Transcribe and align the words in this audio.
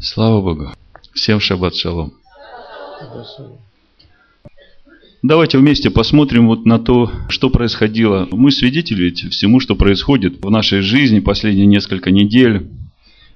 Слава 0.00 0.40
Богу. 0.40 0.72
Всем 1.14 1.40
шаббат 1.40 1.74
шалом. 1.76 2.12
Давайте 5.22 5.58
вместе 5.58 5.90
посмотрим 5.90 6.48
вот 6.48 6.66
на 6.66 6.78
то, 6.78 7.10
что 7.28 7.48
происходило. 7.48 8.28
Мы 8.30 8.50
свидетели 8.50 9.04
ведь 9.04 9.30
всему, 9.32 9.60
что 9.60 9.74
происходит 9.74 10.44
в 10.44 10.50
нашей 10.50 10.80
жизни 10.80 11.20
последние 11.20 11.66
несколько 11.66 12.10
недель. 12.10 12.66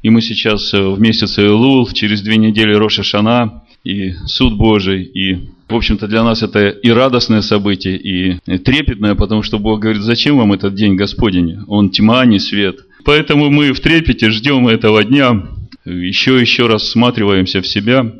И 0.02 0.10
мы 0.10 0.20
сейчас 0.20 0.72
в 0.72 1.00
месяце 1.00 1.46
Элул, 1.46 1.88
через 1.88 2.20
две 2.20 2.36
недели 2.36 2.74
Роша 2.74 3.02
Шана 3.02 3.64
и 3.84 4.12
Суд 4.26 4.56
Божий. 4.56 5.02
И, 5.02 5.48
в 5.68 5.74
общем-то, 5.74 6.06
для 6.06 6.22
нас 6.22 6.42
это 6.42 6.68
и 6.68 6.90
радостное 6.90 7.40
событие, 7.40 7.96
и 7.96 8.38
трепетное, 8.58 9.14
потому 9.14 9.42
что 9.42 9.58
Бог 9.58 9.80
говорит, 9.80 10.02
зачем 10.02 10.36
вам 10.36 10.52
этот 10.52 10.74
день 10.74 10.94
Господень? 10.94 11.60
Он 11.66 11.90
тьма, 11.90 12.20
а 12.20 12.26
не 12.26 12.38
свет. 12.38 12.80
Поэтому 13.04 13.48
мы 13.50 13.72
в 13.72 13.80
трепете 13.80 14.30
ждем 14.30 14.68
этого 14.68 15.02
дня, 15.02 15.48
еще 15.88 16.40
еще 16.40 16.66
рассматриваемся 16.66 17.60
в 17.60 17.66
себя. 17.66 18.12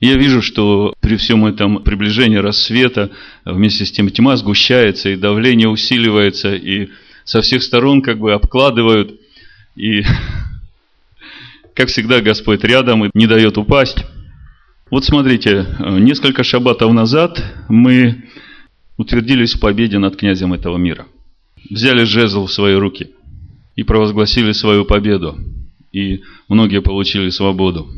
Я 0.00 0.16
вижу, 0.16 0.42
что 0.42 0.94
при 1.00 1.16
всем 1.16 1.46
этом 1.46 1.82
приближении 1.82 2.36
рассвета 2.36 3.10
вместе 3.44 3.86
с 3.86 3.92
тем 3.92 4.10
тьма 4.10 4.36
сгущается, 4.36 5.10
и 5.10 5.16
давление 5.16 5.68
усиливается, 5.68 6.54
и 6.54 6.88
со 7.24 7.40
всех 7.40 7.62
сторон 7.62 8.02
как 8.02 8.18
бы 8.18 8.32
обкладывают, 8.32 9.18
и 9.74 10.02
как 11.74 11.88
всегда 11.88 12.20
Господь 12.20 12.62
рядом 12.64 13.06
и 13.06 13.10
не 13.14 13.26
дает 13.26 13.56
упасть. 13.56 14.04
Вот 14.90 15.04
смотрите, 15.04 15.66
несколько 15.80 16.44
шаббатов 16.44 16.92
назад 16.92 17.42
мы 17.68 18.24
утвердились 18.96 19.54
в 19.54 19.60
победе 19.60 19.98
над 19.98 20.16
князем 20.16 20.52
этого 20.52 20.76
мира. 20.76 21.06
Взяли 21.70 22.04
жезл 22.04 22.46
в 22.46 22.52
свои 22.52 22.74
руки 22.74 23.10
и 23.74 23.82
провозгласили 23.82 24.52
свою 24.52 24.84
победу 24.84 25.36
и 25.96 26.22
многие 26.48 26.82
получили 26.82 27.30
свободу. 27.30 27.88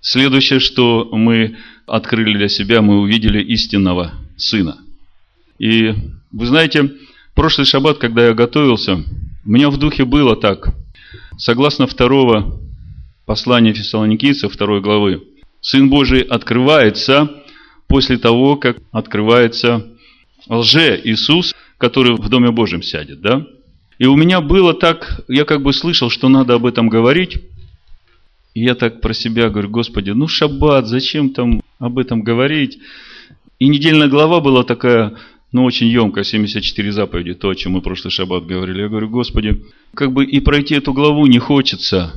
Следующее, 0.00 0.60
что 0.60 1.10
мы 1.12 1.58
открыли 1.86 2.38
для 2.38 2.48
себя, 2.48 2.80
мы 2.80 3.00
увидели 3.00 3.42
истинного 3.42 4.12
Сына. 4.38 4.78
И 5.58 5.92
вы 6.32 6.46
знаете, 6.46 6.90
прошлый 7.34 7.66
шаббат, 7.66 7.98
когда 7.98 8.28
я 8.28 8.32
готовился, 8.32 9.04
у 9.44 9.50
меня 9.50 9.68
в 9.68 9.76
духе 9.76 10.06
было 10.06 10.36
так. 10.36 10.74
Согласно 11.36 11.86
второго 11.86 12.62
послания 13.26 13.74
Фессалоникийцев, 13.74 14.50
второй 14.50 14.80
главы, 14.80 15.22
Сын 15.60 15.90
Божий 15.90 16.22
открывается 16.22 17.28
после 17.88 18.16
того, 18.16 18.56
как 18.56 18.78
открывается 18.90 19.86
лже-Иисус, 20.48 21.54
который 21.76 22.14
в 22.14 22.26
Доме 22.30 22.52
Божьем 22.52 22.82
сядет, 22.82 23.20
да? 23.20 23.44
И 23.98 24.06
у 24.06 24.14
меня 24.14 24.40
было 24.40 24.74
так, 24.74 25.22
я 25.28 25.44
как 25.44 25.62
бы 25.62 25.72
слышал, 25.72 26.08
что 26.08 26.28
надо 26.28 26.54
об 26.54 26.66
этом 26.66 26.88
говорить. 26.88 27.38
И 28.54 28.62
я 28.62 28.74
так 28.74 29.00
про 29.00 29.12
себя 29.12 29.50
говорю, 29.50 29.70
Господи, 29.70 30.10
ну 30.10 30.28
шаббат, 30.28 30.86
зачем 30.86 31.30
там 31.30 31.60
об 31.78 31.98
этом 31.98 32.22
говорить? 32.22 32.78
И 33.58 33.68
недельная 33.68 34.08
глава 34.08 34.40
была 34.40 34.62
такая, 34.62 35.14
ну, 35.50 35.64
очень 35.64 35.88
емкая, 35.88 36.22
74 36.22 36.92
заповеди, 36.92 37.34
то, 37.34 37.48
о 37.48 37.54
чем 37.56 37.72
мы 37.72 37.82
прошлый 37.82 38.12
шаббат 38.12 38.46
говорили. 38.46 38.82
Я 38.82 38.88
говорю, 38.88 39.08
Господи, 39.08 39.64
как 39.94 40.12
бы 40.12 40.24
и 40.24 40.38
пройти 40.40 40.76
эту 40.76 40.92
главу 40.92 41.26
не 41.26 41.40
хочется. 41.40 42.12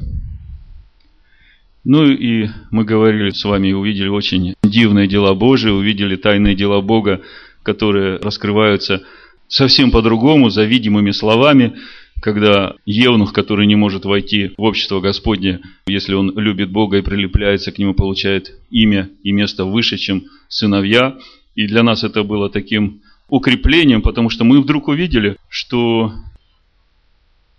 Ну 1.84 2.06
и 2.06 2.48
мы 2.70 2.86
говорили 2.86 3.32
с 3.32 3.44
вами 3.44 3.72
увидели 3.72 4.08
очень 4.08 4.54
дивные 4.62 5.08
дела 5.08 5.34
Божии, 5.34 5.72
увидели 5.72 6.16
тайные 6.16 6.54
дела 6.54 6.82
Бога, 6.82 7.22
которые 7.64 8.18
раскрываются– 8.18 9.02
совсем 9.52 9.92
по-другому, 9.92 10.50
за 10.50 10.64
видимыми 10.64 11.12
словами, 11.12 11.76
когда 12.22 12.76
Евнух, 12.86 13.34
который 13.34 13.68
не 13.68 13.76
может 13.76 14.06
войти 14.06 14.54
в 14.58 14.64
общество 14.64 15.02
Господне, 15.02 15.60
если 15.86 16.14
он 16.14 16.38
любит 16.40 16.72
Бога 16.72 16.98
и 16.98 17.02
прилепляется 17.02 17.72
к 17.72 17.78
нему, 17.78 17.94
получает 17.94 18.54
имя 18.70 19.10
и 19.24 19.32
место 19.32 19.66
выше, 19.66 19.98
чем 19.98 20.24
сыновья. 20.48 21.18
И 21.56 21.68
для 21.68 21.84
нас 21.84 22.04
это 22.04 22.24
было 22.24 22.50
таким 22.50 23.02
укреплением, 23.28 24.02
потому 24.02 24.30
что 24.30 24.46
мы 24.46 24.62
вдруг 24.62 24.88
увидели, 24.88 25.36
что, 25.50 26.14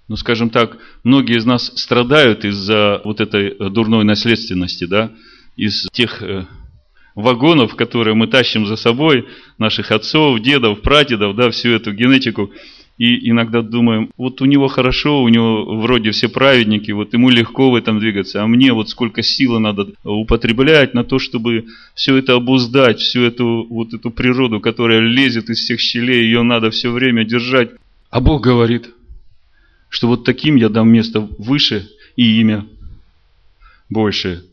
ну 0.09 0.17
скажем 0.17 0.49
так, 0.49 0.79
многие 1.05 1.37
из 1.37 1.45
нас 1.45 1.73
страдают 1.77 2.45
из-за 2.45 3.03
вот 3.05 3.21
этой 3.21 3.71
дурной 3.71 4.05
наследственности, 4.05 4.85
да, 4.85 5.13
из 5.57 5.89
тех 5.93 6.23
э, 6.23 6.47
вагонов, 7.15 7.75
которые 7.77 8.15
мы 8.15 8.27
тащим 8.27 8.67
за 8.67 8.77
собой, 8.77 9.27
наших 9.59 9.91
отцов, 9.91 10.41
дедов, 10.41 10.81
прадедов, 10.81 11.37
да, 11.37 11.51
всю 11.51 11.71
эту 11.71 11.93
генетику. 11.93 12.51
И 12.99 13.31
иногда 13.31 13.63
думаем, 13.63 14.11
вот 14.17 14.41
у 14.43 14.45
него 14.45 14.69
хорошо, 14.69 15.23
у 15.23 15.29
него 15.29 15.81
вроде 15.81 16.11
все 16.11 16.29
праведники, 16.29 16.91
вот 16.93 17.13
ему 17.15 17.31
легко 17.31 17.71
в 17.71 17.75
этом 17.75 17.99
двигаться, 17.99 18.43
а 18.43 18.47
мне 18.47 18.73
вот 18.73 18.91
сколько 18.91 19.23
силы 19.23 19.59
надо 19.59 19.89
употреблять 20.05 20.95
на 20.95 21.03
то, 21.03 21.19
чтобы 21.19 21.65
все 21.95 22.17
это 22.17 22.35
обуздать, 22.35 23.01
всю 23.01 23.23
эту 23.23 23.67
вот 23.69 23.95
эту 23.95 24.11
природу, 24.11 24.61
которая 24.61 25.01
лезет 25.01 25.49
из 25.49 25.59
всех 25.59 25.81
щелей, 25.81 26.25
ее 26.25 26.43
надо 26.43 26.71
все 26.71 26.91
время 26.93 27.25
держать. 27.25 27.71
А 28.11 28.21
Бог 28.21 28.43
говорит, 28.43 28.91
что 29.89 30.07
вот 30.07 30.25
таким 30.25 30.57
я 30.57 30.69
дам 30.69 30.91
место 30.91 31.27
выше 31.39 31.89
и 32.15 32.41
имя 32.41 32.67
больше. 33.89 34.45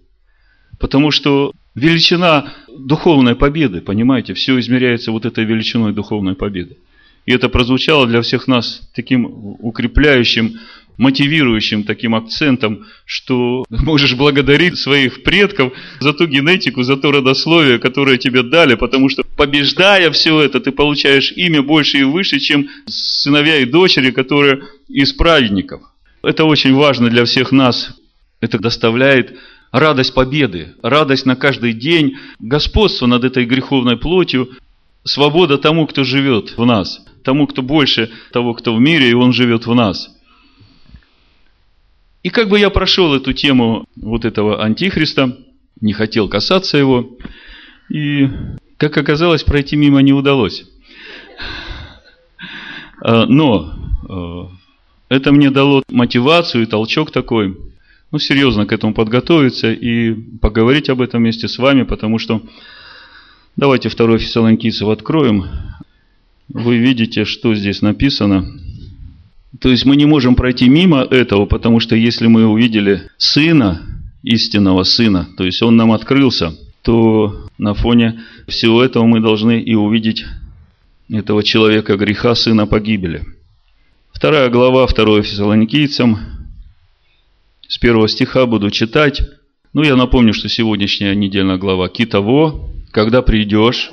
Потому 0.79 1.11
что 1.11 1.51
величина 1.79 2.53
духовной 2.67 3.35
победы, 3.35 3.81
понимаете, 3.81 4.33
все 4.33 4.59
измеряется 4.59 5.11
вот 5.11 5.25
этой 5.25 5.45
величиной 5.45 5.93
духовной 5.93 6.35
победы. 6.35 6.77
И 7.25 7.31
это 7.31 7.49
прозвучало 7.49 8.07
для 8.07 8.21
всех 8.21 8.47
нас 8.47 8.89
таким 8.95 9.25
укрепляющим, 9.25 10.59
мотивирующим 10.97 11.83
таким 11.83 12.13
акцентом, 12.13 12.85
что 13.05 13.65
можешь 13.69 14.15
благодарить 14.15 14.77
своих 14.77 15.23
предков 15.23 15.73
за 15.99 16.13
ту 16.13 16.27
генетику, 16.27 16.83
за 16.83 16.97
то 16.97 17.11
родословие, 17.11 17.79
которое 17.79 18.17
тебе 18.17 18.43
дали, 18.43 18.75
потому 18.75 19.09
что 19.09 19.23
побеждая 19.37 20.11
все 20.11 20.41
это, 20.41 20.59
ты 20.59 20.71
получаешь 20.71 21.31
имя 21.35 21.61
больше 21.61 21.99
и 21.99 22.03
выше, 22.03 22.39
чем 22.39 22.67
сыновья 22.85 23.57
и 23.57 23.65
дочери, 23.65 24.11
которые 24.11 24.63
из 24.89 25.13
праведников. 25.13 25.81
Это 26.21 26.43
очень 26.43 26.73
важно 26.73 27.09
для 27.09 27.23
всех 27.23 27.53
нас. 27.53 27.95
Это 28.41 28.59
доставляет 28.59 29.37
радость 29.71 30.13
победы, 30.13 30.75
радость 30.81 31.25
на 31.25 31.35
каждый 31.35 31.73
день, 31.73 32.17
господство 32.39 33.05
над 33.05 33.23
этой 33.23 33.45
греховной 33.45 33.97
плотью, 33.97 34.49
свобода 35.03 35.57
тому, 35.57 35.87
кто 35.87 36.03
живет 36.03 36.57
в 36.57 36.65
нас, 36.65 37.05
тому, 37.23 37.47
кто 37.47 37.61
больше 37.61 38.11
того, 38.31 38.53
кто 38.53 38.75
в 38.75 38.79
мире, 38.79 39.09
и 39.09 39.13
он 39.13 39.33
живет 39.33 39.65
в 39.65 39.73
нас. 39.73 40.15
И 42.23 42.29
как 42.29 42.49
бы 42.49 42.59
я 42.59 42.69
прошел 42.69 43.13
эту 43.13 43.33
тему 43.33 43.85
вот 43.95 44.25
этого 44.25 44.63
антихриста, 44.63 45.37
не 45.79 45.93
хотел 45.93 46.27
касаться 46.27 46.77
его, 46.77 47.17
и, 47.89 48.27
как 48.77 48.97
оказалось, 48.97 49.43
пройти 49.43 49.77
мимо 49.77 50.01
не 50.01 50.11
удалось. 50.11 50.65
А, 53.01 53.25
но 53.25 53.73
а, 54.09 54.49
это 55.07 55.31
мне 55.31 55.49
дало 55.49 55.83
мотивацию 55.87 56.63
и 56.63 56.65
толчок 56.65 57.11
такой– 57.11 57.57
ну, 58.11 58.19
серьезно 58.19 58.65
к 58.65 58.73
этому 58.73 58.93
подготовиться 58.93 59.71
и 59.71 60.13
поговорить 60.13 60.89
об 60.89 61.01
этом 61.01 61.21
вместе 61.21 61.47
с 61.47 61.57
вами, 61.57 61.83
потому 61.83 62.17
что 62.17 62.41
давайте 63.55 63.89
второй 63.89 64.19
Фессалоникийцев 64.19 64.87
откроем. 64.87 65.45
Вы 66.47 66.77
видите, 66.77 67.25
что 67.25 67.53
здесь 67.53 67.81
написано. 67.81 68.45
То 69.61 69.69
есть 69.69 69.85
мы 69.85 69.95
не 69.95 70.05
можем 70.05 70.35
пройти 70.35 70.69
мимо 70.69 71.01
этого, 71.01 71.45
потому 71.45 71.79
что 71.79 71.95
если 71.95 72.27
мы 72.27 72.47
увидели 72.47 73.03
Сына, 73.17 73.81
истинного 74.23 74.83
Сына, 74.83 75.27
то 75.37 75.43
есть 75.43 75.61
Он 75.61 75.75
нам 75.75 75.91
открылся, 75.91 76.53
то 76.81 77.47
на 77.57 77.73
фоне 77.73 78.21
всего 78.47 78.83
этого 78.83 79.05
мы 79.05 79.19
должны 79.19 79.61
и 79.61 79.75
увидеть 79.75 80.25
этого 81.09 81.43
человека 81.43 81.97
греха, 81.97 82.35
сына 82.35 82.67
погибели. 82.67 83.23
Вторая 84.11 84.49
глава, 84.49 84.87
второй 84.87 85.23
Фессалоникийцам, 85.23 86.38
с 87.69 87.77
первого 87.77 88.09
стиха 88.09 88.47
буду 88.47 88.71
читать. 88.71 89.21
Ну, 89.73 89.83
я 89.83 89.95
напомню, 89.95 90.33
что 90.33 90.49
сегодняшняя 90.49 91.13
недельная 91.13 91.57
глава 91.57 91.87
«Китово», 91.87 92.67
«Когда 92.91 93.21
придешь». 93.21 93.91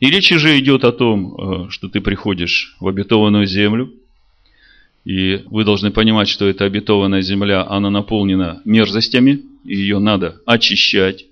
И 0.00 0.10
речь 0.10 0.32
уже 0.32 0.58
идет 0.58 0.84
о 0.84 0.90
том, 0.90 1.34
э, 1.34 1.70
что 1.70 1.88
ты 1.88 2.00
приходишь 2.00 2.74
в 2.80 2.88
обетованную 2.88 3.46
землю. 3.46 3.92
И 5.04 5.42
вы 5.46 5.64
должны 5.64 5.92
понимать, 5.92 6.28
что 6.28 6.48
эта 6.48 6.64
обетованная 6.64 7.22
земля, 7.22 7.64
она 7.64 7.90
наполнена 7.90 8.60
мерзостями, 8.64 9.42
и 9.64 9.76
ее 9.76 10.00
надо 10.00 10.40
очищать. 10.44 11.26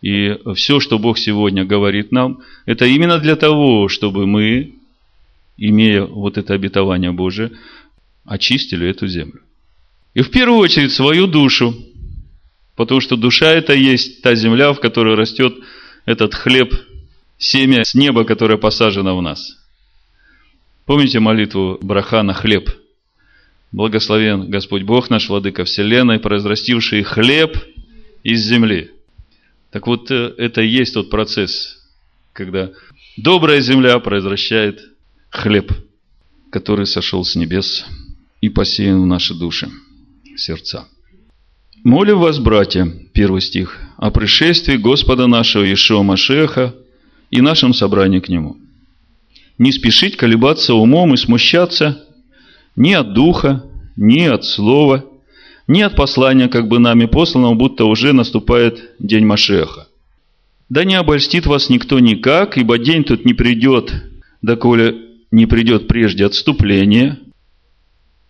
И 0.00 0.34
все, 0.54 0.80
что 0.80 0.98
Бог 0.98 1.18
сегодня 1.18 1.66
говорит 1.66 2.10
нам, 2.10 2.40
это 2.64 2.86
именно 2.86 3.18
для 3.18 3.36
того, 3.36 3.88
чтобы 3.88 4.26
мы, 4.26 4.76
имея 5.58 6.04
вот 6.04 6.38
это 6.38 6.54
обетование 6.54 7.12
Божие, 7.12 7.50
очистили 8.24 8.88
эту 8.88 9.06
землю. 9.08 9.43
И 10.14 10.22
в 10.22 10.30
первую 10.30 10.60
очередь 10.60 10.92
свою 10.92 11.26
душу. 11.26 11.74
Потому 12.76 13.00
что 13.00 13.16
душа 13.16 13.50
это 13.50 13.74
есть 13.74 14.22
та 14.22 14.34
земля, 14.34 14.72
в 14.72 14.80
которой 14.80 15.14
растет 15.14 15.54
этот 16.06 16.34
хлеб, 16.34 16.74
семя 17.38 17.84
с 17.84 17.94
неба, 17.94 18.24
которое 18.24 18.58
посажено 18.58 19.16
в 19.16 19.22
нас. 19.22 19.56
Помните 20.86 21.20
молитву 21.20 21.78
браха 21.80 22.22
на 22.22 22.34
хлеб? 22.34 22.70
Благословен 23.72 24.50
Господь 24.50 24.82
Бог 24.82 25.10
наш, 25.10 25.28
Владыка 25.28 25.64
Вселенной, 25.64 26.20
произрастивший 26.20 27.02
хлеб 27.02 27.56
из 28.22 28.40
земли. 28.46 28.90
Так 29.70 29.86
вот, 29.86 30.10
э, 30.10 30.32
это 30.38 30.62
и 30.62 30.68
есть 30.68 30.94
тот 30.94 31.10
процесс, 31.10 31.82
когда 32.32 32.70
добрая 33.16 33.60
земля 33.60 33.98
произвращает 33.98 34.80
хлеб, 35.30 35.72
который 36.50 36.86
сошел 36.86 37.24
с 37.24 37.34
небес 37.34 37.84
и 38.40 38.48
посеян 38.48 39.02
в 39.02 39.06
наши 39.06 39.34
души, 39.34 39.68
сердца. 40.36 40.86
Молю 41.82 42.18
вас, 42.18 42.38
братья, 42.38 42.90
первый 43.12 43.40
стих, 43.40 43.78
о 43.98 44.10
пришествии 44.10 44.76
Господа 44.76 45.26
нашего 45.26 45.70
Ишуа 45.70 46.02
Машеха 46.02 46.74
и 47.30 47.40
нашем 47.40 47.74
собрании 47.74 48.20
к 48.20 48.28
Нему. 48.28 48.56
Не 49.58 49.70
спешить 49.70 50.16
колебаться 50.16 50.74
умом 50.74 51.14
и 51.14 51.16
смущаться 51.16 52.02
ни 52.74 52.92
от 52.92 53.12
духа, 53.12 53.64
ни 53.96 54.22
от 54.22 54.44
слова, 54.44 55.04
ни 55.68 55.80
от 55.80 55.94
послания, 55.94 56.48
как 56.48 56.68
бы 56.68 56.78
нами 56.78 57.06
посланного, 57.06 57.54
будто 57.54 57.84
уже 57.84 58.12
наступает 58.12 58.94
день 58.98 59.24
Машеха. 59.24 59.88
Да 60.68 60.84
не 60.84 60.94
обольстит 60.94 61.46
вас 61.46 61.68
никто 61.68 62.00
никак, 62.00 62.56
ибо 62.56 62.78
день 62.78 63.04
тут 63.04 63.24
не 63.24 63.34
придет, 63.34 63.92
доколе 64.42 64.96
не 65.30 65.46
придет 65.46 65.86
прежде 65.86 66.24
отступление, 66.24 67.18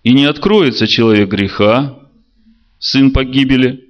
и 0.05 0.13
не 0.13 0.27
откроется 0.27 0.87
человек 0.87 1.31
греха, 1.31 1.99
сын 2.79 3.11
погибели, 3.11 3.89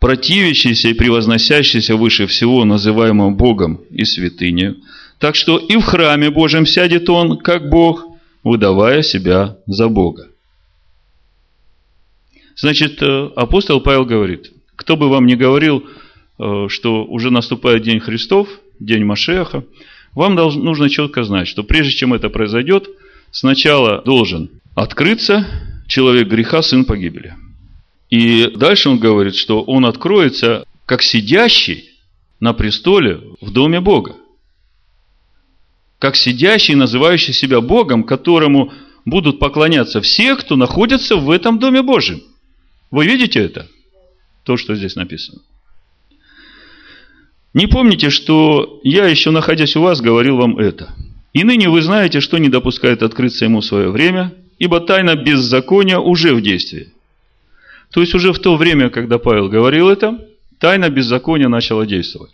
противящийся 0.00 0.88
и 0.88 0.94
превозносящийся 0.94 1.96
выше 1.96 2.26
всего, 2.26 2.64
называемого 2.64 3.30
Богом 3.30 3.80
и 3.90 4.04
святыней. 4.04 4.82
Так 5.18 5.36
что 5.36 5.56
и 5.56 5.76
в 5.76 5.82
храме 5.82 6.30
Божьем 6.30 6.66
сядет 6.66 7.08
он, 7.08 7.38
как 7.38 7.70
Бог, 7.70 8.04
выдавая 8.42 9.02
себя 9.02 9.56
за 9.66 9.88
Бога. 9.88 10.28
Значит, 12.56 13.00
э, 13.02 13.30
апостол 13.36 13.80
Павел 13.80 14.04
говорит, 14.04 14.52
кто 14.74 14.96
бы 14.96 15.08
вам 15.08 15.26
ни 15.26 15.34
говорил, 15.34 15.84
э, 16.38 16.66
что 16.68 17.04
уже 17.04 17.30
наступает 17.30 17.82
День 17.82 18.00
Христов, 18.00 18.48
День 18.80 19.04
Машеха, 19.04 19.64
вам 20.12 20.34
нужно 20.34 20.90
четко 20.90 21.22
знать, 21.22 21.46
что 21.48 21.62
прежде 21.62 21.92
чем 21.92 22.14
это 22.14 22.30
произойдет, 22.30 22.88
сначала 23.30 24.02
должен 24.02 24.50
открыться 24.76 25.46
человек 25.88 26.28
греха, 26.28 26.62
сын 26.62 26.84
погибели. 26.84 27.34
И 28.10 28.52
дальше 28.54 28.90
он 28.90 28.98
говорит, 28.98 29.34
что 29.34 29.62
он 29.62 29.84
откроется 29.84 30.64
как 30.84 31.02
сидящий 31.02 31.90
на 32.38 32.52
престоле 32.52 33.20
в 33.40 33.50
доме 33.50 33.80
Бога. 33.80 34.14
Как 35.98 36.14
сидящий, 36.14 36.74
называющий 36.74 37.32
себя 37.32 37.60
Богом, 37.60 38.04
которому 38.04 38.72
будут 39.04 39.38
поклоняться 39.38 40.00
все, 40.02 40.36
кто 40.36 40.56
находится 40.56 41.16
в 41.16 41.30
этом 41.30 41.58
доме 41.58 41.82
Божьем. 41.82 42.20
Вы 42.90 43.06
видите 43.06 43.40
это? 43.40 43.66
То, 44.44 44.56
что 44.56 44.76
здесь 44.76 44.94
написано. 44.94 45.40
Не 47.54 47.66
помните, 47.66 48.10
что 48.10 48.80
я 48.84 49.06
еще 49.06 49.30
находясь 49.30 49.74
у 49.76 49.80
вас 49.80 50.02
говорил 50.02 50.36
вам 50.36 50.58
это. 50.58 50.94
И 51.32 51.42
ныне 51.42 51.70
вы 51.70 51.80
знаете, 51.80 52.20
что 52.20 52.36
не 52.36 52.50
допускает 52.50 53.02
открыться 53.02 53.46
ему 53.46 53.60
в 53.60 53.64
свое 53.64 53.90
время, 53.90 54.34
ибо 54.58 54.80
тайна 54.80 55.16
беззакония 55.16 55.98
уже 55.98 56.34
в 56.34 56.40
действии. 56.40 56.92
То 57.90 58.00
есть 58.00 58.14
уже 58.14 58.32
в 58.32 58.38
то 58.38 58.56
время, 58.56 58.90
когда 58.90 59.18
Павел 59.18 59.48
говорил 59.48 59.88
это, 59.88 60.18
тайна 60.58 60.88
беззакония 60.88 61.48
начала 61.48 61.86
действовать. 61.86 62.32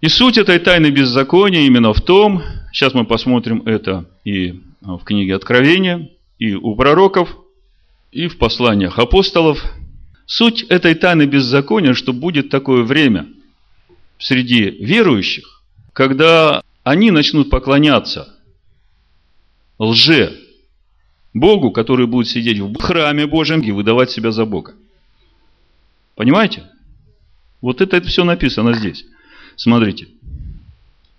И 0.00 0.08
суть 0.08 0.38
этой 0.38 0.58
тайны 0.58 0.90
беззакония 0.90 1.62
именно 1.62 1.92
в 1.92 2.00
том, 2.00 2.42
сейчас 2.72 2.94
мы 2.94 3.04
посмотрим 3.04 3.62
это 3.66 4.06
и 4.24 4.60
в 4.80 5.04
книге 5.04 5.36
Откровения, 5.36 6.10
и 6.38 6.54
у 6.54 6.74
пророков, 6.74 7.36
и 8.10 8.26
в 8.26 8.38
посланиях 8.38 8.98
апостолов. 8.98 9.62
Суть 10.26 10.62
этой 10.64 10.94
тайны 10.94 11.26
беззакония, 11.26 11.92
что 11.92 12.12
будет 12.12 12.50
такое 12.50 12.82
время 12.82 13.26
среди 14.18 14.70
верующих, 14.70 15.62
когда 15.92 16.62
они 16.82 17.10
начнут 17.10 17.50
поклоняться 17.50 18.36
лже 19.78 20.38
Богу, 21.32 21.70
который 21.70 22.06
будет 22.06 22.28
сидеть 22.28 22.58
в 22.58 22.80
храме 22.80 23.26
Божьем 23.26 23.60
и 23.60 23.70
выдавать 23.70 24.10
себя 24.10 24.32
за 24.32 24.44
Бога. 24.44 24.74
Понимаете? 26.16 26.64
Вот 27.60 27.80
это, 27.80 27.96
это 27.96 28.08
все 28.08 28.24
написано 28.24 28.74
здесь. 28.74 29.04
Смотрите, 29.56 30.08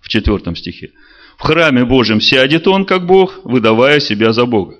в 0.00 0.08
четвертом 0.08 0.56
стихе. 0.56 0.90
В 1.36 1.42
храме 1.42 1.84
Божьем 1.84 2.20
сядет 2.20 2.68
он, 2.68 2.84
как 2.84 3.06
Бог, 3.06 3.40
выдавая 3.44 4.00
себя 4.00 4.32
за 4.32 4.44
Бога. 4.44 4.76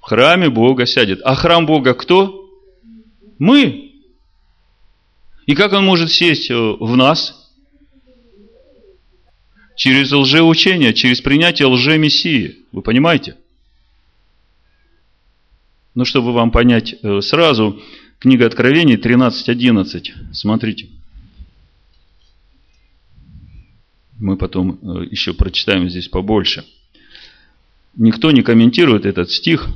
В 0.00 0.04
храме 0.04 0.48
Бога 0.48 0.86
сядет. 0.86 1.20
А 1.24 1.34
храм 1.34 1.66
Бога 1.66 1.94
кто? 1.94 2.48
Мы. 3.38 3.92
И 5.46 5.54
как 5.54 5.72
он 5.72 5.84
может 5.84 6.10
сесть 6.10 6.50
э, 6.50 6.54
в 6.54 6.96
нас? 6.96 7.50
Через 9.76 10.12
лжеучение, 10.12 10.94
через 10.94 11.20
принятие 11.20 11.68
лже-мессии. 11.68 12.58
Вы 12.72 12.82
понимаете? 12.82 13.36
Ну, 15.96 16.04
чтобы 16.04 16.34
вам 16.34 16.50
понять 16.50 16.94
э, 17.02 17.22
сразу, 17.22 17.80
книга 18.18 18.44
Откровений 18.44 18.96
13.11. 18.96 20.34
Смотрите. 20.34 20.88
Мы 24.18 24.36
потом 24.36 24.78
э, 24.82 25.06
еще 25.10 25.32
прочитаем 25.32 25.88
здесь 25.88 26.08
побольше. 26.08 26.66
Никто 27.96 28.30
не 28.30 28.42
комментирует 28.42 29.06
этот 29.06 29.30
стих. 29.30 29.68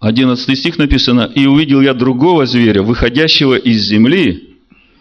11 0.00 0.58
стих 0.58 0.78
написано, 0.78 1.30
«И 1.34 1.44
увидел 1.44 1.82
я 1.82 1.92
другого 1.92 2.46
зверя, 2.46 2.82
выходящего 2.82 3.54
из 3.58 3.82
земли. 3.82 4.56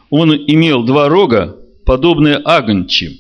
Он 0.10 0.36
имел 0.36 0.84
два 0.84 1.08
рога, 1.08 1.56
подобные 1.86 2.36
агнчим». 2.44 3.14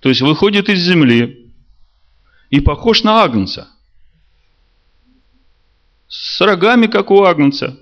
То 0.00 0.08
есть, 0.08 0.22
выходит 0.22 0.68
из 0.70 0.80
земли 0.80 1.46
и 2.50 2.58
похож 2.58 3.04
на 3.04 3.22
агнца– 3.22 3.68
с 6.10 6.40
рогами, 6.40 6.88
как 6.88 7.12
у 7.12 7.22
агнца, 7.22 7.78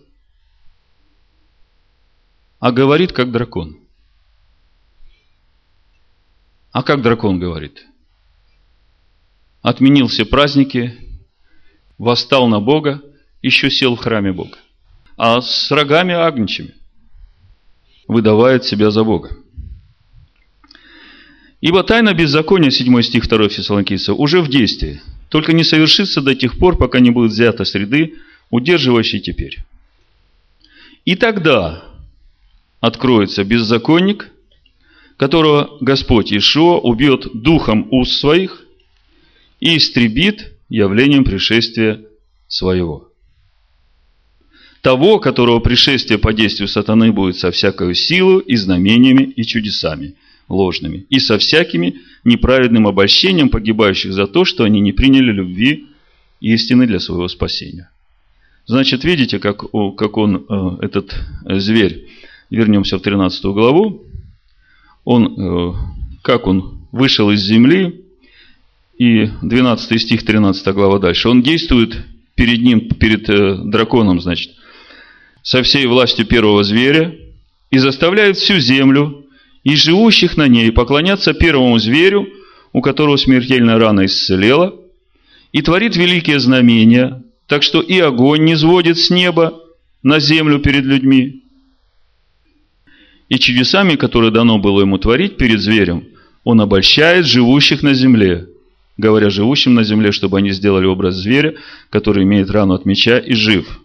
а 2.61 2.71
говорит, 2.71 3.13
как 3.13 3.33
дракон. 3.33 3.79
А 6.71 6.83
как 6.83 7.01
дракон 7.01 7.41
говорит? 7.41 7.87
Отменил 9.63 10.09
все 10.09 10.27
праздники, 10.27 10.95
восстал 11.97 12.49
на 12.49 12.61
Бога, 12.61 13.03
еще 13.41 13.71
сел 13.71 13.97
в 13.97 14.01
храме 14.01 14.33
Бога. 14.33 14.59
А 15.17 15.41
с 15.41 15.71
рогами 15.71 16.13
агнчими 16.13 16.75
выдавает 18.07 18.65
себя 18.65 18.91
за 18.91 19.05
Бога. 19.05 19.37
Ибо 21.63 21.83
тайна 21.83 22.13
беззакония, 22.13 22.71
7 22.71 23.03
стих 23.03 23.27
2 23.27 23.49
Фессалоникийцев, 23.49 24.19
уже 24.19 24.43
в 24.43 24.51
действии– 24.51 25.01
только 25.29 25.53
не 25.53 25.65
совершится 25.65 26.21
до 26.21 26.35
тех 26.35 26.59
пор, 26.59 26.77
пока 26.77 27.01
не 27.01 27.11
будет 27.11 27.33
взято 27.33 27.65
среды, 27.65 28.15
удерживающей 28.51 29.21
теперь. 29.21 29.59
И 31.05 31.15
тогда 31.17 31.85
откроется 32.81 33.45
беззаконник, 33.45 34.31
которого 35.17 35.77
Господь 35.81 36.33
Ишуа 36.33 36.79
убьет 36.79 37.27
духом 37.35 37.89
уст 37.91 38.13
своих 38.13 38.65
и 39.61 39.77
истребит 39.77 40.53
явлением 40.69 41.25
пришествия 41.25 42.03
своего. 42.47 43.09
Того, 44.81 45.19
которого 45.19 45.59
пришествие 45.59 46.19
по 46.19 46.33
действию 46.33 46.69
сатаны 46.69 47.13
будет 47.13 47.37
со 47.37 47.51
всякой 47.51 47.95
силой 47.95 48.43
и 48.43 48.57
знамениями 48.57 49.25
и 49.25 49.43
чудесами– 49.43 50.15
ложными, 50.49 51.07
и 51.11 51.19
со 51.19 51.39
всякими 51.39 52.01
неправедным 52.25 52.87
обольщением 52.87 53.49
погибающих 53.49 54.13
за 54.13 54.27
то, 54.27 54.45
что 54.45 54.65
они 54.65 54.81
не 54.81 54.93
приняли 54.93 55.33
любви 55.33 55.87
истины 56.41 56.87
для 56.87 57.01
своего 57.01 57.29
спасения. 57.29 57.91
Значит, 58.67 59.05
видите, 59.05 59.39
как, 59.39 59.65
как 59.97 60.17
он, 60.17 60.45
э, 60.49 60.85
этот 60.85 61.15
зверь, 61.45 62.07
вернемся 62.51 62.99
в 62.99 63.03
13 63.03 63.45
главу, 63.47 64.05
он, 65.05 65.35
э, 65.39 65.75
как 66.23 66.47
он 66.47 66.79
вышел 66.93 67.31
из 67.31 67.41
земли, 67.41 68.05
и 68.99 69.31
12 69.43 70.01
стих, 70.01 70.25
13 70.25 70.75
глава 70.75 70.99
дальше, 70.99 71.29
он 71.29 71.43
действует 71.43 71.97
перед 72.35 72.61
ним, 72.63 72.89
перед 72.89 73.29
э, 73.31 73.57
драконом, 73.65 74.21
значит, 74.21 74.53
со 75.43 75.63
всей 75.63 75.87
властью 75.87 76.27
первого 76.27 76.63
зверя, 76.63 77.15
и 77.71 77.79
заставляет 77.79 78.37
всю 78.37 78.59
землю 78.59 79.25
и 79.65 79.77
живущих 79.77 80.37
на 80.37 80.49
ней 80.49 80.73
поклоняться 80.73 81.35
первому 81.35 81.79
зверю, 81.79 82.29
у 82.73 82.81
которого 82.81 83.17
смертельная 83.17 83.79
рана 83.79 84.07
исцелела, 84.07 84.75
и 85.53 85.63
творит 85.63 85.97
великие 85.97 86.39
знамения, 86.41 87.23
так 87.47 87.63
что 87.63 87.81
и 87.81 87.99
огонь 87.99 88.45
не 88.45 88.57
сводит 88.57 88.99
с 88.99 89.11
неба 89.11 89.61
на 90.03 90.21
землю 90.21 90.59
перед 90.59 90.85
людьми. 90.85 91.43
И 93.29 93.39
чудесами, 93.39 93.97
которые 93.97 94.31
дано 94.31 94.59
было 94.59 94.83
ему 94.83 94.99
творить 94.99 95.37
перед 95.37 95.61
зверем, 95.61 96.05
он 96.45 96.61
обольщает 96.61 97.27
живущих 97.27 97.83
на 97.83 97.95
земле, 97.95 98.49
говоря 98.97 99.29
живущим 99.31 99.75
на 99.75 99.85
земле, 99.85 100.13
чтобы 100.13 100.39
они 100.39 100.51
сделали 100.51 100.87
образ 100.87 101.17
зверя, 101.17 101.55
который 101.91 102.25
имеет 102.25 102.51
рану 102.51 102.75
от 102.75 102.85
меча 102.85 103.19
и 103.19 103.35
жив. 103.35 103.81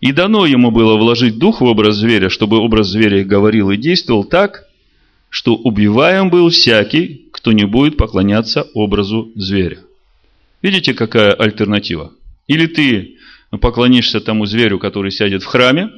И 0.00 0.12
дано 0.12 0.44
ему 0.44 0.70
было 0.70 0.96
вложить 0.96 1.38
дух 1.38 1.60
в 1.60 1.64
образ 1.64 1.96
зверя, 1.96 2.28
чтобы 2.28 2.58
образ 2.58 2.88
зверя 2.88 3.24
говорил 3.24 3.70
и 3.70 3.76
действовал 3.76 4.24
так, 4.24 4.64
что 5.34 5.56
убиваем 5.56 6.30
был 6.30 6.48
всякий, 6.48 7.28
кто 7.32 7.50
не 7.50 7.66
будет 7.66 7.96
поклоняться 7.96 8.68
образу 8.72 9.32
зверя. 9.34 9.80
Видите, 10.62 10.94
какая 10.94 11.32
альтернатива? 11.32 12.12
Или 12.46 12.68
ты 12.68 13.16
поклонишься 13.60 14.20
тому 14.20 14.46
зверю, 14.46 14.78
который 14.78 15.10
сядет 15.10 15.42
в 15.42 15.46
храме, 15.46 15.90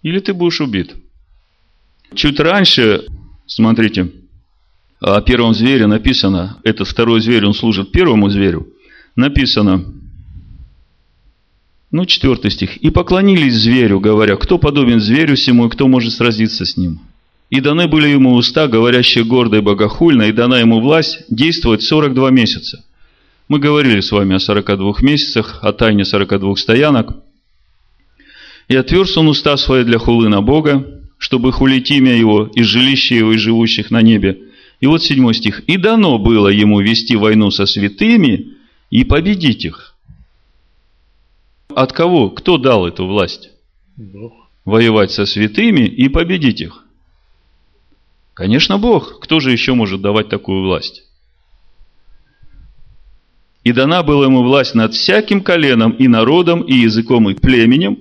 или 0.00 0.18
ты 0.18 0.32
будешь 0.32 0.62
убит. 0.62 0.94
Чуть 2.14 2.40
раньше, 2.40 3.04
смотрите, 3.44 4.10
о 4.98 5.20
первом 5.20 5.52
звере 5.52 5.86
написано, 5.86 6.58
этот 6.64 6.88
второй 6.88 7.20
зверь, 7.20 7.44
он 7.44 7.52
служит 7.52 7.92
первому 7.92 8.30
зверю, 8.30 8.66
написано, 9.14 9.84
ну, 11.90 12.06
четвертый 12.06 12.50
стих. 12.50 12.78
«И 12.78 12.88
поклонились 12.88 13.56
зверю, 13.56 14.00
говоря, 14.00 14.36
кто 14.36 14.56
подобен 14.56 15.00
зверю 15.00 15.36
сему, 15.36 15.66
и 15.66 15.70
кто 15.70 15.86
может 15.86 16.14
сразиться 16.14 16.64
с 16.64 16.78
ним? 16.78 17.02
И 17.52 17.60
даны 17.60 17.86
были 17.86 18.08
ему 18.08 18.32
уста, 18.32 18.66
говорящие 18.66 19.24
гордо 19.24 19.58
и 19.58 19.60
богохульно, 19.60 20.22
и 20.22 20.32
дана 20.32 20.58
ему 20.58 20.80
власть 20.80 21.18
действовать 21.28 21.82
42 21.82 22.30
месяца». 22.30 22.82
Мы 23.46 23.58
говорили 23.58 24.00
с 24.00 24.10
вами 24.10 24.36
о 24.36 24.38
42 24.38 24.94
месяцах, 25.02 25.58
о 25.60 25.74
тайне 25.74 26.06
42 26.06 26.56
стоянок. 26.56 27.14
«И 28.68 28.74
отверз 28.74 29.18
он 29.18 29.28
уста 29.28 29.58
свои 29.58 29.84
для 29.84 29.98
хулы 29.98 30.30
на 30.30 30.40
Бога, 30.40 31.02
чтобы 31.18 31.52
хулить 31.52 31.90
имя 31.90 32.16
его 32.16 32.50
и 32.54 32.62
жилище 32.62 33.18
его 33.18 33.34
и 33.34 33.36
живущих 33.36 33.90
на 33.90 34.00
небе, 34.00 34.38
и 34.80 34.86
вот 34.86 35.02
седьмой 35.02 35.34
стих. 35.34 35.60
«И 35.66 35.76
дано 35.76 36.18
было 36.18 36.48
ему 36.48 36.80
вести 36.80 37.16
войну 37.16 37.50
со 37.50 37.66
святыми 37.66 38.54
и 38.88 39.04
победить 39.04 39.66
их». 39.66 39.94
От 41.74 41.92
кого? 41.92 42.30
Кто 42.30 42.56
дал 42.56 42.86
эту 42.86 43.06
власть? 43.06 43.50
Бог. 43.98 44.32
Воевать 44.64 45.10
со 45.10 45.26
святыми 45.26 45.86
и 45.86 46.08
победить 46.08 46.62
их. 46.62 46.81
Конечно, 48.34 48.78
Бог. 48.78 49.20
Кто 49.20 49.40
же 49.40 49.50
еще 49.50 49.74
может 49.74 50.00
давать 50.00 50.28
такую 50.28 50.62
власть? 50.62 51.04
И 53.64 53.72
дана 53.72 54.02
была 54.02 54.26
ему 54.26 54.42
власть 54.42 54.74
над 54.74 54.94
всяким 54.94 55.42
коленом 55.42 55.92
и 55.92 56.08
народом, 56.08 56.62
и 56.62 56.74
языком, 56.74 57.30
и 57.30 57.34
племенем, 57.34 57.98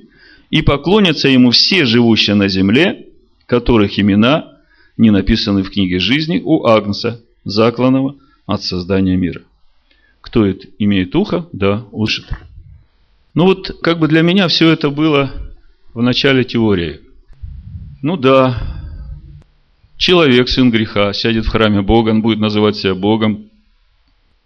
и 0.50 0.62
поклонятся 0.62 1.28
ему 1.28 1.52
все 1.52 1.86
живущие 1.86 2.36
на 2.36 2.48
земле, 2.48 3.08
которых 3.46 4.00
имена 4.00 4.58
не 4.98 5.12
написаны 5.12 5.64
в 5.64 5.70
книге 5.70 6.00
жизни 6.00 6.42
у 6.44 6.66
Агнца, 6.66 7.22
закланного 7.44 8.16
от 8.46 8.64
создания 8.64 9.16
мира. 9.16 9.42
Кто 10.22 10.46
это 10.46 10.68
имеет 10.80 11.16
ухо, 11.16 11.48
да, 11.52 11.86
услышит. 11.92 12.26
Ну 13.34 13.46
вот, 13.46 13.78
как 13.82 14.00
бы 14.00 14.08
для 14.08 14.22
меня 14.22 14.48
все 14.48 14.70
это 14.70 14.90
было 14.90 15.32
в 15.94 16.02
начале 16.02 16.44
теории. 16.44 17.02
Ну 18.02 18.18
да, 18.18 18.81
человек, 20.01 20.50
сын 20.50 20.72
греха, 20.72 21.13
сядет 21.13 21.46
в 21.46 21.50
храме 21.50 21.81
Бога, 21.81 22.10
он 22.10 22.24
будет 22.24 22.39
называть 22.39 22.75
себя 22.75 22.96
Богом. 22.96 23.50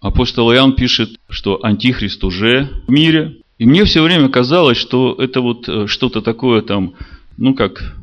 Апостол 0.01 0.51
Иоанн 0.51 0.73
пишет, 0.73 1.17
что 1.29 1.63
Антихрист 1.63 2.23
уже 2.25 2.69
в 2.85 2.91
мире. 2.91 3.37
И 3.57 3.65
мне 3.65 3.85
все 3.85 4.03
время 4.03 4.27
казалось, 4.27 4.77
что 4.77 5.15
это 5.17 5.39
вот 5.39 5.69
э, 5.69 5.87
что-то 5.87 6.21
такое 6.21 6.61
там, 6.61 6.95
ну 7.37 7.53
как 7.53 7.95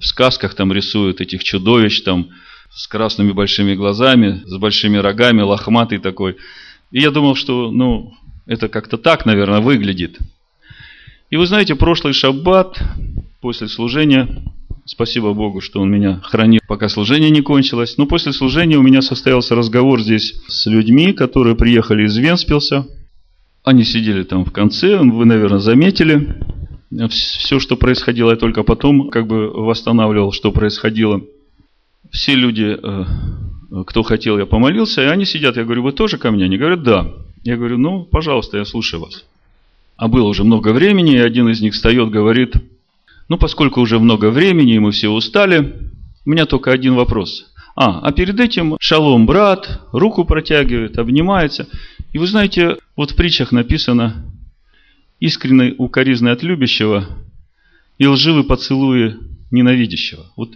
в 0.00 0.06
сказках 0.06 0.54
там 0.54 0.72
рисуют 0.72 1.20
этих 1.20 1.44
чудовищ 1.44 2.00
там 2.00 2.30
с 2.70 2.86
красными 2.86 3.32
большими 3.32 3.74
глазами, 3.74 4.42
с 4.46 4.56
большими 4.56 4.96
рогами, 4.96 5.42
лохматый 5.42 5.98
такой. 5.98 6.38
И 6.92 7.00
я 7.00 7.10
думал, 7.10 7.36
что, 7.36 7.70
ну, 7.70 8.14
это 8.46 8.68
как-то 8.68 8.96
так, 8.96 9.26
наверное, 9.26 9.60
выглядит. 9.60 10.16
И 11.28 11.36
вы 11.36 11.46
знаете, 11.46 11.74
прошлый 11.74 12.14
шаббат 12.14 12.80
после 13.42 13.68
служения, 13.68 14.42
спасибо 14.84 15.32
Богу, 15.32 15.60
что 15.60 15.80
он 15.80 15.90
меня 15.90 16.20
хранил, 16.22 16.60
пока 16.68 16.88
служение 16.88 17.30
не 17.30 17.40
кончилось. 17.40 17.96
Но 17.96 18.06
после 18.06 18.32
служения 18.32 18.76
у 18.76 18.82
меня 18.82 19.02
состоялся 19.02 19.54
разговор 19.54 20.00
здесь 20.02 20.34
с 20.48 20.66
людьми, 20.66 21.12
которые 21.12 21.56
приехали 21.56 22.04
из 22.06 22.16
Венспилса. 22.16 22.86
Они 23.62 23.84
сидели 23.84 24.22
там 24.22 24.44
в 24.44 24.52
конце, 24.52 24.98
вы, 24.98 25.24
наверное, 25.24 25.58
заметили 25.58 26.36
все, 27.08 27.60
что 27.60 27.76
происходило, 27.76 28.30
я 28.30 28.36
только 28.36 28.62
потом 28.62 29.10
как 29.10 29.26
бы 29.26 29.48
восстанавливал, 29.48 30.32
что 30.32 30.50
происходило. 30.50 31.22
Все 32.10 32.34
люди, 32.34 32.76
э, 32.82 33.84
кто 33.86 34.02
хотел, 34.02 34.38
я 34.38 34.46
помолился, 34.46 35.02
и 35.02 35.06
они 35.06 35.24
сидят. 35.24 35.56
Я 35.56 35.64
говорю, 35.64 35.84
вы 35.84 35.92
тоже 35.92 36.18
ко 36.18 36.30
мне? 36.30 36.44
Они 36.44 36.58
говорят, 36.58 36.82
да. 36.82 37.12
Я 37.44 37.56
говорю, 37.56 37.78
ну, 37.78 38.02
пожалуйста, 38.04 38.58
я 38.58 38.64
слушаю 38.64 39.02
вас. 39.02 39.24
А 39.96 40.08
было 40.08 40.28
уже 40.28 40.42
много 40.42 40.72
времени, 40.72 41.14
и 41.14 41.18
один 41.18 41.48
из 41.48 41.60
них 41.60 41.74
встает, 41.74 42.10
говорит, 42.10 42.54
ну, 43.30 43.38
поскольку 43.38 43.80
уже 43.80 44.00
много 44.00 44.30
времени, 44.30 44.74
и 44.74 44.80
мы 44.80 44.90
все 44.90 45.08
устали, 45.08 45.76
у 46.26 46.30
меня 46.30 46.46
только 46.46 46.72
один 46.72 46.94
вопрос. 46.96 47.52
А, 47.76 48.00
а 48.00 48.10
перед 48.10 48.40
этим 48.40 48.76
шалом 48.80 49.24
брат, 49.24 49.82
руку 49.92 50.24
протягивает, 50.24 50.98
обнимается. 50.98 51.68
И 52.12 52.18
вы 52.18 52.26
знаете, 52.26 52.78
вот 52.96 53.12
в 53.12 53.14
притчах 53.14 53.52
написано, 53.52 54.24
искренной 55.20 55.76
укоризны 55.78 56.30
от 56.30 56.42
любящего 56.42 57.06
и 57.98 58.06
лживый 58.08 58.42
поцелуи 58.42 59.14
ненавидящего. 59.52 60.26
Вот 60.36 60.50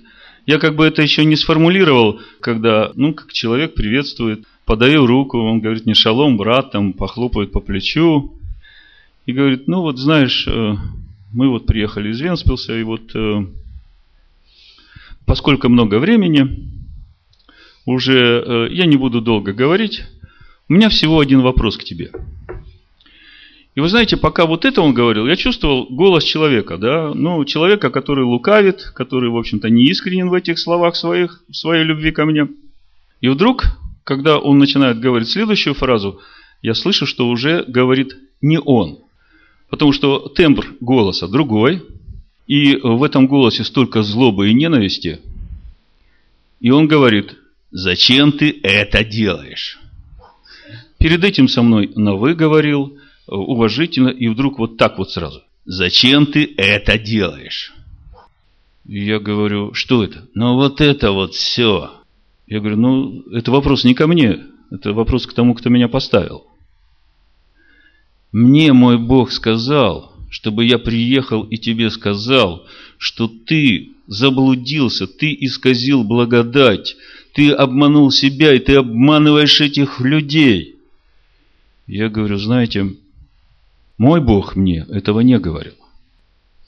я 0.45 0.59
как 0.59 0.75
бы 0.75 0.85
это 0.85 1.01
еще 1.01 1.25
не 1.25 1.37
сформулировал, 1.37 2.21
когда, 2.41 2.91
ну, 2.97 3.15
как 3.15 3.33
человек 3.33 3.75
приветствует, 3.75 4.47
подаю 4.65 5.07
руку, 5.07 5.39
он 5.39 5.61
говорит, 5.61 5.87
не 5.87 5.95
шалом, 5.95 6.37
брат, 6.37 6.73
там, 6.73 6.93
похлопает 6.93 7.53
по 7.53 7.61
плечу, 7.61 8.35
и 9.27 9.33
говорит, 9.33 9.69
ну, 9.69 9.81
вот 9.81 9.97
знаешь, 9.99 10.45
э, 10.49 10.75
мы 11.35 11.49
вот 11.49 11.67
приехали 11.67 12.11
из 12.11 12.21
Венспилса, 12.21 12.79
и 12.79 12.83
вот 12.83 13.15
э, 13.15 13.47
поскольку 15.27 15.69
много 15.69 15.99
времени, 15.99 16.71
уже 17.85 18.43
э, 18.47 18.69
я 18.71 18.87
не 18.87 18.97
буду 18.97 19.21
долго 19.21 19.53
говорить, 19.53 20.05
у 20.69 20.73
меня 20.73 20.89
всего 20.89 21.21
один 21.21 21.43
вопрос 21.43 21.77
к 21.77 21.85
тебе– 21.85 22.11
и 23.75 23.81
вы 23.81 23.89
знаете, 23.89 24.17
пока 24.17 24.47
вот 24.47 24.65
это 24.65 24.81
он 24.83 24.95
говорил, 24.95 25.27
я 25.27 25.35
чувствовал 25.35 25.87
голос 25.91 26.23
человека, 26.23 26.79
да, 26.79 27.13
ну, 27.13 27.45
человека, 27.45 27.91
который 27.91 28.25
лукавит, 28.25 28.93
который, 28.95 29.31
в 29.31 29.37
общем-то, 29.37 29.69
не 29.69 29.87
искренен 29.87 30.29
в 30.29 30.35
этих 30.35 30.61
словах 30.61 30.95
своих, 30.95 31.43
в 31.49 31.57
своей 31.57 31.83
любви 31.83 32.13
ко 32.13 32.25
мне. 32.25 32.47
И 33.21 33.29
вдруг, 33.29 33.65
когда 34.05 34.39
он 34.39 34.59
начинает 34.59 35.01
говорить 35.01 35.29
следующую 35.29 35.75
фразу, 35.75 36.21
я 36.63 36.75
слышу, 36.75 37.05
что 37.05 37.29
уже 37.29 37.65
говорит 37.67 38.17
не 38.41 38.61
он. 38.61 38.99
Потому 39.75 39.91
что 39.91 40.29
тембр 40.29 40.77
голоса 40.81 41.27
другой, 41.27 41.83
и 42.47 42.77
в 42.77 43.03
этом 43.03 43.27
голосе 43.27 43.65
столько 43.65 44.05
злобы 44.05 44.49
и 44.49 44.55
ненависти. 44.55 45.19
И 46.61 46.71
он 46.71 46.87
говорит, 46.87 47.35
зачем 47.73 48.31
ты 48.31 48.61
это 48.63 49.03
делаешь? 49.03 49.81
Перед 50.97 51.25
этим 51.25 51.49
со 51.49 51.63
мной 51.63 51.91
на 51.97 52.15
«вы» 52.15 52.37
говорил, 52.37 52.99
уважительно, 53.27 54.11
и 54.11 54.29
вдруг 54.29 54.61
вот 54.61 54.77
так 54.77 54.97
вот 54.97 55.11
сразу. 55.11 55.43
Зачем 55.65 56.27
ты 56.27 56.55
это 56.57 56.97
делаешь? 56.97 57.75
Я 58.85 59.19
говорю, 59.19 59.75
что 59.75 60.05
это? 60.05 60.29
Ну 60.35 60.55
вот 60.55 60.81
это 60.81 61.11
вот 61.11 61.35
все. 61.35 61.91
Я 62.47 62.61
говорю, 62.61 62.77
ну 62.77 63.23
это 63.33 63.51
вопрос 63.51 63.83
не 63.83 63.95
ко 63.95 64.07
мне, 64.07 64.39
это 64.71 64.93
вопрос 64.93 65.27
к 65.27 65.33
тому, 65.33 65.53
кто 65.55 65.69
меня 65.69 65.89
поставил. 65.89 66.45
Мне 68.35 68.73
мой 68.73 68.99
Бог 68.99 69.31
сказал, 69.31 70.13
чтобы 70.29 70.65
я 70.65 70.81
приехал 70.81 71.45
и 71.45 71.57
тебе 71.57 71.89
сказал, 71.89 72.67
что 72.99 73.29
ты 73.29 73.91
заблудился, 74.09 75.07
ты 75.07 75.37
исказил 75.39 76.03
благодать, 76.03 76.97
ты 77.33 77.53
обманул 77.53 78.11
себя 78.11 78.53
и 78.53 78.59
ты 78.59 78.75
обманываешь 78.75 79.61
этих 79.61 80.01
людей. 80.01 80.75
Я 81.87 82.09
говорю, 82.09 82.39
знаете, 82.39 82.97
мой 83.99 84.21
Бог 84.21 84.57
мне 84.57 84.85
этого 84.91 85.21
не 85.21 85.39
говорил. 85.39 85.75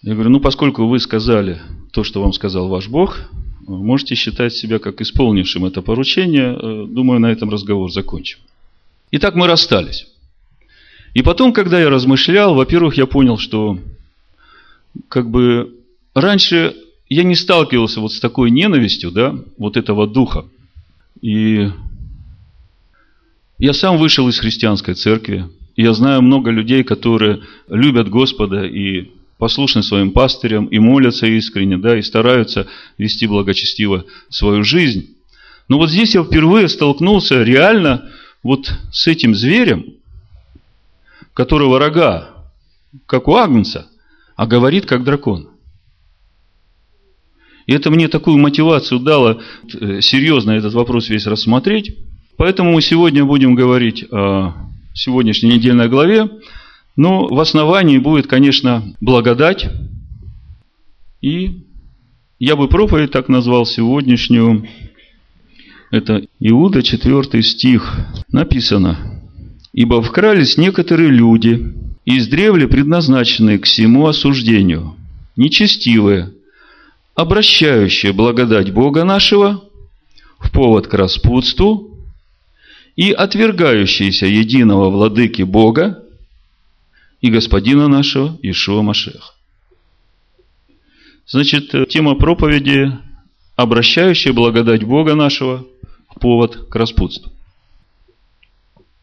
Я 0.02 0.14
говорю, 0.14 0.30
ну, 0.30 0.38
поскольку 0.38 0.86
вы 0.86 1.00
сказали 1.00 1.60
то, 1.90 2.04
что 2.04 2.22
вам 2.22 2.32
сказал 2.32 2.68
ваш 2.68 2.86
Бог, 2.86 3.28
можете 3.66 4.14
считать 4.14 4.54
себя 4.54 4.78
как 4.78 5.00
исполнившим 5.00 5.64
это 5.64 5.82
поручение. 5.82 6.56
Э, 6.56 6.86
думаю, 6.88 7.18
на 7.18 7.32
этом 7.32 7.50
разговор 7.50 7.90
закончим. 7.90 8.38
Итак, 9.10 9.34
мы 9.34 9.48
расстались. 9.48 10.06
И 11.16 11.22
потом, 11.22 11.54
когда 11.54 11.80
я 11.80 11.88
размышлял, 11.88 12.54
во-первых, 12.54 12.98
я 12.98 13.06
понял, 13.06 13.38
что 13.38 13.78
как 15.08 15.30
бы 15.30 15.74
раньше 16.12 16.76
я 17.08 17.22
не 17.22 17.34
сталкивался 17.34 18.02
вот 18.02 18.12
с 18.12 18.20
такой 18.20 18.50
ненавистью, 18.50 19.10
да, 19.10 19.34
вот 19.56 19.78
этого 19.78 20.06
духа. 20.06 20.44
И 21.22 21.70
я 23.56 23.72
сам 23.72 23.96
вышел 23.96 24.28
из 24.28 24.38
христианской 24.38 24.92
церкви, 24.92 25.48
я 25.74 25.94
знаю 25.94 26.20
много 26.20 26.50
людей, 26.50 26.84
которые 26.84 27.40
любят 27.70 28.10
Господа 28.10 28.66
и 28.66 29.08
послушны 29.38 29.82
своим 29.82 30.10
пастырям, 30.10 30.66
и 30.66 30.78
молятся 30.78 31.26
искренне, 31.26 31.78
да, 31.78 31.98
и 31.98 32.02
стараются 32.02 32.66
вести 32.98 33.26
благочестиво 33.26 34.04
свою 34.28 34.64
жизнь. 34.64 35.16
Но 35.68 35.78
вот 35.78 35.88
здесь 35.88 36.14
я 36.14 36.22
впервые 36.22 36.68
столкнулся 36.68 37.42
реально 37.42 38.10
вот 38.42 38.70
с 38.92 39.06
этим 39.06 39.34
зверем, 39.34 39.94
которого 41.36 41.78
рога, 41.78 42.30
как 43.04 43.28
у 43.28 43.34
Агнца, 43.34 43.86
а 44.36 44.46
говорит, 44.46 44.86
как 44.86 45.04
дракон. 45.04 45.50
И 47.66 47.74
это 47.74 47.90
мне 47.90 48.08
такую 48.08 48.38
мотивацию 48.38 49.00
дало 49.00 49.42
э, 49.80 50.00
серьезно 50.00 50.52
этот 50.52 50.72
вопрос 50.72 51.10
весь 51.10 51.26
рассмотреть. 51.26 51.94
Поэтому 52.38 52.72
мы 52.72 52.80
сегодня 52.80 53.24
будем 53.24 53.54
говорить 53.54 54.04
о 54.10 54.54
сегодняшней 54.94 55.54
недельной 55.54 55.88
главе. 55.88 56.30
Но 56.96 57.26
в 57.26 57.38
основании 57.38 57.98
будет, 57.98 58.26
конечно, 58.26 58.94
благодать. 59.00 59.68
И 61.20 61.66
я 62.38 62.56
бы 62.56 62.68
проповедь 62.68 63.10
так 63.10 63.28
назвал 63.28 63.66
сегодняшнюю. 63.66 64.66
Это 65.90 66.22
Иуда, 66.40 66.82
4 66.82 67.42
стих. 67.42 67.94
Написано. 68.32 69.15
«Ибо 69.76 70.02
вкрались 70.02 70.56
некоторые 70.56 71.10
люди, 71.10 71.72
издревле 72.04 72.66
предназначенные 72.66 73.58
к 73.58 73.66
всему 73.66 74.06
осуждению, 74.06 74.96
нечестивые, 75.36 76.32
обращающие 77.14 78.12
благодать 78.12 78.72
Бога 78.72 79.04
нашего 79.04 79.62
в 80.38 80.50
повод 80.50 80.88
к 80.88 80.94
распутству 80.94 81.94
и 82.96 83.12
отвергающиеся 83.12 84.26
единого 84.26 84.90
владыки 84.90 85.42
Бога 85.42 86.02
и 87.20 87.30
Господина 87.30 87.86
нашего 87.86 88.38
Ишуа 88.40 88.80
Машеха. 88.80 89.34
Значит, 91.26 91.74
э, 91.74 91.84
тема 91.86 92.14
проповеди 92.14 92.92
обращающая 93.56 94.32
благодать 94.32 94.84
Бога 94.84 95.14
нашего 95.14 95.66
в 96.08 96.18
повод 96.18 96.68
к 96.70 96.74
распутству. 96.76 97.35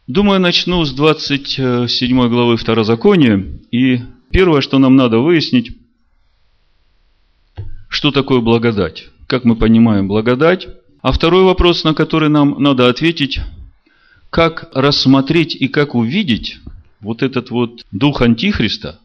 Думаю, 0.07 0.41
начну 0.41 0.83
с 0.83 0.91
27 0.91 2.27
главы 2.27 2.57
Второзакония. 2.57 3.41
И 3.72 4.01
первое, 4.31 4.60
что 4.60 4.77
нам 4.77 4.98
надо 4.98 5.19
выяснить, 5.19 5.77
что 7.88 8.12
такое 8.12 8.41
благодать. 8.41 9.05
Как 9.27 9.45
мы 9.45 9.55
понимаем 9.55 10.10
благодать. 10.10 10.67
А 11.01 11.13
второй 11.13 11.43
вопрос, 11.43 11.86
на 11.86 11.93
который 11.93 12.27
нам 12.27 12.62
надо 12.62 12.89
ответить, 12.89 13.39
как 14.29 14.69
рассмотреть 14.74 15.55
и 15.55 15.69
как 15.69 15.95
увидеть 15.95 16.57
вот 17.00 17.24
этот 17.24 17.50
вот 17.50 17.86
дух 17.93 18.22
Антихриста, 18.22 19.00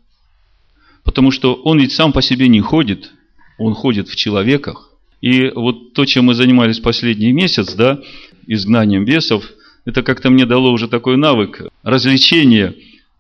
потому 1.04 1.30
что 1.30 1.54
он 1.54 1.78
ведь 1.78 1.92
сам 1.92 2.12
по 2.12 2.22
себе 2.22 2.48
не 2.48 2.60
ходит, 2.60 3.12
он 3.56 3.74
ходит 3.74 4.08
в 4.08 4.16
человеках. 4.16 4.90
И 5.20 5.48
вот 5.50 5.92
то, 5.92 6.04
чем 6.06 6.26
мы 6.26 6.34
занимались 6.34 6.80
последний 6.80 7.32
месяц, 7.32 7.74
да, 7.74 8.00
изгнанием 8.46 9.04
бесов, 9.04 9.44
это 9.88 10.02
как-то 10.02 10.28
мне 10.28 10.44
дало 10.44 10.70
уже 10.70 10.86
такой 10.86 11.16
навык 11.16 11.62
развлечения, 11.82 12.74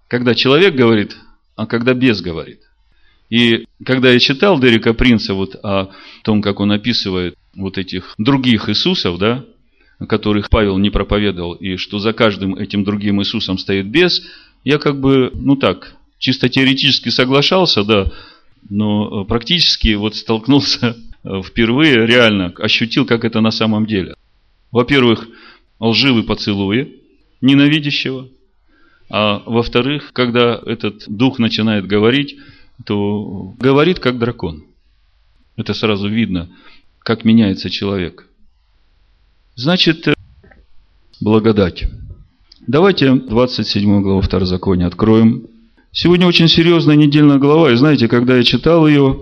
когда 0.06 0.34
человек 0.34 0.74
говорит, 0.74 1.16
а 1.56 1.64
когда 1.66 1.94
бес 1.94 2.20
говорит. 2.20 2.60
И 3.30 3.64
когда 3.86 4.10
я 4.10 4.18
читал 4.18 4.60
Дерека 4.60 4.92
Принца 4.92 5.32
вот 5.32 5.54
о 5.62 5.88
том, 6.24 6.42
как 6.42 6.60
он 6.60 6.70
описывает 6.70 7.36
вот 7.56 7.78
этих 7.78 8.14
других 8.18 8.68
Иисусов, 8.68 9.18
да, 9.18 9.46
которых 10.10 10.50
Павел 10.50 10.76
не 10.76 10.90
проповедовал, 10.90 11.54
и 11.54 11.76
что 11.76 12.00
за 12.00 12.12
каждым 12.12 12.54
этим 12.54 12.84
другим 12.84 13.22
Иисусом 13.22 13.56
стоит 13.56 13.86
бес, 13.86 14.20
я 14.62 14.76
как 14.76 15.00
бы, 15.00 15.30
ну 15.32 15.56
так, 15.56 15.94
чисто 16.18 16.50
теоретически 16.50 17.08
соглашался, 17.08 17.82
да, 17.82 18.12
но 18.68 19.24
практически 19.24 19.94
вот 19.94 20.16
столкнулся 20.16 20.98
впервые, 21.46 22.04
реально 22.04 22.52
ощутил, 22.58 23.06
как 23.06 23.24
это 23.24 23.40
на 23.40 23.52
самом 23.52 23.86
деле. 23.86 24.16
Во-первых, 24.70 25.26
лживый 25.80 26.24
поцелуи 26.24 27.02
ненавидящего, 27.40 28.28
а 29.10 29.42
во-вторых, 29.46 30.12
когда 30.12 30.60
этот 30.66 31.04
дух 31.08 31.38
начинает 31.38 31.86
говорить, 31.86 32.36
то 32.84 33.54
говорит 33.58 33.98
как 34.00 34.18
дракон. 34.18 34.64
Это 35.56 35.74
сразу 35.74 36.08
видно, 36.08 36.48
как 37.00 37.24
меняется 37.24 37.70
человек. 37.70 38.28
Значит, 39.56 40.06
э, 40.08 40.14
благодать. 41.20 41.84
Давайте 42.66 43.14
27 43.14 44.02
главу 44.02 44.20
Второзакония 44.20 44.86
откроем. 44.86 45.46
Сегодня 45.90 46.26
очень 46.26 46.48
серьезная 46.48 46.96
недельная 46.96 47.38
глава, 47.38 47.72
и 47.72 47.76
знаете, 47.76 48.08
когда 48.08 48.36
я 48.36 48.44
читал 48.44 48.86
ее, 48.86 49.18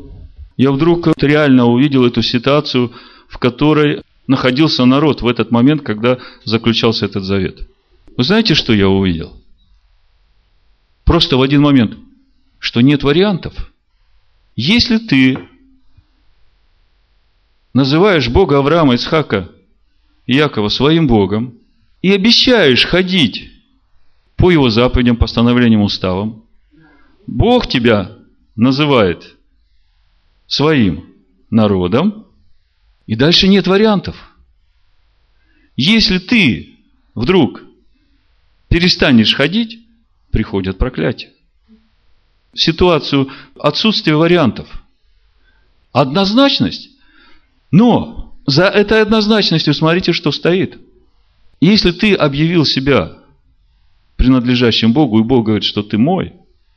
я 0.57 0.73
вдруг 0.73 1.09
реально 1.19 1.67
увидел 1.67 2.05
эту 2.05 2.23
ситуацию, 2.23 2.93
в 3.29 3.39
которой 3.39 4.03
находился 4.27 4.85
народ 4.85 5.23
в 5.23 5.27
этот 5.27 5.51
момент, 5.51 5.83
когда 5.83 6.19
заключался 6.45 7.07
этот 7.07 7.25
завет. 7.25 7.69
Вы 8.17 8.25
знаете, 8.25 8.55
что 8.55 8.73
я 8.73 8.89
увидел? 8.89 9.37
Просто 11.05 11.37
в 11.37 11.43
один 11.43 11.63
момент 11.63 11.97
что 12.59 12.81
нет 12.81 13.03
вариантов. 13.03 13.73
Если 14.55 14.99
ты 14.99 15.39
называешь 17.73 18.29
Бога 18.29 18.59
Авраама, 18.59 18.95
Исхака 18.95 19.51
и 20.27 20.35
Якова 20.35 20.69
своим 20.69 21.07
Богом 21.07 21.59
и 22.03 22.11
обещаешь 22.11 22.85
ходить 22.87 23.51
по 24.37 24.51
его 24.51 24.71
заповедям, 24.71 25.17
постановлениям, 25.17 25.83
уставам, 25.83 26.45
Бог 27.27 27.69
тебя 27.69 28.17
называет 28.55 29.37
своим 30.47 31.07
народом, 31.51 32.26
и 33.07 33.15
дальше 33.15 33.49
нет 33.49 33.67
вариантов. 33.67 34.17
Если 35.77 36.19
ты 36.19 36.77
вдруг 37.15 37.63
перестанешь 38.69 39.35
ходить, 39.35 39.79
приходят 40.31 40.79
проклятия 40.79 41.31
ситуацию 42.57 43.29
отсутствия 43.59 44.17
вариантов. 44.17 44.69
Однозначность. 45.93 46.91
Но 47.71 48.35
за 48.47 48.65
этой 48.65 49.03
однозначностью 49.03 49.75
смотрите, 49.75 50.13
что 50.13 50.33
стоит. 50.33 50.79
Если 51.61 51.93
ты 51.93 52.15
объявил 52.15 52.65
себя 52.65 53.19
принадлежащим 54.17 54.93
Богу, 54.93 55.21
и 55.21 55.25
Бог 55.25 55.45
говорит, 55.45 55.65
что 55.65 55.83
ты 55.83 55.99
мой, 55.99 56.33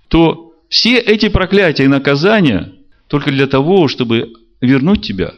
то 0.10 0.54
все 0.68 0.98
эти 0.98 1.30
проклятия 1.30 1.86
и 1.86 1.88
наказания 1.88 2.74
только 3.08 3.32
для 3.32 3.48
того, 3.48 3.88
чтобы 3.88 4.34
вернуть 4.62 5.06
тебя 5.06 5.34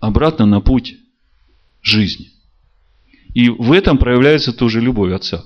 обратно 0.00 0.46
на 0.46 0.60
путь 0.60 0.96
жизни. 1.82 2.30
И 3.34 3.48
в 3.48 3.72
этом 3.72 3.98
проявляется 3.98 4.52
тоже 4.52 4.80
любовь 4.80 5.12
Отца. 5.12 5.44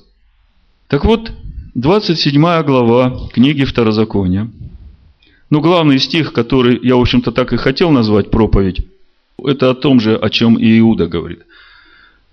Так 0.89 1.05
вот, 1.05 1.33
27 1.75 2.41
глава 2.63 3.29
книги 3.33 3.65
Второзакония. 3.65 4.51
Ну, 5.51 5.61
главный 5.61 5.99
стих, 5.99 6.33
который 6.33 6.79
я, 6.83 6.97
в 6.97 7.01
общем-то, 7.01 7.31
так 7.33 7.53
и 7.53 7.57
хотел 7.57 7.91
назвать 7.91 8.31
проповедь, 8.31 8.87
это 9.43 9.71
о 9.71 9.75
том 9.75 10.01
же, 10.01 10.17
о 10.17 10.31
чем 10.31 10.57
и 10.57 10.79
Иуда 10.79 11.07
говорит. 11.07 11.43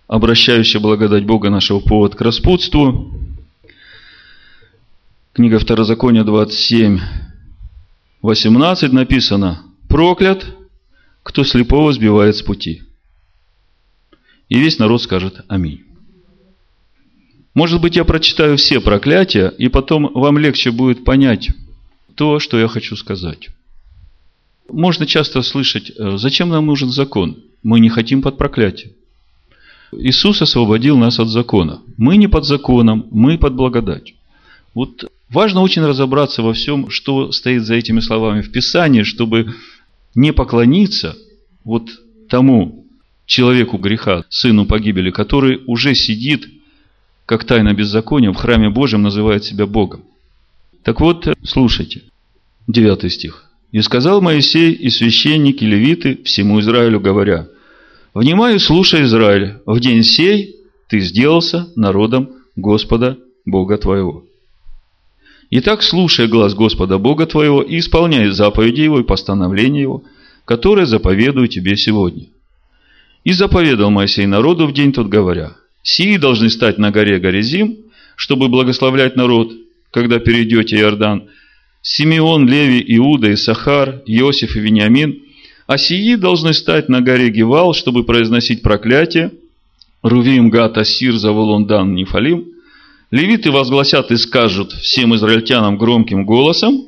Обращающая 0.08 0.80
благодать 0.80 1.26
Бога 1.26 1.50
нашего 1.50 1.80
повод 1.80 2.16
к 2.16 2.22
распутству. 2.22 3.12
Книга 5.34 5.60
Второзакония 5.60 6.24
27, 6.24 7.00
18 8.22 8.92
написано 8.92 9.64
«Проклят, 9.88 10.46
кто 11.24 11.44
слепого 11.44 11.94
сбивает 11.94 12.36
с 12.36 12.42
пути». 12.42 12.84
И 14.50 14.60
весь 14.60 14.80
народ 14.80 15.02
скажет 15.02 15.46
«Аминь». 15.48 15.84
Может 17.54 17.82
быть, 17.82 17.96
я 17.96 18.06
прочитаю 18.06 18.58
все 18.58 18.80
проклятия, 18.80 19.50
и 19.58 19.68
потом 19.68 20.10
вам 20.14 20.38
легче 20.38 20.72
будет 20.72 21.04
понять 21.04 21.50
то, 22.16 22.40
что 22.40 22.60
я 22.60 22.68
хочу 22.68 22.96
сказать. 22.96 23.50
Можно 24.70 25.06
часто 25.06 25.42
слышать, 25.42 25.92
«Э, 25.98 26.18
зачем 26.18 26.50
нам 26.50 26.66
нужен 26.66 26.90
закон? 26.90 27.38
Мы 27.62 27.80
не 27.80 27.90
хотим 27.90 28.22
под 28.22 28.38
проклятием. 28.38 28.94
Иисус 29.92 30.42
освободил 30.42 30.98
нас 30.98 31.20
от 31.20 31.28
закона. 31.28 31.82
Мы 31.98 32.16
не 32.18 32.28
под 32.28 32.46
законом, 32.46 33.08
мы 33.12 33.38
под 33.38 33.56
благодать. 33.56 34.14
Вот 34.74 35.12
важно 35.30 35.62
очень 35.62 35.86
разобраться 35.86 36.42
во 36.42 36.54
всем, 36.54 36.90
что 36.90 37.32
стоит 37.34 37.64
за 37.64 37.76
этими 37.76 38.00
словами 38.00 38.42
в 38.42 38.52
Писании, 38.52 39.04
чтобы 39.04 39.54
не 40.16 40.34
поклониться 40.34 41.18
вот 41.64 41.90
тому 42.30 42.86
человеку 43.26 43.78
греха, 43.78 44.26
сыну 44.30 44.66
погибели, 44.66 45.12
который 45.12 45.62
уже 45.66 45.96
сидит 45.96 46.48
как 47.26 47.46
тайна 47.46 47.74
беззакония, 47.74 48.32
в 48.32 48.36
храме 48.36 48.70
Божьем 48.70 49.02
называет 49.04 49.44
себя 49.46 49.66
Богом. 49.66 50.04
Так 50.84 51.00
вот, 51.00 51.28
слушайте, 51.44 52.02
9 52.68 53.12
стих. 53.12 53.46
«И 53.72 53.82
сказал 53.82 54.22
Моисей 54.22 54.74
и 54.74 54.90
священники, 54.90 55.64
левиты, 55.64 56.22
всему 56.26 56.60
Израилю 56.60 57.00
говоря, 57.00 57.48
«Внимаю, 58.14 58.60
слушай, 58.60 59.04
Израиль, 59.04 59.60
в 59.66 59.80
день 59.80 60.04
сей 60.04 60.58
ты 60.90 61.00
сделался 61.00 61.70
народом 61.78 62.32
Господа 62.58 63.18
Бога 63.46 63.78
твоего». 63.78 64.26
Итак, 65.54 65.84
слушай 65.84 66.28
глаз 66.28 66.54
Господа 66.54 66.98
Бога 66.98 67.26
твоего 67.26 67.62
и 67.62 67.80
исполняй 67.80 68.30
заповеди 68.30 68.82
Его 68.82 69.02
и 69.02 69.04
постановления 69.04 69.82
Его, 69.82 70.04
которые 70.46 70.86
заповедую 70.86 71.50
тебе 71.50 71.76
сегодня. 71.76 72.28
И 73.26 73.34
заповедал 73.34 73.92
Моисей 73.92 74.26
народу 74.28 74.66
в 74.66 74.74
день 74.74 74.94
тот, 74.94 75.08
говоря, 75.08 75.58
Сии 75.84 76.16
должны 76.16 76.50
стать 76.50 76.78
на 76.78 76.92
горе 76.92 77.20
Горизим, 77.20 77.80
чтобы 78.16 78.48
благословлять 78.48 79.18
народ, 79.18 79.52
когда 79.92 80.20
перейдете 80.20 80.78
Иордан. 80.78 81.28
Симеон, 81.82 82.48
Леви, 82.48 82.82
Иуда, 82.96 83.34
Исахар, 83.34 84.04
Иосиф 84.06 84.56
и 84.56 84.60
Вениамин. 84.60 85.22
А 85.68 85.78
сии 85.78 86.16
должны 86.16 86.54
стать 86.54 86.88
на 86.88 87.02
горе 87.02 87.30
Гевал, 87.30 87.74
чтобы 87.74 88.06
произносить 88.06 88.62
проклятие. 88.62 89.32
Рувим, 90.02 90.50
Гат, 90.50 90.78
Асир, 90.78 91.18
Заволон, 91.18 91.66
Дан, 91.66 91.94
Нефалим. 91.94 92.51
Левиты 93.12 93.52
возгласят 93.52 94.10
и 94.12 94.18
скажут 94.18 94.72
всем 94.72 95.14
израильтянам 95.16 95.78
громким 95.78 96.26
голосом, 96.26 96.86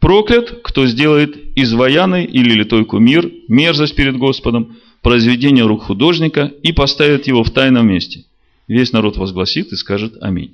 Проклят, 0.00 0.60
кто 0.62 0.86
сделает 0.86 1.36
изваянный 1.56 2.24
или 2.24 2.50
литой 2.54 2.84
кумир, 2.84 3.30
мерзость 3.48 3.96
перед 3.96 4.16
Господом, 4.16 4.76
произведение 5.02 5.66
рук 5.66 5.84
художника 5.84 6.52
и 6.62 6.72
поставит 6.72 7.26
его 7.26 7.42
в 7.42 7.50
тайном 7.50 7.88
месте. 7.88 8.24
Весь 8.68 8.92
народ 8.92 9.16
возгласит 9.16 9.72
и 9.72 9.76
скажет 9.76 10.14
Аминь. 10.20 10.52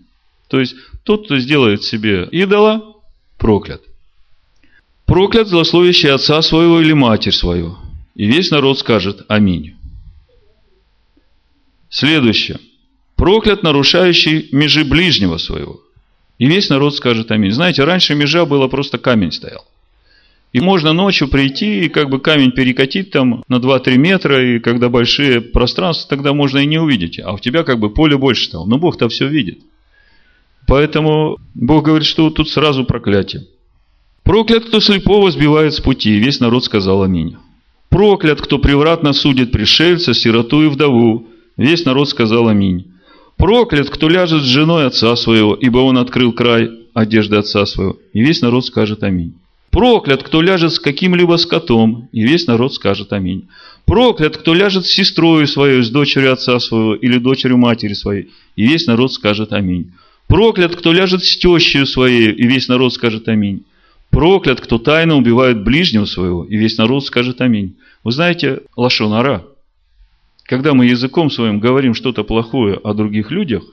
То 0.49 0.61
есть, 0.61 0.75
тот, 1.03 1.27
кто 1.27 1.39
сделает 1.39 1.83
себе 1.83 2.29
идола, 2.31 2.97
проклят. 3.39 3.83
Проклят 5.05 5.49
злословящий 5.49 6.11
отца 6.11 6.41
своего 6.41 6.81
или 6.81 6.93
матерь 6.93 7.33
свою. 7.33 7.77
И 8.15 8.27
весь 8.27 8.51
народ 8.51 8.79
скажет 8.79 9.25
Аминь. 9.29 9.75
Следующее. 11.91 12.59
Проклят 13.17 13.63
нарушающий 13.63 14.49
межи 14.53 14.85
ближнего 14.85 15.37
своего. 15.39 15.81
И 16.39 16.47
весь 16.47 16.69
народ 16.69 16.95
скажет 16.95 17.31
аминь. 17.31 17.53
Знаете, 17.53 17.85
раньше 17.85 18.15
межа 18.15 18.45
было 18.45 18.67
просто 18.67 18.99
камень 18.99 19.33
стоял. 19.33 19.65
И 20.53 20.61
можно 20.61 20.93
ночью 20.93 21.29
прийти 21.29 21.81
и 21.81 21.89
как 21.89 22.11
бы 22.11 22.21
камень 22.21 22.53
перекатить 22.53 23.11
там 23.11 23.43
на 23.49 23.57
2-3 23.57 23.97
метра, 23.97 24.55
и 24.55 24.61
когда 24.61 24.89
большие 24.89 25.41
пространства, 25.41 26.09
тогда 26.09 26.33
можно 26.33 26.59
и 26.59 26.67
не 26.67 26.79
увидеть. 26.79 27.19
А 27.19 27.33
у 27.33 27.39
тебя 27.39 27.65
как 27.65 27.81
бы 27.81 27.91
поле 27.91 28.17
больше 28.17 28.45
стало. 28.45 28.65
Но 28.65 28.79
Бог-то 28.79 29.09
все 29.09 29.27
видит. 29.27 29.59
Поэтому 30.67 31.39
Бог 31.55 31.85
говорит, 31.85 32.07
что 32.07 32.31
тут 32.31 32.49
сразу 32.49 32.85
проклятие. 32.85 33.47
Проклят, 34.23 34.65
кто 34.65 34.81
слепого 34.81 35.31
сбивает 35.31 35.75
с 35.75 35.81
пути, 35.81 36.17
и 36.17 36.21
весь 36.21 36.41
народ 36.41 36.65
сказал 36.65 37.03
аминь. 37.03 37.37
Проклят, 37.91 38.41
кто 38.41 38.59
превратно 38.59 39.13
судит 39.13 39.53
пришельца, 39.53 40.15
сироту 40.15 40.63
и 40.63 40.69
вдову, 40.69 41.27
весь 41.57 41.85
народ 41.85 42.09
сказал 42.09 42.49
аминь. 42.49 42.94
Проклят, 43.37 43.91
кто 43.91 44.09
ляжет 44.09 44.43
с 44.43 44.47
женой 44.47 44.87
отца 44.87 45.15
своего, 45.17 45.55
ибо 45.55 45.79
он 45.79 45.99
открыл 45.99 46.33
край 46.33 46.71
одежды 46.95 47.37
отца 47.37 47.67
своего. 47.67 47.99
И 48.13 48.21
весь 48.21 48.41
народ 48.41 48.65
скажет 48.65 49.03
аминь. 49.03 49.35
Проклят, 49.71 50.23
кто 50.23 50.41
ляжет 50.41 50.73
с 50.73 50.79
каким-либо 50.79 51.37
скотом, 51.37 52.09
и 52.13 52.23
весь 52.23 52.47
народ 52.47 52.73
скажет 52.75 53.13
аминь. 53.13 53.49
Проклят, 53.87 54.37
кто 54.37 54.55
ляжет 54.55 54.87
с 54.87 54.91
сестрой 54.91 55.49
своей, 55.49 55.83
с 55.83 55.91
дочерью 55.91 56.33
отца 56.33 56.61
своего 56.61 56.95
или 56.95 57.19
дочерью 57.19 57.59
матери 57.59 57.93
своей, 57.93 58.31
и 58.55 58.67
весь 58.67 58.87
народ 58.87 59.13
скажет 59.13 59.53
аминь. 59.53 59.91
Проклят, 60.29 60.77
кто 60.77 60.93
ляжет 60.93 61.25
с 61.25 61.37
тещей 61.37 61.87
своей, 61.87 62.31
и 62.31 62.47
весь 62.47 62.69
народ 62.69 62.95
скажет 62.95 63.29
аминь. 63.29 63.65
Проклят, 64.11 64.61
кто 64.61 64.79
тайно 64.79 65.17
убивает 65.17 65.65
ближнего 65.65 66.05
своего, 66.05 66.45
и 66.45 66.57
весь 66.57 66.79
народ 66.79 67.05
скажет 67.05 67.41
аминь. 67.41 67.75
Вы 68.05 68.13
знаете, 68.13 68.61
лошонара– 68.77 69.45
когда 70.45 70.75
мы 70.75 70.87
языком 70.87 71.31
своим 71.31 71.59
говорим 71.59 71.95
что-то 71.95 72.23
плохое 72.23 72.77
о 72.77 72.95
других 72.95 73.31
людях, 73.31 73.65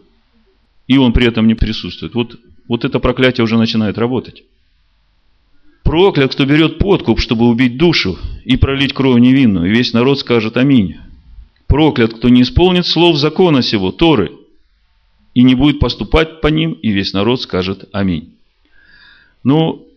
и 0.88 0.98
он 0.98 1.14
при 1.14 1.28
этом 1.28 1.48
не 1.48 1.56
присутствует, 1.56 2.16
вот, 2.16 2.40
вот 2.68 2.86
это 2.86 3.00
проклятие 3.00 3.44
уже 3.44 3.58
начинает 3.58 3.98
работать. 3.98 4.44
Проклят, 5.84 6.34
кто 6.34 6.46
берет 6.46 6.78
подкуп, 6.78 7.20
чтобы 7.20 7.48
убить 7.48 7.78
душу 7.78 8.18
и 8.46 8.56
пролить 8.56 8.94
кровь 8.94 9.20
невинную, 9.20 9.68
и 9.68 9.76
весь 9.76 9.94
народ 9.94 10.20
скажет 10.20 10.58
аминь. 10.58 10.96
Проклят, 11.68 12.14
кто 12.14 12.30
не 12.30 12.44
исполнит 12.44 12.86
слов 12.86 13.18
закона 13.18 13.62
сего, 13.62 13.92
Торы, 13.92 14.32
и 15.34 15.44
не 15.44 15.56
будет 15.56 15.80
поступать 15.80 16.42
по 16.42 16.48
ним, 16.48 16.74
и 16.74 16.92
весь 16.92 17.14
народ 17.14 17.42
скажет 17.42 17.90
аминь. 17.92 18.36
Ну, 19.44 19.88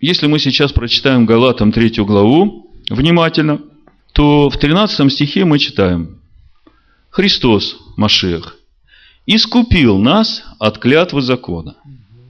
если 0.00 0.26
мы 0.26 0.38
сейчас 0.38 0.72
прочитаем 0.72 1.26
Галатам 1.26 1.72
третью 1.72 2.04
главу 2.04 2.70
внимательно– 2.88 3.60
то 4.16 4.48
в 4.48 4.56
13 4.56 5.12
стихе 5.12 5.44
мы 5.44 5.58
читаем 5.58 6.22
Христос, 7.10 7.76
Машех, 7.98 8.56
искупил 9.26 9.98
нас 9.98 10.42
от 10.58 10.78
клятвы 10.78 11.20
закона. 11.20 11.76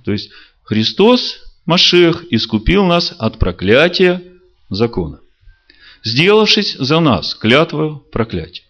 То 0.05 0.11
есть 0.11 0.31
Христос, 0.65 1.39
Машех, 1.65 2.25
искупил 2.31 2.85
нас 2.85 3.15
от 3.21 3.39
проклятия 3.39 4.21
закона, 4.69 5.21
сделавшись 6.03 6.75
за 6.75 6.99
нас 6.99 7.37
клятву 7.37 8.03
проклятия. 8.11 8.65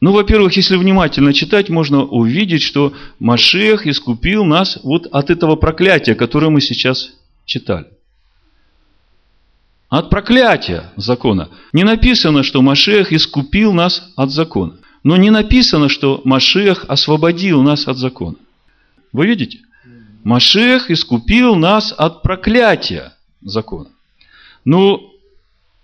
Ну, 0.00 0.12
во-первых, 0.12 0.56
если 0.56 0.76
внимательно 0.76 1.34
читать, 1.34 1.68
можно 1.68 2.04
увидеть, 2.04 2.62
что 2.62 2.94
Машех 3.18 3.88
искупил 3.88 4.44
нас 4.44 4.78
вот 4.84 5.08
от 5.10 5.30
этого 5.30 5.56
проклятия, 5.56 6.14
которое 6.14 6.50
мы 6.50 6.60
сейчас 6.60 7.10
читали 7.44 7.88
от 9.90 10.08
проклятия 10.08 10.92
закона. 10.96 11.50
Не 11.72 11.82
написано, 11.82 12.44
что 12.44 12.62
Машех 12.62 13.12
искупил 13.12 13.72
нас 13.72 14.10
от 14.16 14.30
закона. 14.30 14.74
Но 15.02 15.16
не 15.16 15.30
написано, 15.30 15.88
что 15.88 16.22
Машех 16.24 16.84
освободил 16.88 17.62
нас 17.62 17.88
от 17.88 17.98
закона. 17.98 18.36
Вы 19.12 19.26
видите? 19.26 19.58
Машех 20.22 20.90
искупил 20.90 21.56
нас 21.56 21.92
от 21.96 22.22
проклятия 22.22 23.14
закона. 23.42 23.88
Ну, 24.64 25.10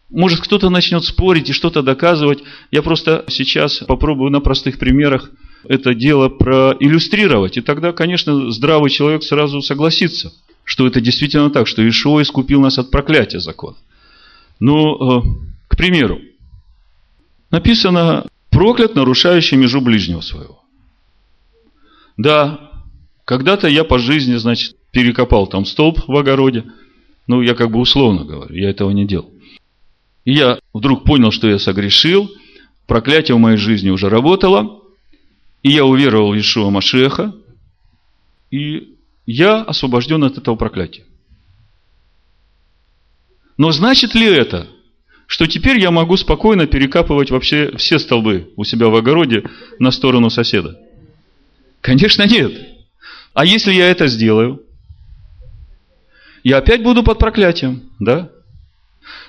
может, 0.09 0.41
кто-то 0.41 0.71
начнет 0.71 1.05
спорить 1.05 1.51
и 1.51 1.55
что-то 1.55 1.83
доказывать. 1.83 2.45
Я 2.71 2.83
просто 2.83 3.25
сейчас 3.29 3.79
попробую 3.79 4.31
на 4.31 4.41
простых 4.41 4.79
примерах 4.79 5.31
это 5.65 5.95
дело 5.95 6.29
проиллюстрировать. 6.29 7.57
И 7.57 7.61
тогда, 7.61 7.93
конечно, 7.93 8.53
здравый 8.53 8.91
человек 8.91 9.25
сразу 9.25 9.63
согласится, 9.63 10.33
что 10.63 10.87
это 10.87 11.01
действительно 11.01 11.51
так, 11.51 11.67
что 11.67 11.87
Ишуа 11.89 12.23
искупил 12.23 12.61
нас 12.61 12.79
от 12.79 12.93
проклятия 12.93 13.41
закона. 13.41 13.77
Ну, 14.61 15.21
э, 15.21 15.23
к 15.69 15.77
примеру, 15.77 16.21
написано 17.51 18.27
«проклят, 18.51 18.95
нарушающий 18.95 19.57
межу 19.57 19.81
ближнего 19.81 20.21
своего». 20.21 20.63
Да, 22.17 22.71
когда-то 23.25 23.69
я 23.69 23.85
по 23.85 23.99
жизни, 23.99 24.37
значит, 24.37 24.77
перекопал 24.91 25.47
там 25.47 25.65
столб 25.67 26.01
в 26.07 26.17
огороде. 26.17 26.65
Ну, 27.27 27.43
я 27.43 27.55
как 27.55 27.71
бы 27.71 27.81
условно 27.81 28.25
говорю, 28.25 28.55
я 28.55 28.71
этого 28.71 28.91
не 28.91 29.07
делал. 29.07 29.31
И 30.25 30.33
я 30.33 30.59
вдруг 30.73 31.05
понял, 31.05 31.31
что 31.31 31.49
я 31.49 31.59
согрешил, 31.59 32.31
проклятие 32.87 33.37
в 33.37 33.41
моей 33.41 33.57
жизни 33.57 33.91
уже 33.91 34.09
работало, 34.09 34.81
и 35.63 35.71
я 35.71 35.85
уверовал 35.85 36.33
в 36.33 36.39
Ишуа 36.39 36.71
Машеха, 36.71 37.35
и 38.51 38.95
я 39.27 39.63
освобожден 39.63 40.23
от 40.25 40.39
этого 40.39 40.57
проклятия. 40.57 41.05
Но 43.57 43.73
значит 43.73 44.15
ли 44.15 44.27
это, 44.27 44.69
что 45.27 45.47
теперь 45.47 45.79
я 45.79 45.91
могу 45.91 46.17
спокойно 46.17 46.67
перекапывать 46.67 47.31
вообще 47.31 47.73
все 47.77 47.99
столбы 47.99 48.53
у 48.57 48.65
себя 48.65 48.89
в 48.89 48.95
огороде 48.95 49.45
на 49.79 49.91
сторону 49.91 50.31
соседа? 50.31 50.79
Конечно, 51.81 52.27
нет. 52.27 52.53
А 53.35 53.45
если 53.45 53.73
я 53.73 53.89
это 53.91 54.07
сделаю? 54.07 54.63
Я 56.43 56.59
опять 56.59 56.83
буду 56.83 57.03
под 57.03 57.19
проклятием, 57.19 57.91
да? 57.99 58.31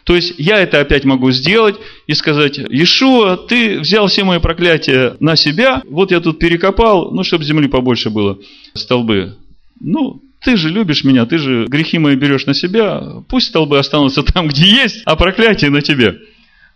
То 0.03 0.15
есть 0.15 0.35
я 0.37 0.59
это 0.59 0.79
опять 0.79 1.03
могу 1.03 1.31
сделать 1.31 1.75
и 2.07 2.13
сказать, 2.13 2.57
Иешуа, 2.57 3.37
ты 3.37 3.79
взял 3.79 4.07
все 4.07 4.23
мои 4.23 4.39
проклятия 4.39 5.17
на 5.19 5.35
себя, 5.35 5.83
вот 5.89 6.11
я 6.11 6.19
тут 6.19 6.39
перекопал, 6.39 7.11
ну, 7.11 7.23
чтобы 7.23 7.43
земли 7.43 7.67
побольше 7.67 8.09
было, 8.09 8.39
столбы. 8.73 9.35
Ну, 9.79 10.21
ты 10.47 10.55
же 10.55 10.69
любишь 10.69 11.03
меня, 11.03 11.25
ты 11.25 11.39
же 11.39 11.65
грехи 11.67 11.97
мои 11.97 12.15
берешь 12.15 12.45
на 12.45 12.53
себя, 12.53 13.21
пусть 13.27 13.47
столбы 13.47 13.79
останутся 13.79 14.23
там, 14.23 14.47
где 14.47 14.65
есть, 14.65 15.01
а 15.03 15.17
проклятие 15.17 15.69
на 15.69 15.81
тебе. 15.81 16.21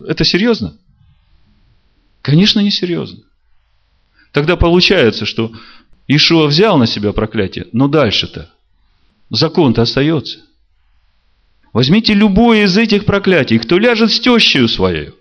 Это 0.06 0.26
серьезно? 0.26 0.76
Конечно, 2.22 2.60
не 2.60 2.70
серьезно. 2.70 3.20
Тогда 4.34 4.58
получается, 4.58 5.26
что 5.26 5.54
Ишуа 6.10 6.48
взял 6.48 6.78
на 6.78 6.86
себя 6.86 7.14
проклятие, 7.14 7.68
но 7.72 7.88
дальше-то 7.88 8.52
закон-то 9.30 9.84
остается. 9.84 10.40
Возьмите 11.72 12.14
любое 12.14 12.66
из 12.66 12.78
этих 12.78 13.06
проклятий, 13.06 13.58
кто 13.58 13.80
ляжет 13.80 14.12
с 14.12 14.20
тещей 14.20 14.68
своей. 14.68 15.12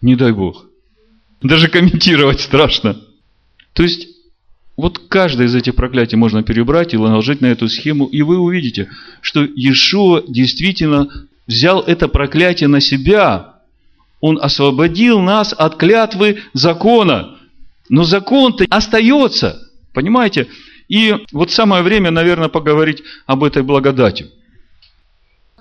Не 0.00 0.16
дай 0.16 0.32
Бог. 0.32 0.64
Даже 1.42 1.68
комментировать 1.68 2.40
страшно. 2.40 2.98
То 3.74 3.82
есть, 3.82 4.08
вот 4.76 4.98
каждое 5.08 5.46
из 5.46 5.54
этих 5.54 5.74
проклятий 5.74 6.16
можно 6.16 6.42
перебрать 6.42 6.92
и 6.92 6.98
наложить 6.98 7.40
на 7.40 7.46
эту 7.46 7.68
схему, 7.68 8.06
и 8.06 8.22
вы 8.22 8.38
увидите, 8.38 8.90
что 9.22 9.42
Иешуа 9.42 10.22
действительно 10.28 11.08
взял 11.46 11.80
это 11.80 12.08
проклятие 12.08 12.68
на 12.68 12.80
себя. 12.80 13.54
Он 14.20 14.38
освободил 14.40 15.20
нас 15.20 15.54
от 15.56 15.76
клятвы 15.76 16.42
закона. 16.52 17.36
Но 17.88 18.04
закон-то 18.04 18.66
остается, 18.68 19.62
понимаете? 19.94 20.48
И 20.88 21.14
вот 21.32 21.52
самое 21.52 21.82
время, 21.82 22.10
наверное, 22.10 22.48
поговорить 22.48 23.02
об 23.26 23.44
этой 23.44 23.62
благодати. 23.62 24.26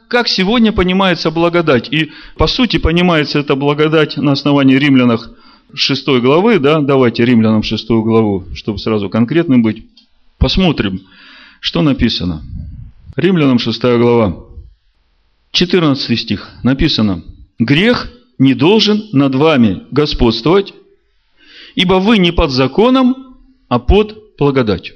Как 0.07 0.27
сегодня 0.27 0.71
понимается 0.71 1.31
благодать? 1.31 1.91
И 1.91 2.11
по 2.37 2.47
сути 2.47 2.77
понимается 2.77 3.39
эта 3.39 3.55
благодать 3.55 4.17
на 4.17 4.33
основании 4.33 4.75
римлянах 4.75 5.29
6 5.75 6.07
главы, 6.21 6.59
да, 6.59 6.79
давайте 6.81 7.25
римлянам 7.25 7.63
6 7.63 7.87
главу, 7.89 8.45
чтобы 8.55 8.79
сразу 8.79 9.09
конкретным 9.09 9.61
быть. 9.61 9.85
Посмотрим, 10.37 11.01
что 11.59 11.81
написано. 11.81 12.43
Римлянам 13.15 13.59
6 13.59 13.81
глава, 13.81 14.37
14 15.51 16.19
стих 16.19 16.51
написано. 16.63 17.23
Грех 17.59 18.11
не 18.37 18.53
должен 18.53 19.09
над 19.11 19.35
вами 19.35 19.83
господствовать, 19.91 20.73
ибо 21.75 21.95
вы 21.95 22.17
не 22.17 22.31
под 22.31 22.51
законом, 22.51 23.37
а 23.67 23.79
под 23.79 24.37
благодатью. 24.37 24.95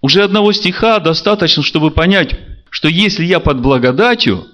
Уже 0.00 0.22
одного 0.22 0.52
стиха 0.52 0.98
достаточно, 0.98 1.62
чтобы 1.62 1.90
понять, 1.90 2.38
что 2.70 2.88
если 2.88 3.24
я 3.24 3.40
под 3.40 3.60
благодатью, 3.60 4.46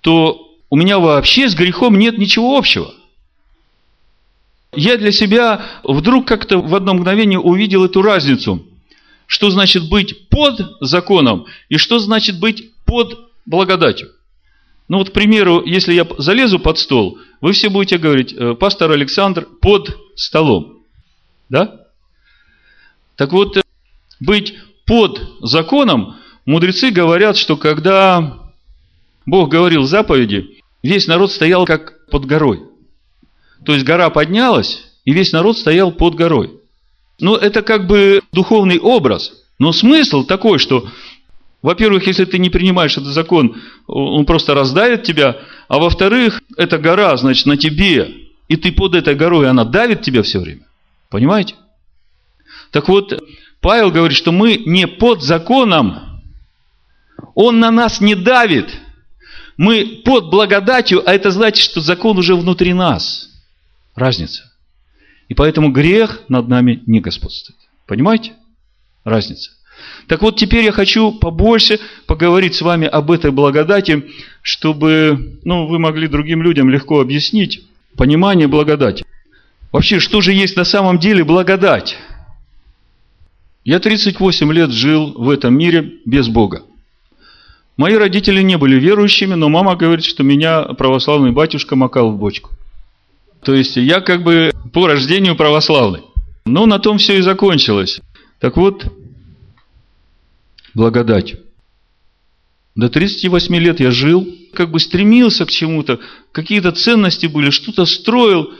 то 0.00 0.50
у 0.70 0.76
меня 0.76 0.98
вообще 0.98 1.48
с 1.48 1.54
грехом 1.54 1.98
нет 1.98 2.18
ничего 2.18 2.56
общего. 2.56 2.92
Я 4.72 4.96
для 4.96 5.12
себя 5.12 5.66
вдруг 5.82 6.28
как-то 6.28 6.58
в 6.58 6.74
одно 6.74 6.94
мгновение 6.94 7.38
увидел 7.38 7.84
эту 7.84 8.02
разницу. 8.02 8.66
Что 9.26 9.50
значит 9.50 9.88
быть 9.88 10.28
под 10.28 10.60
законом 10.80 11.46
и 11.68 11.76
что 11.76 11.98
значит 11.98 12.38
быть 12.38 12.72
под 12.84 13.30
благодатью. 13.46 14.10
Ну 14.88 14.98
вот, 14.98 15.10
к 15.10 15.12
примеру, 15.12 15.62
если 15.64 15.92
я 15.92 16.06
залезу 16.18 16.58
под 16.58 16.78
стол, 16.78 17.18
вы 17.40 17.52
все 17.52 17.68
будете 17.68 17.96
говорить, 17.96 18.32
«Э, 18.32 18.54
пастор 18.54 18.90
Александр 18.90 19.46
под 19.60 19.96
столом. 20.16 20.82
Да? 21.48 21.86
Так 23.16 23.32
вот, 23.32 23.56
э, 23.56 23.62
быть 24.18 24.54
под 24.86 25.20
законом, 25.42 26.16
мудрецы 26.44 26.90
говорят, 26.90 27.36
что 27.36 27.56
когда 27.56 28.50
Бог 29.26 29.48
говорил 29.48 29.84
заповеди, 29.84 30.58
весь 30.82 31.06
народ 31.06 31.30
стоял 31.30 31.66
как 31.66 32.06
под 32.08 32.26
горой. 32.26 32.69
То 33.64 33.74
есть 33.74 33.84
гора 33.84 34.10
поднялась, 34.10 34.82
и 35.04 35.12
весь 35.12 35.32
народ 35.32 35.58
стоял 35.58 35.92
под 35.92 36.14
горой. 36.14 36.52
Ну, 37.18 37.36
это 37.36 37.62
как 37.62 37.86
бы 37.86 38.22
духовный 38.32 38.78
образ. 38.78 39.32
Но 39.58 39.72
смысл 39.72 40.24
такой, 40.24 40.58
что, 40.58 40.88
во-первых, 41.62 42.06
если 42.06 42.24
ты 42.24 42.38
не 42.38 42.48
принимаешь 42.48 42.96
этот 42.96 43.12
закон, 43.12 43.60
он 43.86 44.24
просто 44.24 44.54
раздавит 44.54 45.02
тебя, 45.02 45.36
а 45.68 45.78
во-вторых, 45.78 46.40
эта 46.56 46.78
гора, 46.78 47.16
значит, 47.16 47.46
на 47.46 47.56
тебе, 47.56 48.28
и 48.48 48.56
ты 48.56 48.72
под 48.72 48.94
этой 48.94 49.14
горой, 49.14 49.48
она 49.48 49.64
давит 49.64 50.02
тебя 50.02 50.22
все 50.22 50.40
время. 50.40 50.66
Понимаете? 51.10 51.54
Так 52.70 52.88
вот, 52.88 53.22
Павел 53.60 53.90
говорит, 53.90 54.16
что 54.16 54.32
мы 54.32 54.56
не 54.56 54.86
под 54.86 55.22
законом, 55.22 56.22
он 57.34 57.60
на 57.60 57.70
нас 57.70 58.00
не 58.00 58.14
давит. 58.14 58.70
Мы 59.56 60.02
под 60.04 60.30
благодатью, 60.30 61.02
а 61.08 61.12
это 61.12 61.30
значит, 61.30 61.62
что 61.62 61.80
закон 61.80 62.16
уже 62.16 62.34
внутри 62.34 62.72
нас. 62.72 63.29
Разница. 63.94 64.52
И 65.28 65.34
поэтому 65.34 65.70
грех 65.70 66.22
над 66.28 66.48
нами 66.48 66.82
не 66.86 67.00
господствует. 67.00 67.58
Понимаете? 67.86 68.34
Разница. 69.04 69.52
Так 70.06 70.22
вот, 70.22 70.36
теперь 70.36 70.64
я 70.64 70.72
хочу 70.72 71.12
побольше 71.12 71.78
поговорить 72.06 72.54
с 72.54 72.62
вами 72.62 72.86
об 72.86 73.10
этой 73.10 73.30
благодати, 73.30 74.10
чтобы 74.42 75.38
ну, 75.44 75.66
вы 75.66 75.78
могли 75.78 76.08
другим 76.08 76.42
людям 76.42 76.68
легко 76.68 77.00
объяснить 77.00 77.62
понимание 77.96 78.48
благодати. 78.48 79.04
Вообще, 79.72 80.00
что 80.00 80.20
же 80.20 80.32
есть 80.32 80.56
на 80.56 80.64
самом 80.64 80.98
деле 80.98 81.24
благодать? 81.24 81.96
Я 83.64 83.78
38 83.78 84.52
лет 84.52 84.70
жил 84.70 85.12
в 85.16 85.30
этом 85.30 85.56
мире 85.56 85.98
без 86.04 86.28
Бога. 86.28 86.62
Мои 87.76 87.94
родители 87.94 88.42
не 88.42 88.58
были 88.58 88.78
верующими, 88.78 89.34
но 89.34 89.48
мама 89.48 89.76
говорит, 89.76 90.04
что 90.04 90.22
меня 90.22 90.62
православный 90.62 91.30
батюшка 91.30 91.76
макал 91.76 92.10
в 92.10 92.18
бочку. 92.18 92.50
То 93.42 93.54
есть 93.54 93.76
я 93.76 94.00
как 94.00 94.22
бы 94.22 94.52
по 94.72 94.86
рождению 94.86 95.36
православный. 95.36 96.02
Но 96.44 96.66
на 96.66 96.78
том 96.78 96.98
все 96.98 97.18
и 97.18 97.22
закончилось. 97.22 98.00
Так 98.38 98.56
вот, 98.56 98.84
благодать. 100.74 101.36
До 102.74 102.88
38 102.88 103.54
лет 103.56 103.80
я 103.80 103.90
жил, 103.90 104.26
как 104.52 104.70
бы 104.70 104.80
стремился 104.80 105.44
к 105.44 105.50
чему-то, 105.50 106.00
какие-то 106.32 106.72
ценности 106.72 107.26
были, 107.26 107.50
что-то 107.50 107.84
строил. 107.84 108.52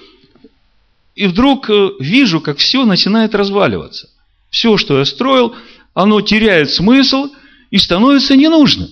И 1.14 1.26
вдруг 1.26 1.70
э, 1.70 1.90
вижу, 1.98 2.40
как 2.40 2.58
все 2.58 2.84
начинает 2.84 3.34
разваливаться. 3.34 4.08
Все, 4.50 4.76
что 4.76 4.98
я 4.98 5.04
строил, 5.04 5.54
оно 5.94 6.20
теряет 6.20 6.70
смысл 6.70 7.30
и 7.70 7.78
становится 7.78 8.36
ненужным. 8.36 8.88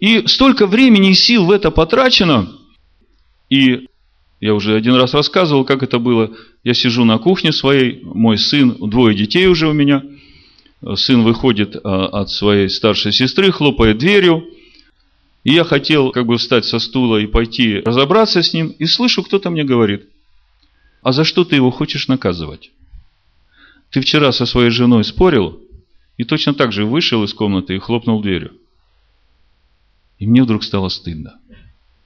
И 0.00 0.26
столько 0.26 0.66
времени 0.66 1.10
и 1.10 1.14
сил 1.14 1.46
в 1.46 1.50
это 1.50 1.70
потрачено, 1.70 2.52
и 3.48 3.88
я 4.44 4.52
уже 4.52 4.76
один 4.76 4.94
раз 4.96 5.14
рассказывал, 5.14 5.64
как 5.64 5.82
это 5.82 5.98
было. 5.98 6.30
Я 6.64 6.74
сижу 6.74 7.06
на 7.06 7.16
кухне 7.16 7.50
своей, 7.50 8.02
мой 8.02 8.36
сын, 8.36 8.76
двое 8.78 9.16
детей 9.16 9.46
уже 9.46 9.66
у 9.66 9.72
меня. 9.72 10.02
Сын 10.96 11.22
выходит 11.22 11.76
а, 11.82 12.08
от 12.08 12.28
своей 12.28 12.68
старшей 12.68 13.10
сестры, 13.10 13.50
хлопает 13.52 13.96
дверью. 13.96 14.46
И 15.44 15.54
я 15.54 15.64
хотел 15.64 16.10
как 16.10 16.26
бы 16.26 16.36
встать 16.36 16.66
со 16.66 16.78
стула 16.78 17.16
и 17.16 17.26
пойти 17.26 17.80
разобраться 17.80 18.42
с 18.42 18.52
ним. 18.52 18.68
И 18.78 18.84
слышу, 18.84 19.22
кто-то 19.22 19.48
мне 19.48 19.64
говорит, 19.64 20.10
а 21.02 21.12
за 21.12 21.24
что 21.24 21.46
ты 21.46 21.56
его 21.56 21.70
хочешь 21.70 22.08
наказывать? 22.08 22.70
Ты 23.88 24.02
вчера 24.02 24.30
со 24.30 24.44
своей 24.44 24.68
женой 24.68 25.04
спорил, 25.04 25.58
и 26.18 26.24
точно 26.24 26.52
так 26.52 26.70
же 26.70 26.84
вышел 26.84 27.24
из 27.24 27.32
комнаты 27.32 27.76
и 27.76 27.78
хлопнул 27.78 28.20
дверью. 28.20 28.52
И 30.18 30.26
мне 30.26 30.42
вдруг 30.42 30.64
стало 30.64 30.90
стыдно. 30.90 31.40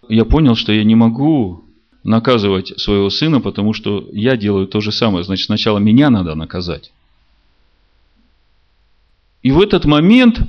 Я 0.09 0.25
понял, 0.25 0.55
что 0.55 0.73
я 0.73 0.85
не 0.85 0.95
могу 0.95 1.65
наказывать 2.05 2.79
своего 2.81 3.11
сына, 3.11 3.41
потому 3.41 3.73
что 3.73 4.09
я 4.13 4.37
делаю 4.37 4.67
то 4.67 4.81
же 4.81 4.93
самое. 4.93 5.25
Значит, 5.25 5.47
сначала 5.47 5.79
меня 5.79 6.11
надо 6.11 6.35
наказать. 6.35 6.93
И 9.43 9.51
в 9.51 9.61
этот 9.61 9.85
момент, 9.85 10.41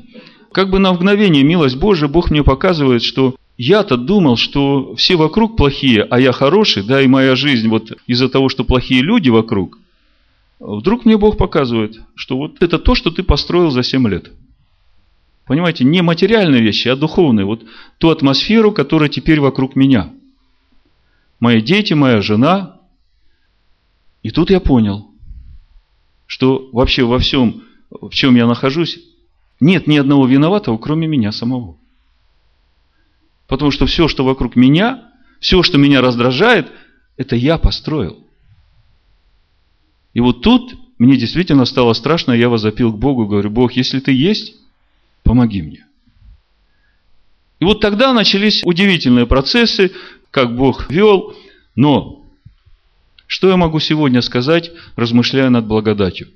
как 0.52 0.70
бы 0.70 0.80
на 0.80 0.94
мгновение 0.94 1.44
милость 1.44 1.78
Божия, 1.78 2.08
Бог 2.08 2.32
мне 2.32 2.44
показывает, 2.44 3.04
что 3.04 3.36
я-то 3.58 3.98
думал, 3.98 4.38
что 4.38 4.96
все 4.96 5.16
вокруг 5.16 5.58
плохие, 5.58 6.04
а 6.04 6.20
я 6.20 6.32
хороший, 6.32 6.84
да, 6.84 7.02
и 7.02 7.08
моя 7.08 7.36
жизнь 7.36 7.68
вот 7.68 7.92
из-за 8.08 8.30
того, 8.30 8.50
что 8.50 8.64
плохие 8.64 9.02
люди 9.02 9.30
вокруг, 9.30 9.78
вдруг 10.60 11.06
мне 11.06 11.18
Бог 11.18 11.38
показывает, 11.38 12.00
что 12.16 12.38
вот 12.38 12.62
это 12.62 12.80
то, 12.80 12.96
что 12.96 13.12
ты 13.12 13.22
построил 13.22 13.70
за 13.70 13.84
7 13.84 14.08
лет. 14.08 14.32
Понимаете, 15.46 15.84
не 15.84 16.02
материальные 16.02 16.62
вещи, 16.62 16.88
а 16.88 16.96
духовные. 16.96 17.46
Вот 17.46 17.64
ту 17.98 18.10
атмосферу, 18.10 18.72
которая 18.72 19.10
теперь 19.10 19.40
вокруг 19.40 19.76
меня– 19.76 20.14
мои 21.40 21.62
дети, 21.62 21.94
моя 21.94 22.22
жена. 22.22 22.80
И 24.24 24.32
тут 24.32 24.50
я 24.50 24.60
понял, 24.60 25.12
что 26.26 26.70
вообще 26.72 27.04
во 27.04 27.20
всем, 27.20 27.64
в 27.90 28.12
чем 28.12 28.36
я 28.36 28.46
нахожусь, 28.46 29.00
нет 29.60 29.88
ни 29.88 29.98
одного 29.98 30.28
виноватого, 30.28 30.78
кроме 30.78 31.08
меня 31.08 31.32
самого. 31.32 31.78
Потому 33.48 33.72
что 33.72 33.86
все, 33.86 34.08
что 34.08 34.24
вокруг 34.24 34.56
меня, 34.56 35.10
все, 35.40 35.64
что 35.64 35.78
меня 35.78 36.02
раздражает, 36.02 36.72
это 37.18 37.36
я 37.36 37.58
построил. 37.58 38.26
И 40.14 40.20
вот 40.20 40.42
тут 40.42 40.76
мне 40.98 41.18
действительно 41.18 41.66
стало 41.66 41.94
страшно, 41.94 42.34
я 42.34 42.50
возопил 42.50 42.92
к 42.94 42.98
Богу, 42.98 43.26
говорю, 43.26 43.50
Бог, 43.50 43.74
если 43.74 44.00
ты 44.00 44.12
есть, 44.12 44.56
помоги 45.24 45.62
мне. 45.62 45.86
И 47.60 47.66
вот 47.66 47.82
тогда 47.82 48.14
начались 48.14 48.64
удивительные 48.64 49.26
процессы, 49.26 49.92
как 50.32 50.56
Бог 50.56 50.90
вел. 50.90 51.34
Но 51.76 52.26
что 53.28 53.50
я 53.50 53.58
могу 53.58 53.80
сегодня 53.80 54.22
сказать, 54.22 54.72
размышляя 54.96 55.50
над 55.50 55.66
благодатью? 55.68 56.30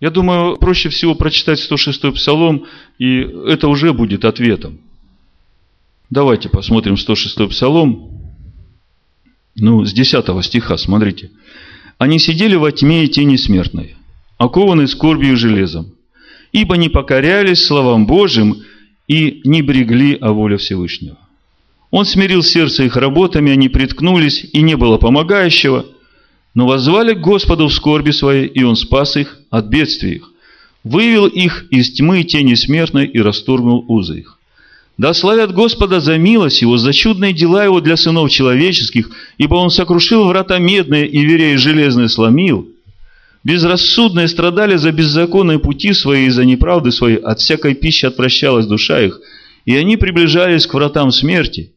Я 0.00 0.10
думаю, 0.10 0.56
проще 0.56 0.88
всего 0.90 1.14
прочитать 1.14 1.58
106-й 1.58 2.12
псалом, 2.12 2.66
и 2.98 3.20
это 3.46 3.68
уже 3.68 3.92
будет 3.92 4.24
ответом. 4.24 4.80
Давайте 6.10 6.48
посмотрим 6.48 6.94
106-й 6.94 7.48
псалом. 7.48 8.34
Ну, 9.54 9.84
с 9.84 9.92
10 9.92 10.44
стиха, 10.44 10.76
смотрите. 10.76 11.30
«Они 11.98 12.18
сидели 12.18 12.56
во 12.56 12.72
тьме 12.72 13.04
и 13.04 13.08
тени 13.08 13.36
смертной, 13.36 13.96
окованы 14.36 14.86
скорбью 14.86 15.32
и 15.32 15.36
железом, 15.36 15.94
ибо 16.52 16.76
не 16.76 16.90
покорялись 16.90 17.64
словам 17.64 18.06
Божьим 18.06 18.62
и 19.08 19.40
не 19.44 19.62
брегли 19.62 20.14
о 20.20 20.32
воле 20.32 20.58
Всевышнего. 20.58 21.16
Он 21.90 22.04
смирил 22.04 22.42
сердце 22.42 22.84
их 22.84 22.96
работами, 22.96 23.52
они 23.52 23.68
приткнулись, 23.68 24.44
и 24.52 24.60
не 24.62 24.76
было 24.76 24.98
помогающего. 24.98 25.86
Но 26.54 26.66
воззвали 26.66 27.14
к 27.14 27.20
Господу 27.20 27.68
в 27.68 27.72
скорби 27.72 28.10
своей, 28.10 28.46
и 28.46 28.62
Он 28.64 28.76
спас 28.76 29.16
их 29.16 29.38
от 29.50 29.66
бедствий 29.66 30.16
их. 30.16 30.30
Вывел 30.82 31.26
их 31.26 31.66
из 31.70 31.92
тьмы 31.92 32.24
тени 32.24 32.54
смертной 32.54 33.06
и 33.06 33.20
расторгнул 33.20 33.84
узы 33.88 34.20
их. 34.20 34.38
Да 34.98 35.12
славят 35.12 35.52
Господа 35.52 36.00
за 36.00 36.16
милость 36.16 36.62
Его, 36.62 36.78
за 36.78 36.92
чудные 36.92 37.34
дела 37.34 37.64
Его 37.64 37.80
для 37.80 37.96
сынов 37.96 38.30
человеческих, 38.30 39.10
ибо 39.36 39.56
Он 39.56 39.70
сокрушил 39.70 40.24
врата 40.24 40.58
медные 40.58 41.06
и 41.06 41.24
верей 41.24 41.56
железные 41.56 42.08
сломил. 42.08 42.68
Безрассудные 43.44 44.26
страдали 44.26 44.76
за 44.76 44.90
беззаконные 44.90 45.58
пути 45.58 45.92
свои 45.92 46.26
и 46.26 46.30
за 46.30 46.44
неправды 46.44 46.90
свои, 46.90 47.16
от 47.16 47.40
всякой 47.40 47.74
пищи 47.74 48.06
отвращалась 48.06 48.66
душа 48.66 49.02
их, 49.02 49.20
и 49.66 49.76
они 49.76 49.96
приближались 49.96 50.66
к 50.66 50.74
вратам 50.74 51.12
смерти– 51.12 51.72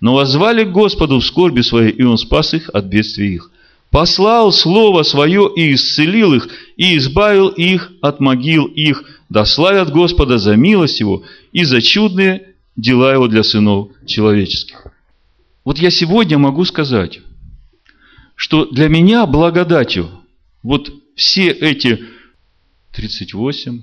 но 0.00 0.14
возвали 0.14 0.64
к 0.64 0.72
Господу 0.72 1.20
в 1.20 1.24
скорби 1.24 1.60
своей, 1.60 1.90
и 1.90 2.02
Он 2.02 2.18
спас 2.18 2.54
их 2.54 2.70
от 2.72 2.86
бедствий 2.86 3.34
их. 3.34 3.50
послал 3.90 4.52
Слово 4.52 5.02
Свое 5.02 5.50
и 5.54 5.74
исцелил 5.74 6.34
их, 6.34 6.48
и 6.76 6.96
избавил 6.96 7.48
их 7.48 7.92
от 8.00 8.20
могил 8.20 8.66
их, 8.66 9.04
да 9.28 9.44
славят 9.44 9.90
Господа 9.90 10.38
за 10.38 10.56
милость 10.56 11.00
Его 11.00 11.24
и 11.52 11.64
за 11.64 11.82
чудные 11.82 12.54
дела 12.76 13.12
Его 13.12 13.28
для 13.28 13.42
сынов 13.42 13.90
человеческих. 14.06 14.86
Вот 15.64 15.78
я 15.78 15.90
сегодня 15.90 16.38
могу 16.38 16.64
сказать, 16.64 17.20
что 18.34 18.64
для 18.64 18.88
меня 18.88 19.26
благодатью 19.26 20.08
вот 20.62 20.90
все 21.14 21.48
эти 21.50 22.02
38, 22.92 23.82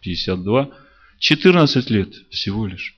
52, 0.00 0.70
14 1.20 1.90
лет 1.90 2.08
всего 2.30 2.66
лишь. 2.66 2.97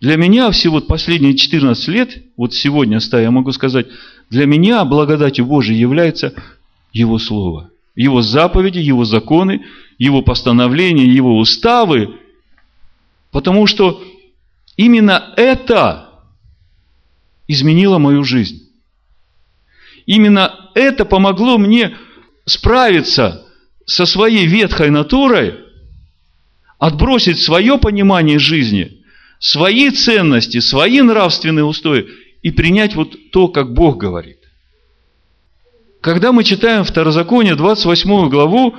Для 0.00 0.16
меня 0.16 0.50
всего 0.50 0.80
последние 0.80 1.36
14 1.36 1.88
лет, 1.88 2.22
вот 2.36 2.54
сегодня 2.54 3.00
стая, 3.00 3.24
я 3.24 3.30
могу 3.30 3.52
сказать, 3.52 3.86
для 4.30 4.46
меня 4.46 4.84
благодатью 4.86 5.44
Божией 5.44 5.78
является 5.78 6.32
Его 6.92 7.18
Слово. 7.18 7.70
Его 7.94 8.22
заповеди, 8.22 8.78
Его 8.78 9.04
законы, 9.04 9.66
Его 9.98 10.22
постановления, 10.22 11.04
Его 11.04 11.36
уставы. 11.36 12.18
Потому 13.30 13.66
что 13.66 14.02
именно 14.76 15.34
это 15.36 16.08
изменило 17.46 17.98
мою 17.98 18.24
жизнь. 18.24 18.70
Именно 20.06 20.70
это 20.74 21.04
помогло 21.04 21.58
мне 21.58 21.94
справиться 22.46 23.46
со 23.84 24.06
своей 24.06 24.46
ветхой 24.46 24.88
натурой, 24.88 25.56
отбросить 26.78 27.38
свое 27.38 27.76
понимание 27.76 28.38
жизни, 28.38 28.99
свои 29.40 29.90
ценности, 29.90 30.60
свои 30.60 31.00
нравственные 31.00 31.64
устои 31.64 32.06
и 32.42 32.52
принять 32.52 32.94
вот 32.94 33.16
то, 33.32 33.48
как 33.48 33.72
Бог 33.72 33.96
говорит. 33.96 34.36
Когда 36.00 36.30
мы 36.30 36.44
читаем 36.44 36.84
Второзаконие, 36.84 37.56
28 37.56 38.28
главу, 38.28 38.76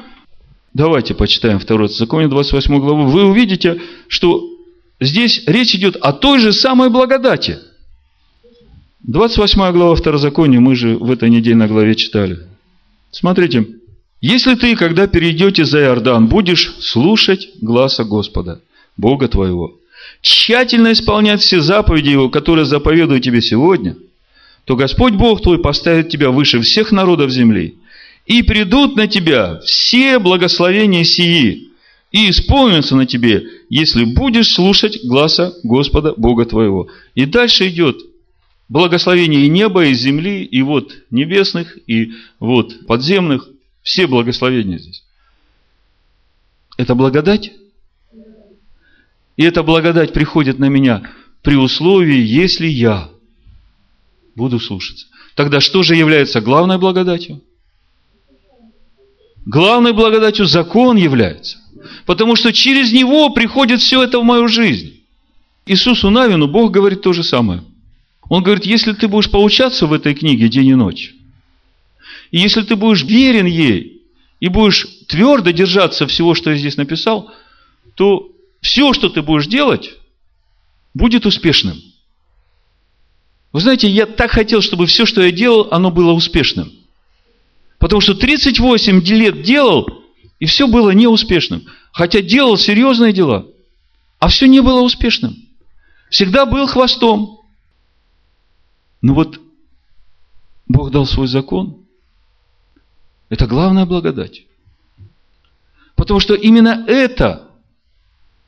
давайте 0.73 1.13
почитаем 1.13 1.59
Второзаконие, 1.59 2.29
28 2.29 2.79
главу, 2.79 3.07
вы 3.07 3.25
увидите, 3.25 3.81
что 4.07 4.47
здесь 4.99 5.43
речь 5.47 5.75
идет 5.75 5.97
о 5.97 6.13
той 6.13 6.39
же 6.39 6.53
самой 6.53 6.89
благодати. 6.89 7.59
28 9.03 9.71
глава 9.71 9.95
Второзакония, 9.95 10.59
мы 10.59 10.75
же 10.75 10.95
в 10.95 11.11
этой 11.11 11.29
недельной 11.29 11.67
главе 11.67 11.95
читали. 11.95 12.39
Смотрите, 13.09 13.67
если 14.21 14.53
ты, 14.53 14.75
когда 14.75 15.07
перейдете 15.07 15.65
за 15.65 15.79
Иордан, 15.81 16.27
будешь 16.27 16.75
слушать 16.79 17.49
гласа 17.61 18.03
Господа, 18.03 18.61
Бога 18.95 19.27
твоего, 19.27 19.80
тщательно 20.21 20.93
исполнять 20.93 21.41
все 21.41 21.61
заповеди 21.61 22.09
Его, 22.09 22.29
которые 22.29 22.65
заповедую 22.65 23.19
тебе 23.19 23.41
сегодня, 23.41 23.95
то 24.65 24.75
Господь 24.75 25.13
Бог 25.13 25.41
твой 25.41 25.59
поставит 25.59 26.09
тебя 26.09 26.29
выше 26.29 26.61
всех 26.61 26.91
народов 26.91 27.31
земли, 27.31 27.75
и 28.25 28.43
придут 28.43 28.95
на 28.95 29.07
тебя 29.07 29.59
все 29.65 30.19
благословения 30.19 31.03
сии, 31.03 31.69
и 32.11 32.29
исполнятся 32.29 32.95
на 32.95 33.05
тебе, 33.05 33.47
если 33.69 34.03
будешь 34.03 34.53
слушать 34.53 35.03
гласа 35.03 35.53
Господа 35.63 36.13
Бога 36.15 36.45
твоего. 36.45 36.89
И 37.15 37.25
дальше 37.25 37.69
идет 37.69 37.97
благословение 38.69 39.45
и 39.45 39.49
неба, 39.49 39.85
и 39.85 39.93
земли, 39.93 40.43
и 40.43 40.61
вот 40.61 40.93
небесных, 41.09 41.77
и 41.87 42.11
вот 42.39 42.85
подземных, 42.85 43.49
все 43.81 44.07
благословения 44.07 44.77
здесь. 44.77 45.03
Это 46.77 46.95
благодать? 46.95 47.51
И 49.37 49.43
эта 49.43 49.63
благодать 49.63 50.13
приходит 50.13 50.59
на 50.59 50.65
меня 50.65 51.03
при 51.41 51.55
условии, 51.55 52.21
если 52.21 52.67
я 52.67 53.09
буду 54.35 54.59
слушаться. 54.59 55.07
Тогда 55.35 55.59
что 55.59 55.83
же 55.83 55.95
является 55.95 56.41
главной 56.41 56.77
благодатью? 56.77 57.41
Главной 59.45 59.93
благодатью 59.93 60.45
закон 60.45 60.97
является. 60.97 61.57
Потому 62.05 62.35
что 62.35 62.53
через 62.53 62.91
него 62.91 63.29
приходит 63.29 63.81
все 63.81 64.03
это 64.03 64.19
в 64.19 64.23
мою 64.23 64.47
жизнь. 64.47 65.01
Иисусу 65.65 66.09
Навину 66.09 66.47
Бог 66.47 66.71
говорит 66.71 67.01
то 67.01 67.13
же 67.13 67.23
самое. 67.23 67.63
Он 68.29 68.43
говорит, 68.43 68.65
если 68.65 68.93
ты 68.93 69.07
будешь 69.07 69.31
поучаться 69.31 69.87
в 69.87 69.93
этой 69.93 70.13
книге 70.13 70.47
день 70.47 70.67
и 70.67 70.75
ночь, 70.75 71.13
и 72.31 72.37
если 72.37 72.61
ты 72.61 72.75
будешь 72.75 73.03
верен 73.03 73.45
ей, 73.45 74.01
и 74.39 74.47
будешь 74.47 74.87
твердо 75.07 75.51
держаться 75.51 76.07
всего, 76.07 76.33
что 76.33 76.51
я 76.51 76.57
здесь 76.57 76.77
написал, 76.77 77.31
то 77.95 78.30
все, 78.61 78.93
что 78.93 79.09
ты 79.09 79.21
будешь 79.21 79.47
делать, 79.47 79.91
будет 80.93 81.25
успешным. 81.25 81.77
Вы 83.51 83.59
знаете, 83.59 83.89
я 83.89 84.05
так 84.05 84.31
хотел, 84.31 84.61
чтобы 84.61 84.85
все, 84.85 85.05
что 85.05 85.21
я 85.21 85.31
делал, 85.31 85.67
оно 85.71 85.91
было 85.91 86.13
успешным. 86.13 86.71
Потому 87.79 87.99
что 87.99 88.13
38 88.13 89.01
лет 89.01 89.41
делал, 89.41 90.03
и 90.39 90.45
все 90.45 90.67
было 90.67 90.91
неуспешным. 90.91 91.65
Хотя 91.91 92.21
делал 92.21 92.57
серьезные 92.57 93.11
дела, 93.11 93.47
а 94.19 94.29
все 94.29 94.47
не 94.47 94.61
было 94.61 94.81
успешным. 94.81 95.35
Всегда 96.09 96.45
был 96.45 96.67
хвостом. 96.67 97.39
Но 99.01 99.15
вот 99.15 99.41
Бог 100.67 100.91
дал 100.91 101.05
свой 101.05 101.27
закон. 101.27 101.85
Это 103.29 103.47
главная 103.47 103.85
благодать. 103.85 104.43
Потому 105.95 106.19
что 106.19 106.35
именно 106.35 106.85
это 106.87 107.50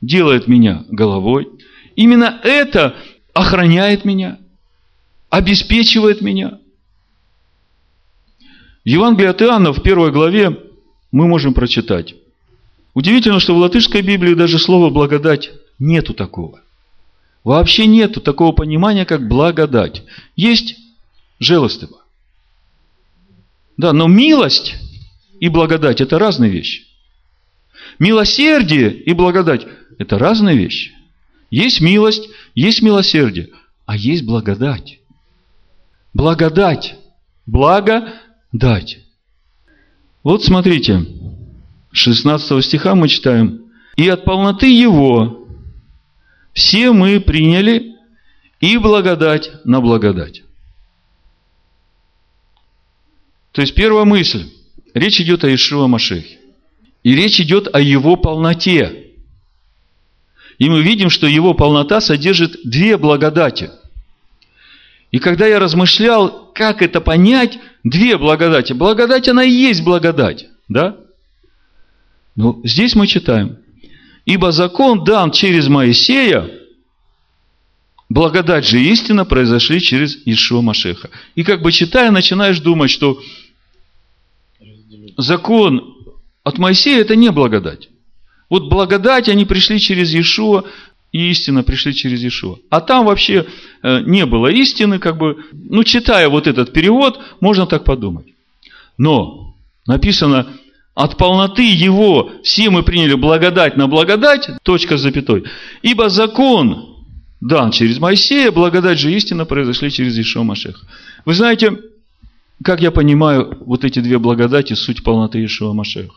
делает 0.06 0.46
меня 0.46 0.84
головой. 0.88 1.48
Именно 1.96 2.40
это 2.42 2.96
охраняет 3.32 4.04
меня, 4.04 4.38
обеспечивает 5.30 6.20
меня. 6.20 6.58
В 8.84 8.88
Евангелии 8.88 9.28
от 9.28 9.42
Иоанна 9.42 9.72
в 9.72 9.82
первой 9.82 10.12
главе 10.12 10.58
мы 11.10 11.26
можем 11.26 11.54
прочитать. 11.54 12.14
Удивительно, 12.92 13.40
что 13.40 13.54
в 13.54 13.58
латышской 13.58 14.02
Библии 14.02 14.34
даже 14.34 14.58
слова 14.58 14.90
«благодать» 14.90 15.50
нету 15.78 16.14
такого. 16.14 16.60
Вообще 17.42 17.86
нету 17.86 18.20
такого 18.20 18.52
понимания, 18.52 19.04
как 19.04 19.26
благодать. 19.26 20.04
Есть 20.36 20.76
желостыво. 21.40 22.02
Да, 23.76 23.92
но 23.92 24.06
милость 24.06 24.76
и 25.40 25.48
благодать– 25.48 26.00
это 26.02 26.18
разные 26.18 26.50
вещи. 26.50 26.84
Милосердие 27.98 28.92
и 28.92 29.12
благодать– 29.12 29.66
это 29.98 30.18
разные 30.18 30.56
вещи. 30.56 30.92
Есть 31.50 31.80
милость, 31.80 32.28
есть 32.54 32.82
милосердие, 32.82 33.50
а 33.86 33.96
есть 33.96 34.24
благодать. 34.24 35.00
Благодать. 36.12 36.96
Благодать. 37.46 38.98
Вот 40.22 40.42
смотрите, 40.42 41.04
16 41.92 42.64
стиха 42.64 42.94
мы 42.94 43.08
читаем. 43.08 43.62
«И 43.96 44.08
от 44.08 44.24
полноты 44.24 44.66
Его 44.66 45.46
все 46.52 46.92
мы 46.92 47.20
приняли 47.20 47.94
и 48.60 48.78
благодать 48.78 49.50
на 49.64 49.80
благодать». 49.80 50.42
То 53.52 53.60
есть 53.60 53.74
первая 53.74 54.04
мысль. 54.04 54.50
Речь 54.94 55.20
идет 55.20 55.44
о 55.44 55.54
Ишуа 55.54 55.86
Машехе. 55.86 56.38
И 57.04 57.14
речь 57.14 57.40
идет 57.40 57.68
о 57.72 57.80
его 57.80 58.16
полноте. 58.16 59.03
И 60.58 60.68
мы 60.68 60.82
видим, 60.82 61.10
что 61.10 61.26
его 61.26 61.54
полнота 61.54 62.00
содержит 62.00 62.58
две 62.64 62.96
благодати. 62.96 63.70
И 65.10 65.18
когда 65.18 65.46
я 65.46 65.58
размышлял, 65.58 66.50
как 66.54 66.82
это 66.82 67.00
понять, 67.00 67.58
две 67.84 68.18
благодати. 68.18 68.72
Благодать, 68.72 69.28
она 69.28 69.44
и 69.44 69.50
есть 69.50 69.82
благодать. 69.84 70.46
Да? 70.68 70.96
Но 72.34 72.60
здесь 72.64 72.94
мы 72.94 73.06
читаем. 73.06 73.58
Ибо 74.24 74.52
закон 74.52 75.04
дан 75.04 75.30
через 75.30 75.68
Моисея, 75.68 76.50
благодать 78.08 78.66
же 78.66 78.80
истина 78.80 79.24
произошли 79.24 79.80
через 79.80 80.16
Ишуа 80.24 80.62
Машеха. 80.62 81.10
И 81.34 81.44
как 81.44 81.62
бы 81.62 81.72
читая, 81.72 82.10
начинаешь 82.10 82.60
думать, 82.60 82.90
что 82.90 83.20
закон 85.16 85.96
от 86.42 86.58
Моисея 86.58 87.00
это 87.00 87.16
не 87.16 87.30
благодать. 87.30 87.88
Вот 88.54 88.68
благодать, 88.68 89.28
они 89.28 89.44
пришли 89.44 89.80
через 89.80 90.14
Иешуа, 90.14 90.62
и 91.10 91.30
истина 91.30 91.64
пришли 91.64 91.92
через 91.92 92.22
Иешуа. 92.22 92.58
А 92.70 92.80
там 92.80 93.04
вообще 93.06 93.46
э, 93.82 94.02
не 94.02 94.24
было 94.26 94.46
истины, 94.46 95.00
как 95.00 95.18
бы, 95.18 95.38
ну, 95.52 95.82
читая 95.82 96.28
вот 96.28 96.46
этот 96.46 96.72
перевод, 96.72 97.18
можно 97.40 97.66
так 97.66 97.82
подумать. 97.82 98.26
Но 98.96 99.56
написано, 99.88 100.46
от 100.94 101.16
полноты 101.16 101.68
его 101.68 102.30
все 102.44 102.70
мы 102.70 102.84
приняли 102.84 103.14
благодать 103.14 103.76
на 103.76 103.88
благодать, 103.88 104.48
точка 104.62 104.98
с 104.98 105.00
запятой. 105.00 105.42
Ибо 105.82 106.08
закон 106.08 107.06
дан 107.40 107.72
через 107.72 107.98
Моисея, 107.98 108.52
благодать 108.52 109.00
же 109.00 109.12
истина 109.12 109.46
произошли 109.46 109.90
через 109.90 110.16
Ишуа 110.16 110.44
Машеха. 110.44 110.86
Вы 111.24 111.34
знаете, 111.34 111.76
как 112.62 112.80
я 112.80 112.92
понимаю, 112.92 113.58
вот 113.66 113.84
эти 113.84 113.98
две 113.98 114.20
благодати, 114.20 114.74
суть 114.74 115.02
полноты 115.02 115.44
Ишуа 115.44 115.72
Машеха. 115.72 116.14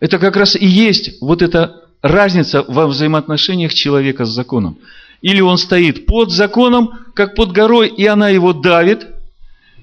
Это 0.00 0.18
как 0.18 0.36
раз 0.36 0.56
и 0.56 0.66
есть 0.66 1.20
вот 1.20 1.42
эта 1.42 1.82
разница 2.02 2.64
во 2.66 2.86
взаимоотношениях 2.86 3.72
человека 3.72 4.24
с 4.24 4.30
законом. 4.30 4.78
Или 5.22 5.40
он 5.40 5.56
стоит 5.56 6.06
под 6.06 6.30
законом, 6.30 6.90
как 7.14 7.34
под 7.34 7.52
горой, 7.52 7.88
и 7.88 8.06
она 8.06 8.28
его 8.28 8.52
давит, 8.52 9.06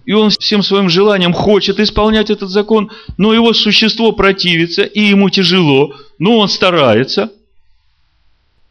и 0.05 0.13
он 0.13 0.29
всем 0.29 0.61
своим 0.61 0.89
желанием 0.89 1.33
хочет 1.33 1.79
исполнять 1.79 2.29
этот 2.29 2.49
закон, 2.49 2.91
но 3.17 3.33
его 3.33 3.53
существо 3.53 4.11
противится, 4.11 4.83
и 4.83 5.01
ему 5.01 5.29
тяжело, 5.29 5.95
но 6.19 6.37
он 6.37 6.49
старается, 6.49 7.31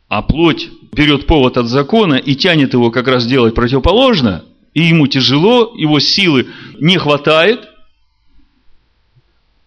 а 0.08 0.22
плоть 0.22 0.68
берет 0.92 1.26
повод 1.26 1.56
от 1.56 1.66
закона 1.66 2.14
и 2.14 2.34
тянет 2.34 2.74
его 2.74 2.90
как 2.90 3.08
раз 3.08 3.26
делать 3.26 3.54
противоположное, 3.54 4.44
и 4.74 4.82
ему 4.82 5.06
тяжело, 5.06 5.72
его 5.74 6.00
силы 6.00 6.48
не 6.78 6.98
хватает. 6.98 7.68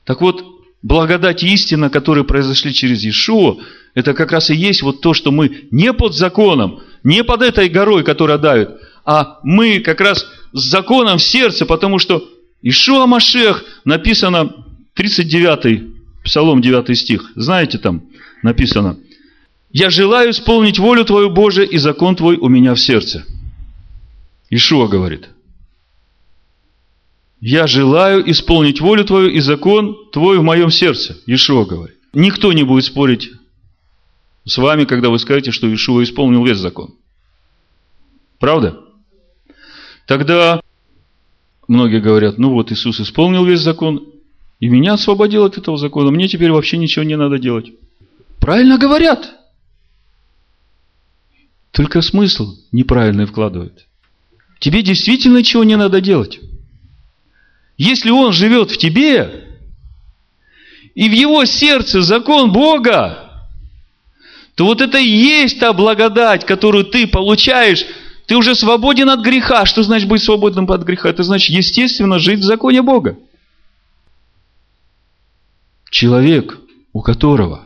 Так 0.04 0.22
вот, 0.22 0.55
благодать 0.86 1.44
и 1.44 1.52
истина, 1.52 1.90
которые 1.90 2.24
произошли 2.24 2.74
через 2.74 3.04
Иешуа, 3.04 3.58
это 3.96 4.14
как 4.14 4.32
раз 4.32 4.52
и 4.52 4.56
есть 4.56 4.84
вот 4.84 5.02
то, 5.02 5.14
что 5.14 5.32
мы 5.32 5.68
не 5.72 5.92
под 5.92 6.14
законом, 6.14 6.80
не 7.04 7.24
под 7.24 7.42
этой 7.42 7.70
горой, 7.70 8.04
которая 8.04 8.38
давит, 8.38 8.70
а 9.04 9.40
мы 9.44 9.80
как 9.80 10.00
раз 10.00 10.28
с 10.54 10.62
законом 10.62 11.18
в 11.18 11.24
сердце, 11.24 11.66
потому 11.66 11.98
что 11.98 12.24
Ишуа 12.62 13.08
Машех 13.08 13.66
написано 13.84 14.54
39 14.94 15.84
Псалом 16.24 16.62
9 16.62 16.98
стих. 16.98 17.32
Знаете 17.36 17.80
там 17.80 18.04
написано– 18.44 18.98
я 19.78 19.90
желаю 19.90 20.32
исполнить 20.32 20.80
волю 20.80 21.04
Твою, 21.04 21.30
Боже, 21.30 21.66
и 21.66 21.78
закон 21.80 22.16
Твой 22.16 22.38
у 22.38 22.48
меня 22.48 22.76
в 22.76 22.80
сердце. 22.80 23.26
Ишуа 24.50 24.88
говорит. 24.88 25.28
Я 27.42 27.68
желаю 27.68 28.30
исполнить 28.30 28.82
волю 28.82 29.06
Твою 29.06 29.30
и 29.30 29.40
закон 29.40 30.10
Твой 30.12 30.40
в 30.40 30.44
моем 30.44 30.72
сердце. 30.72 31.18
Ишуа 31.26 31.66
говорит. 31.66 31.98
Никто 32.14 32.54
не 32.54 32.64
будет 32.64 32.86
спорить 32.86 33.32
с 34.46 34.58
вами, 34.58 34.86
когда 34.86 35.10
вы 35.10 35.20
скажете, 35.20 35.52
что 35.52 35.74
Ишуа 35.74 36.04
исполнил 36.04 36.46
весь 36.46 36.60
закон. 36.60 36.96
Правда? 38.40 38.80
Тогда 40.06 40.62
многие 41.68 42.00
говорят, 42.00 42.38
ну 42.38 42.52
вот 42.52 42.72
Иисус 42.72 43.00
исполнил 43.00 43.44
весь 43.44 43.62
закон, 43.62 44.08
и 44.60 44.68
меня 44.68 44.94
освободил 44.94 45.46
от 45.46 45.58
этого 45.58 45.78
закона, 45.78 46.12
мне 46.12 46.28
теперь 46.28 46.52
вообще 46.52 46.78
ничего 46.78 47.04
не 47.04 47.18
надо 47.18 47.40
делать. 47.40 47.72
Правильно 48.40 48.78
говорят. 48.78 49.34
Только 51.72 52.02
смысл 52.02 52.56
неправильный 52.72 53.26
вкладывает. 53.26 53.88
Тебе 54.60 54.82
действительно 54.82 55.40
ничего 55.40 55.64
не 55.64 55.76
надо 55.76 56.00
делать. 56.00 56.40
Если 57.78 58.10
он 58.10 58.32
живет 58.32 58.72
в 58.72 58.78
тебе, 58.78 59.46
и 60.94 61.10
в 61.10 61.12
его 61.12 61.44
сердце 61.46 62.02
закон 62.02 62.52
Бога, 62.52 63.26
то 64.56 64.66
вот 64.66 64.80
это 64.80 64.98
и 64.98 65.08
есть 65.08 65.60
та 65.60 65.74
благодать, 65.74 66.46
которую 66.46 66.86
ты 66.86 67.06
получаешь. 67.06 67.86
Ты 68.26 68.38
уже 68.38 68.56
свободен 68.56 69.10
от 69.10 69.20
греха. 69.20 69.66
Что 69.66 69.84
значит 69.84 70.08
быть 70.08 70.24
свободным 70.24 70.72
от 70.72 70.84
греха? 70.84 71.10
Это 71.10 71.24
значит, 71.24 71.50
естественно, 71.50 72.18
жить 72.18 72.40
в 72.40 72.44
законе 72.44 72.82
Бога. 72.82 73.18
Человек, 75.92 76.58
у 76.94 77.02
которого 77.02 77.66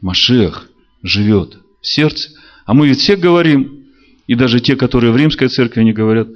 Машех 0.00 0.68
живет 1.02 1.58
в 1.80 1.86
сердце, 1.86 2.30
а 2.64 2.74
мы 2.74 2.88
ведь 2.88 2.98
все 2.98 3.14
говорим, 3.14 3.86
и 4.26 4.34
даже 4.34 4.60
те, 4.60 4.74
которые 4.74 5.12
в 5.12 5.16
римской 5.16 5.48
церкви 5.48 5.82
не 5.82 5.92
говорят, 5.92 6.28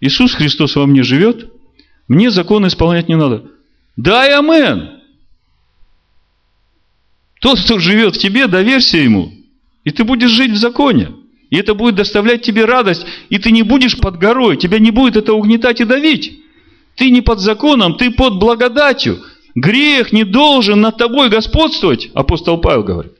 Иисус 0.00 0.34
Христос 0.34 0.76
во 0.76 0.86
мне 0.86 1.02
живет, 1.02 1.50
мне 2.08 2.30
закон 2.30 2.66
исполнять 2.66 3.08
не 3.08 3.16
надо. 3.16 3.44
Да 3.96 4.26
и 4.26 4.30
амен. 4.30 5.00
Тот, 7.40 7.60
кто 7.60 7.78
живет 7.78 8.16
в 8.16 8.18
тебе, 8.18 8.46
доверься 8.46 8.98
ему. 8.98 9.32
И 9.84 9.90
ты 9.90 10.04
будешь 10.04 10.30
жить 10.30 10.52
в 10.52 10.56
законе. 10.56 11.12
И 11.50 11.56
это 11.56 11.74
будет 11.74 11.94
доставлять 11.94 12.42
тебе 12.42 12.64
радость. 12.64 13.04
И 13.28 13.38
ты 13.38 13.50
не 13.50 13.62
будешь 13.62 13.98
под 13.98 14.18
горой. 14.18 14.56
Тебя 14.56 14.78
не 14.78 14.90
будет 14.90 15.16
это 15.16 15.34
угнетать 15.34 15.80
и 15.80 15.84
давить. 15.84 16.40
Ты 16.96 17.10
не 17.10 17.22
под 17.22 17.40
законом, 17.40 17.96
ты 17.96 18.10
под 18.10 18.38
благодатью. 18.38 19.22
Грех 19.54 20.12
не 20.12 20.24
должен 20.24 20.80
над 20.80 20.96
тобой 20.96 21.28
господствовать, 21.28 22.10
апостол 22.14 22.58
Павел 22.58 22.82
говорит. 22.82 23.12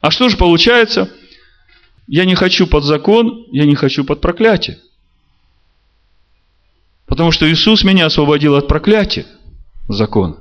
А 0.00 0.10
что 0.10 0.28
же 0.28 0.36
получается? 0.36 1.12
Я 2.06 2.24
не 2.24 2.34
хочу 2.34 2.66
под 2.66 2.84
закон, 2.84 3.46
я 3.52 3.64
не 3.64 3.74
хочу 3.74 4.04
под 4.04 4.20
проклятие. 4.20 4.78
Потому 7.08 7.32
что 7.32 7.50
Иисус 7.50 7.82
меня 7.82 8.06
освободил 8.06 8.54
от 8.54 8.68
проклятия 8.68 9.26
закона. 9.88 10.36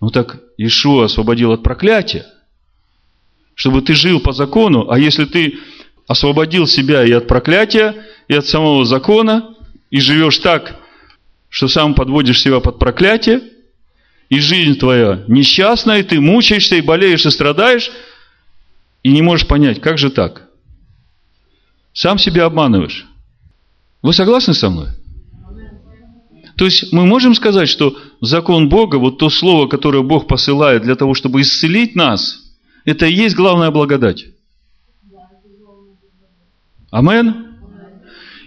Ну 0.00 0.10
так 0.10 0.40
Иешуа 0.56 1.04
освободил 1.04 1.52
от 1.52 1.62
проклятия, 1.62 2.24
чтобы 3.54 3.82
ты 3.82 3.94
жил 3.94 4.20
по 4.20 4.32
закону, 4.32 4.90
а 4.90 4.98
если 4.98 5.26
ты 5.26 5.58
освободил 6.06 6.66
себя 6.66 7.04
и 7.04 7.12
от 7.12 7.26
проклятия, 7.26 8.06
и 8.28 8.34
от 8.34 8.46
самого 8.46 8.84
закона, 8.84 9.54
и 9.90 10.00
живешь 10.00 10.38
так, 10.38 10.76
что 11.48 11.68
сам 11.68 11.94
подводишь 11.94 12.40
себя 12.40 12.60
под 12.60 12.78
проклятие, 12.78 13.42
и 14.28 14.38
жизнь 14.38 14.78
твоя 14.78 15.24
несчастная, 15.28 15.98
и 15.98 16.04
ты 16.04 16.20
мучаешься, 16.20 16.76
и 16.76 16.80
болеешь, 16.80 17.26
и 17.26 17.30
страдаешь– 17.30 17.90
и 19.02 19.12
не 19.12 19.22
можешь 19.22 19.46
понять, 19.46 19.80
как 19.80 19.98
же 19.98 20.10
так? 20.10 20.48
Сам 21.92 22.18
себя 22.18 22.44
обманываешь. 22.44 23.06
Вы 24.02 24.12
согласны 24.12 24.54
со 24.54 24.70
мной? 24.70 24.88
То 26.60 26.66
есть 26.66 26.92
мы 26.92 27.06
можем 27.06 27.34
сказать, 27.34 27.70
что 27.70 27.96
закон 28.20 28.68
Бога, 28.68 28.96
вот 28.96 29.16
то 29.16 29.30
слово, 29.30 29.66
которое 29.66 30.02
Бог 30.02 30.26
посылает 30.26 30.82
для 30.82 30.94
того, 30.94 31.14
чтобы 31.14 31.40
исцелить 31.40 31.96
нас, 31.96 32.52
это 32.84 33.06
и 33.06 33.14
есть 33.14 33.34
главная 33.34 33.70
благодать. 33.70 34.26
Амен. 36.90 37.56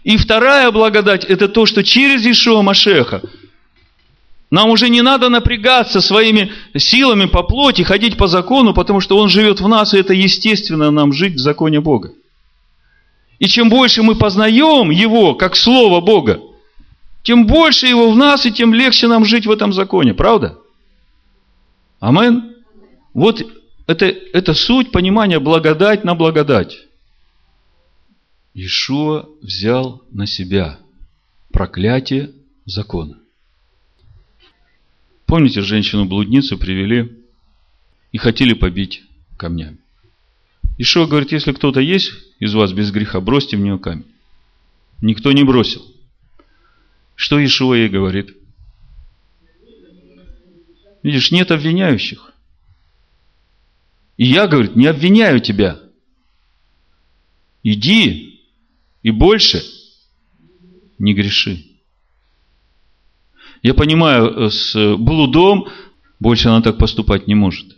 И 0.03 0.17
вторая 0.17 0.69
благодать, 0.69 1.25
это 1.25 1.47
то, 1.47 1.65
что 1.65 1.83
через 1.83 2.23
Ишуа 2.23 2.61
Машеха 2.61 3.23
нам 4.51 4.69
уже 4.69 4.89
не 4.89 5.01
надо 5.01 5.29
напрягаться 5.29 5.99
своими 5.99 6.51
силами 6.77 7.25
по 7.25 7.41
плоти, 7.41 7.81
ходить 7.81 8.15
по 8.15 8.27
закону, 8.27 8.75
потому 8.75 8.99
что 8.99 9.17
Он 9.17 9.27
живет 9.27 9.59
в 9.59 9.67
нас, 9.67 9.95
и 9.95 9.97
это 9.97 10.13
естественно 10.13 10.91
нам 10.91 11.13
жить 11.13 11.33
в 11.33 11.39
законе 11.39 11.79
Бога. 11.79 12.11
И 13.39 13.47
чем 13.47 13.69
больше 13.69 14.03
мы 14.03 14.13
познаем 14.13 14.91
Его, 14.91 15.33
как 15.33 15.55
Слово 15.55 15.99
Бога, 15.99 16.41
тем 17.23 17.47
больше 17.47 17.87
Его 17.87 18.11
в 18.11 18.17
нас, 18.17 18.45
и 18.45 18.51
тем 18.51 18.73
легче 18.73 19.07
нам 19.07 19.25
жить 19.25 19.47
в 19.47 19.51
этом 19.51 19.73
законе. 19.73 20.13
Правда? 20.13 20.59
Амен? 21.99 22.55
Вот 23.13 23.41
это, 23.87 24.05
это 24.05 24.53
суть 24.53 24.91
понимания 24.91 25.39
благодать 25.39 26.03
на 26.03 26.15
благодать. 26.15 26.77
Ишуа 28.53 29.27
взял 29.41 30.03
на 30.11 30.27
себя 30.27 30.79
проклятие 31.51 32.31
закона. 32.65 33.17
Помните, 35.25 35.61
женщину-блудницу 35.61 36.57
привели 36.57 37.17
и 38.11 38.17
хотели 38.17 38.53
побить 38.53 39.03
камнями. 39.37 39.77
Ишуа 40.77 41.07
говорит, 41.07 41.31
если 41.31 41.53
кто-то 41.53 41.79
есть 41.79 42.11
из 42.39 42.53
вас 42.53 42.73
без 42.73 42.91
греха, 42.91 43.21
бросьте 43.21 43.57
в 43.57 43.61
нее 43.61 43.79
камень. 43.79 44.05
Никто 45.01 45.31
не 45.31 45.43
бросил. 45.43 45.83
Что 47.23 47.41
Ишуа 47.41 47.75
ей 47.75 47.87
говорит? 47.87 48.35
Видишь, 51.03 51.31
нет 51.31 51.51
обвиняющих. 51.51 52.33
И 54.17 54.25
я, 54.25 54.45
говорит, 54.45 54.75
не 54.75 54.87
обвиняю 54.87 55.39
тебя. 55.39 55.79
Иди 57.63 58.41
и 59.03 59.11
больше 59.11 59.63
не 60.99 61.13
греши. 61.13 61.65
Я 63.61 63.73
понимаю, 63.73 64.27
э, 64.27 64.49
с 64.49 64.97
блудом 64.97 65.69
больше 66.19 66.49
она 66.49 66.61
так 66.61 66.77
поступать 66.77 67.25
не 67.25 67.35
может. 67.35 67.77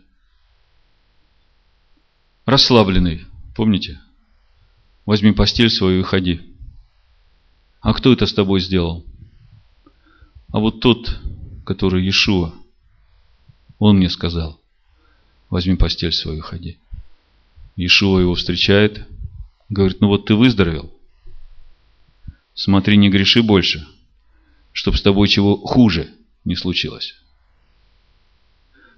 Расслабленный, 2.47 3.27
помните? 3.55 4.01
Возьми 5.05 5.33
постель 5.33 5.69
свою 5.69 5.99
и 5.99 6.03
ходи. 6.03 6.41
А 7.79 7.93
кто 7.93 8.11
это 8.11 8.25
с 8.25 8.33
тобой 8.33 8.59
сделал? 8.59 9.05
А 10.55 10.59
вот 10.59 10.79
тот, 10.79 11.19
который 11.65 12.01
Иешуа, 12.01 12.53
он 13.77 13.97
мне 13.97 14.09
сказал, 14.09 14.57
возьми 15.49 15.75
постель 15.75 16.13
свою 16.13 16.41
ходи. 16.41 16.77
Иешуа 17.75 18.21
его 18.21 18.35
встречает, 18.35 19.05
говорит, 19.67 19.99
ну 19.99 20.07
вот 20.07 20.27
ты 20.27 20.35
выздоровел, 20.35 20.93
смотри, 22.53 22.95
не 22.95 23.09
греши 23.09 23.43
больше– 23.43 23.85
чтобы 24.71 24.97
с 24.97 25.01
тобой 25.01 25.27
чего 25.29 25.57
хуже 25.57 26.09
не 26.43 26.55
случилось. 26.55 27.15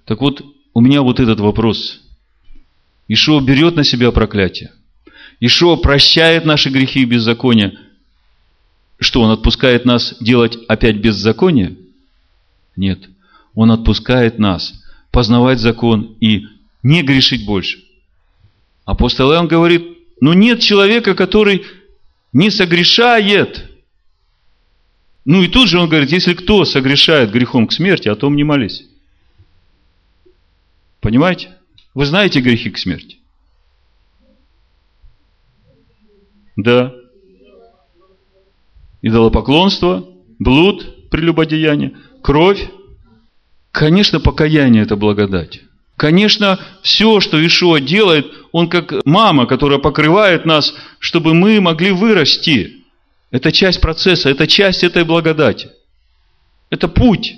Так 0.04 0.20
вот, 0.20 0.44
у 0.74 0.80
меня 0.80 1.02
вот 1.02 1.20
этот 1.20 1.38
вопрос. 1.38 2.00
Ишуа 3.06 3.40
берет 3.40 3.76
на 3.76 3.84
себя 3.84 4.10
проклятие. 4.10 4.72
Ишуа 5.40 5.76
прощает 5.76 6.44
наши 6.44 6.68
грехи 6.70 7.02
и 7.02 7.04
беззакония. 7.04 7.78
Что, 8.98 9.22
он 9.22 9.30
отпускает 9.30 9.84
нас 9.84 10.16
делать 10.20 10.58
опять 10.66 10.96
беззаконие? 10.96 11.76
Нет. 12.76 13.08
Он 13.54 13.70
отпускает 13.70 14.38
нас 14.38 14.84
познавать 15.10 15.60
закон 15.60 16.16
и 16.20 16.46
не 16.82 17.02
грешить 17.02 17.44
больше. 17.46 17.82
Апостол 18.84 19.32
Иоанн 19.32 19.46
говорит, 19.46 19.98
ну 20.20 20.32
нет 20.32 20.60
человека, 20.60 21.14
который 21.14 21.64
не 22.32 22.50
согрешает 22.50 23.70
Ну 25.24 25.42
и 25.42 25.48
тут 25.48 25.68
же 25.68 25.78
он 25.78 25.88
говорит, 25.88 26.10
если 26.10 26.34
кто 26.34 26.64
согрешает 26.64 27.30
грехом 27.30 27.66
к 27.66 27.72
смерти, 27.72 28.08
о 28.08 28.16
том 28.16 28.34
не 28.34 28.44
молись. 28.44 28.84
Понимаете? 31.00 31.54
Вы 31.94 32.06
знаете 32.06 32.40
грехи 32.40 32.70
к 32.70 32.78
смерти? 32.78 33.18
Да. 36.56 36.97
Идолопоклонство, 39.02 40.06
блуд, 40.38 41.08
прелюбодеяние, 41.10 41.96
кровь. 42.22 42.70
Конечно, 43.70 44.20
покаяние– 44.20 44.82
это 44.84 44.96
благодать. 44.96 45.60
Конечно, 45.96 46.60
все, 46.82 47.20
что 47.20 47.44
Ишуа 47.44 47.80
делает, 47.80 48.26
он 48.52 48.68
как 48.68 49.04
мама, 49.04 49.46
которая 49.46 49.78
покрывает 49.78 50.44
нас, 50.44 50.74
чтобы 51.00 51.34
мы 51.34 51.60
могли 51.60 51.90
вырасти. 51.90 52.84
Это 53.30 53.52
часть 53.52 53.80
процесса, 53.80 54.30
это 54.30 54.46
часть 54.46 54.84
этой 54.84 55.04
благодати. 55.04 55.70
Это 56.70 56.88
путь. 56.88 57.34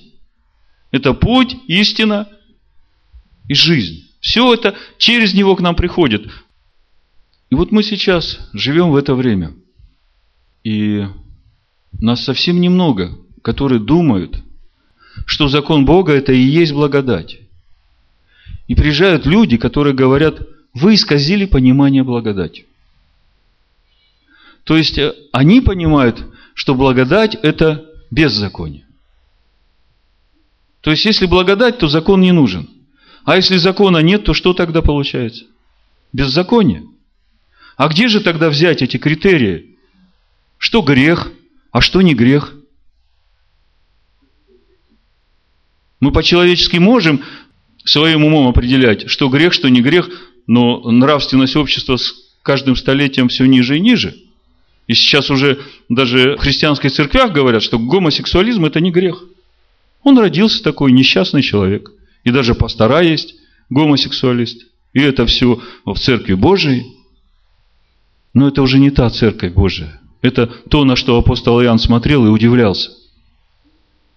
Это 0.91 1.15
путь, 1.15 1.57
истина 1.69 2.29
и 3.49 3.55
жизнь. 3.55 4.09
Все 4.21 4.53
это 4.53 4.77
через 4.99 5.35
него 5.35 5.57
к 5.57 5.61
нам 5.61 5.75
приходит. 5.75 6.31
И 7.49 7.55
вот 7.55 7.73
мы 7.73 7.83
сейчас 7.83 8.39
живем 8.53 8.91
в 8.91 8.97
это 8.97 9.15
время. 9.15 9.55
И 10.63 11.07
нас 11.99 12.25
совсем 12.25 12.61
немного, 12.61 13.19
которые 13.43 13.81
думают, 13.81 14.43
что 15.27 15.49
закон 15.49 15.85
Бога 15.85 16.13
это 16.13 16.33
и 16.33 16.41
есть 16.41 16.73
благодать. 16.73 17.41
И 18.69 18.75
приезжают 18.75 19.27
люди, 19.27 19.57
которые 19.57 19.95
говорят, 19.95 20.47
вы 20.75 20.95
исказили 20.95 21.45
понимание 21.47 22.05
благодати. 22.05 22.67
То 24.65 24.77
есть 24.77 24.99
э, 24.99 25.15
они 25.33 25.61
понимают, 25.61 26.25
что 26.55 26.75
благодать– 26.75 27.35
это 27.43 27.87
беззаконие. 28.11 28.85
То 30.81 30.91
есть, 30.91 31.05
если 31.05 31.27
благодать, 31.27 31.79
то 31.79 31.89
закон 31.89 32.21
не 32.21 32.33
нужен. 32.33 32.69
А 33.25 33.37
если 33.37 33.57
закона 33.57 33.99
нет, 33.99 34.25
то 34.25 34.35
что 34.35 34.55
тогда 34.55 34.81
получается? 34.83 35.45
Беззаконие. 36.13 36.85
А 37.77 37.89
где 37.89 38.09
же 38.09 38.21
тогда 38.21 38.49
взять 38.49 38.83
эти 38.83 38.97
критерии? 38.97 39.77
Что 40.59 40.83
грех, 40.83 41.33
а 41.73 41.81
что 41.81 42.03
не 42.03 42.15
грех? 42.15 42.55
Мы 46.01 46.13
по-человечески 46.13 46.77
можем 46.79 47.23
своим 47.85 48.25
умом 48.25 48.49
определять, 48.49 49.09
что 49.11 49.29
грех, 49.29 49.53
что 49.53 49.69
не 49.69 49.83
грех, 49.83 50.09
но 50.47 50.91
нравственность 50.91 51.57
общества 51.57 51.97
с 51.97 52.15
каждым 52.43 52.77
столетием 52.77 53.29
все 53.29 53.45
ниже 53.47 53.77
и 53.77 53.81
ниже– 53.81 54.17
и 54.91 54.95
сейчас 54.95 55.31
уже 55.31 55.61
даже 55.89 56.35
в 56.35 56.41
христианских 56.41 56.91
церквях 56.91 57.33
говорят, 57.33 57.63
что 57.63 57.79
гомосексуализм– 57.79 58.65
это 58.67 58.81
не 58.81 58.91
грех. 58.91 59.23
Он 60.03 60.19
родился 60.19 60.65
такой 60.65 60.91
несчастный 60.91 61.43
человек. 61.43 61.93
И 62.25 62.33
даже 62.33 62.57
пастора 62.57 63.01
есть 63.01 63.37
гомосексуалист. 63.69 64.67
И 64.93 65.01
это 65.01 65.27
все 65.27 65.63
в 65.85 65.97
Церкви 65.97 66.35
Божией. 66.35 66.97
Но 68.35 68.49
это 68.49 68.63
уже 68.63 68.81
не 68.81 68.91
та 68.91 69.09
Церковь 69.11 69.53
Божия. 69.53 70.00
Это 70.23 70.47
то, 70.47 70.85
на 70.85 70.97
что 70.97 71.19
апостол 71.19 71.63
Иоанн 71.63 71.79
смотрел 71.79 72.27
и 72.27 72.31
удивлялся. 72.31 72.91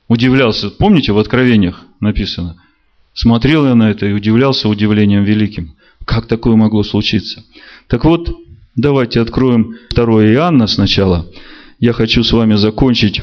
Удивлялся. 0.08 0.70
Помните, 0.70 1.14
в 1.14 1.18
Откровениях 1.18 1.82
написано? 2.00 2.58
Смотрел 3.14 3.66
я 3.66 3.76
на 3.76 3.92
это 3.92 4.06
и 4.06 4.14
удивлялся 4.14 4.68
удивлением 4.68 5.24
великим. 5.24 5.76
Как 6.06 6.28
такое 6.28 6.56
могло 6.56 6.84
случиться? 6.84 7.44
Так 7.88 8.04
вот, 8.04 8.30
Давайте 8.76 9.22
откроем 9.22 9.76
2 9.94 10.04
Иоанна 10.34 10.66
сначала. 10.66 11.28
Я 11.80 11.94
хочу 11.94 12.24
с 12.24 12.32
вами 12.32 12.56
закончить 12.56 13.22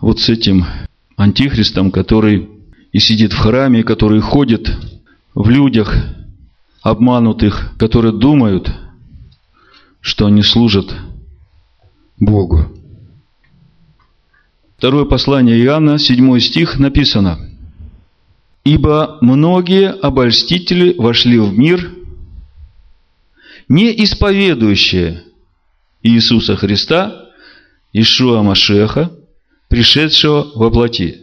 вот 0.00 0.18
с 0.18 0.30
этим 0.30 0.64
антихристом, 1.16 1.90
который 1.90 2.48
и 2.90 2.98
сидит 2.98 3.34
в 3.34 3.38
храме, 3.38 3.84
который 3.84 4.20
ходит 4.20 4.74
в 5.34 5.50
людях 5.50 5.94
обманутых, 6.80 7.74
которые 7.78 8.14
думают, 8.14 8.72
что 10.00 10.24
они 10.24 10.40
служат 10.40 10.94
Богу. 12.18 12.66
Второе 14.78 15.04
послание 15.04 15.58
Иоанна, 15.60 15.98
7 15.98 16.38
стих, 16.40 16.78
написано. 16.78 17.38
«Ибо 18.64 19.18
многие 19.20 19.90
обольстители 19.90 20.94
вошли 20.98 21.38
в 21.38 21.56
мир, 21.56 21.92
не 23.68 23.90
исповедующие 24.04 25.24
Иисуса 26.02 26.56
Христа, 26.56 27.30
Ишуа 27.92 28.42
Машеха, 28.42 29.10
пришедшего 29.68 30.52
во 30.54 30.70
плоти. 30.70 31.22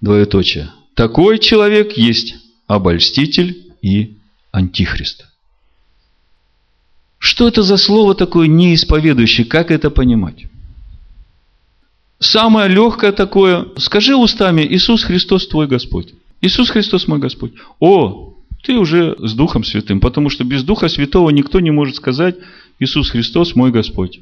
Двоеточие. 0.00 0.70
Такой 0.94 1.38
человек 1.38 1.92
есть 1.92 2.36
обольститель 2.66 3.74
и 3.82 4.16
антихрист. 4.52 5.27
Что 7.18 7.48
это 7.48 7.62
за 7.62 7.76
слово 7.76 8.14
такое 8.14 8.46
неисповедующий? 8.46 9.44
Как 9.44 9.70
это 9.70 9.90
понимать? 9.90 10.46
Самое 12.20 12.68
легкое 12.68 13.12
такое, 13.12 13.66
скажи 13.76 14.16
устами, 14.16 14.62
Иисус 14.62 15.04
Христос 15.04 15.46
твой 15.46 15.66
Господь. 15.66 16.14
Иисус 16.40 16.70
Христос 16.70 17.06
мой 17.06 17.18
Господь. 17.18 17.52
О, 17.80 18.34
ты 18.62 18.76
уже 18.76 19.16
с 19.18 19.34
Духом 19.34 19.64
Святым, 19.64 20.00
потому 20.00 20.28
что 20.30 20.44
без 20.44 20.64
Духа 20.64 20.88
Святого 20.88 21.30
никто 21.30 21.60
не 21.60 21.70
может 21.70 21.96
сказать 21.96 22.36
Иисус 22.78 23.10
Христос 23.10 23.54
мой 23.54 23.70
Господь. 23.70 24.20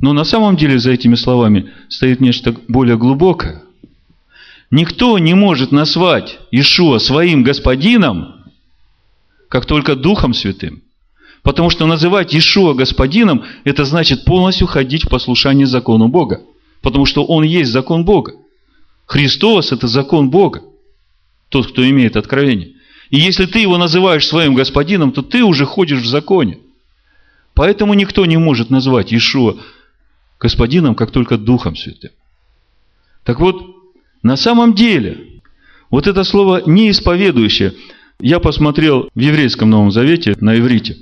Но 0.00 0.12
на 0.12 0.24
самом 0.24 0.56
деле 0.56 0.78
за 0.78 0.92
этими 0.92 1.14
словами 1.14 1.72
стоит 1.88 2.20
нечто 2.20 2.54
более 2.68 2.96
глубокое. 2.96 3.62
Никто 4.70 5.18
не 5.18 5.34
может 5.34 5.72
назвать 5.72 6.38
Ишуа 6.50 6.98
своим 6.98 7.42
господином, 7.42 8.44
как 9.48 9.66
только 9.66 9.96
Духом 9.96 10.34
Святым. 10.34 10.82
Потому 11.48 11.70
что 11.70 11.86
называть 11.86 12.36
Ишуа 12.36 12.74
господином, 12.74 13.42
это 13.64 13.86
значит 13.86 14.26
полностью 14.26 14.66
ходить 14.66 15.04
в 15.04 15.08
послушание 15.08 15.66
закону 15.66 16.08
Бога. 16.08 16.42
Потому 16.82 17.06
что 17.06 17.24
Он 17.24 17.42
есть 17.42 17.72
закон 17.72 18.04
Бога. 18.04 18.34
Христос– 19.06 19.72
это 19.72 19.88
закон 19.88 20.28
Бога 20.28 20.60
тот, 21.48 21.68
кто 21.68 21.88
имеет 21.88 22.18
откровение. 22.18 22.74
И 23.08 23.18
если 23.18 23.46
ты 23.46 23.60
его 23.60 23.78
называешь 23.78 24.26
своим 24.26 24.54
господином, 24.54 25.10
то 25.10 25.22
ты 25.22 25.42
уже 25.42 25.64
ходишь 25.64 26.02
в 26.02 26.06
законе. 26.06 26.58
Поэтому 27.54 27.94
никто 27.94 28.26
не 28.26 28.36
может 28.36 28.68
назвать 28.68 29.10
Иешуа 29.10 29.56
господином, 30.38 30.94
как 30.94 31.12
только 31.12 31.38
Духом 31.38 31.76
Святым. 31.76 32.10
Так 33.24 33.40
вот, 33.40 33.74
на 34.22 34.36
самом 34.36 34.74
деле, 34.74 35.40
вот 35.88 36.08
это 36.08 36.24
слово 36.24 36.60
«неисповедующее», 36.66 37.72
я 38.20 38.38
посмотрел 38.38 39.08
в 39.14 39.18
еврейском 39.18 39.70
Новом 39.70 39.92
Завете, 39.92 40.36
на 40.40 40.58
иврите. 40.58 40.98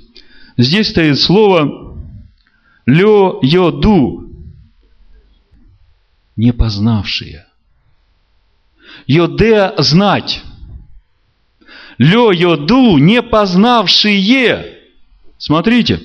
Здесь 0.57 0.89
стоит 0.89 1.19
слово 1.19 1.95
«лё 2.87 3.39
йоду», 3.43 4.27
не 6.35 6.51
познавшие. 6.51 7.45
Йодеа– 9.05 9.75
знать. 9.77 10.41
Лё 11.99 12.31
йоду– 12.31 12.97
не 12.99 13.21
познавшие. 13.21 14.79
Смотрите. 15.37 16.01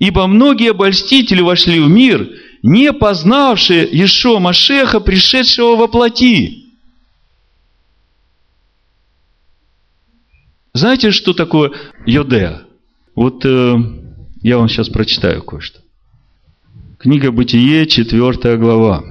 Ибо 0.00 0.26
многие 0.26 0.70
обольстители 0.70 1.40
вошли 1.40 1.78
в 1.78 1.88
мир, 1.88 2.28
не 2.62 2.92
познавшие 2.92 3.86
Ишо 4.04 4.40
Машеха, 4.40 4.98
пришедшего 4.98 5.76
во 5.76 5.86
плоти. 5.86 6.64
Знаете, 10.72 11.10
что 11.10 11.34
такое 11.34 11.72
Йодеа? 12.06 12.69
Вот 13.14 13.44
э, 13.44 13.76
я 14.42 14.58
вам 14.58 14.68
сейчас 14.68 14.88
прочитаю 14.88 15.42
кое-что. 15.42 15.80
Книга 16.98 17.32
Бытие, 17.32 17.86
4 17.86 18.56
глава. 18.56 19.04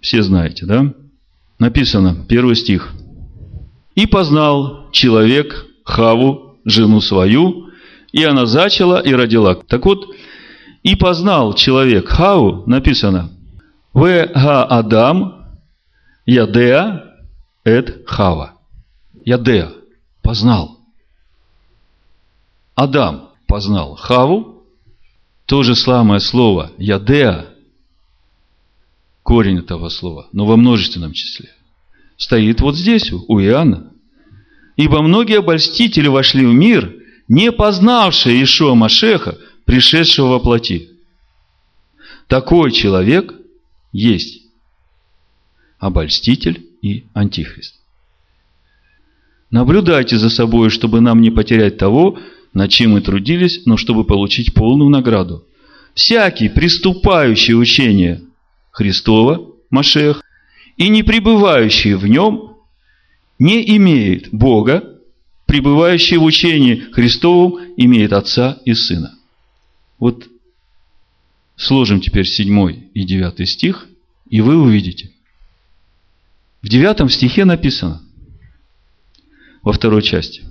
Все 0.00 0.22
знаете, 0.22 0.66
да? 0.66 0.92
Написано, 1.58 2.24
первый 2.28 2.56
стих. 2.56 2.92
«И 3.94 4.06
познал 4.06 4.90
человек 4.90 5.66
Хаву, 5.84 6.58
жену 6.64 7.00
свою, 7.00 7.68
и 8.12 8.24
она 8.24 8.46
зачала 8.46 9.00
и 9.00 9.12
родила». 9.12 9.54
Так 9.54 9.86
вот, 9.86 10.06
«И 10.82 10.96
познал 10.96 11.54
человек 11.54 12.08
Хаву» 12.08 12.64
написано, 12.66 13.30
«В 13.92 14.02
га 14.34 14.64
Адам 14.64 15.46
ядеа 16.26 17.04
эт 17.64 18.02
Хава». 18.06 18.54
Ядеа, 19.24 19.72
познал. 20.22 20.73
Адам 22.74 23.30
познал 23.46 23.94
Хаву, 23.94 24.64
то 25.46 25.62
же 25.62 25.74
самое 25.76 26.20
слово 26.20 26.72
Ядеа 26.78 27.54
корень 29.22 29.58
этого 29.58 29.88
слова, 29.88 30.28
но 30.32 30.44
во 30.44 30.56
множественном 30.56 31.12
числе, 31.12 31.50
стоит 32.16 32.60
вот 32.60 32.76
здесь, 32.76 33.10
у 33.10 33.40
Иоанна. 33.40 33.90
Ибо 34.76 35.02
многие 35.02 35.38
обольстители 35.38 36.08
вошли 36.08 36.44
в 36.44 36.52
мир, 36.52 36.94
не 37.28 37.50
познавшие 37.50 38.42
Ишуа 38.42 38.74
Машеха, 38.74 39.38
пришедшего 39.64 40.28
во 40.28 40.40
плоти. 40.40 40.90
Такой 42.28 42.70
человек 42.70 43.34
есть 43.92 44.42
обольститель 45.78 46.66
и 46.82 47.04
антихрист. 47.14 47.76
Наблюдайте 49.50 50.18
за 50.18 50.30
собой, 50.30 50.68
чтобы 50.68 51.00
нам 51.00 51.20
не 51.20 51.30
потерять 51.30 51.78
того, 51.78 52.18
над 52.54 52.70
чем 52.70 52.92
мы 52.92 53.00
трудились, 53.00 53.66
но 53.66 53.76
чтобы 53.76 54.04
получить 54.04 54.54
полную 54.54 54.88
награду. 54.88 55.44
Всякий, 55.94 56.48
приступающий 56.48 57.54
учение 57.54 58.22
Христова, 58.70 59.50
Машех, 59.70 60.22
и 60.76 60.88
не 60.88 61.02
пребывающий 61.02 61.94
в 61.94 62.06
нем, 62.06 62.56
не 63.38 63.76
имеет 63.76 64.32
Бога, 64.32 64.98
пребывающий 65.46 66.16
в 66.16 66.24
учении 66.24 66.76
Христовом 66.92 67.60
имеет 67.76 68.12
Отца 68.12 68.58
и 68.64 68.74
Сына. 68.74 69.14
Вот 69.98 70.26
сложим 71.56 72.00
теперь 72.00 72.26
седьмой 72.26 72.88
и 72.94 73.04
девятый 73.04 73.46
стих, 73.46 73.86
и 74.28 74.40
вы 74.40 74.56
увидите. 74.56 75.10
В 76.62 76.68
девятом 76.68 77.08
стихе 77.08 77.44
написано, 77.44 78.02
во 79.62 79.72
второй 79.72 80.02
части, 80.02 80.42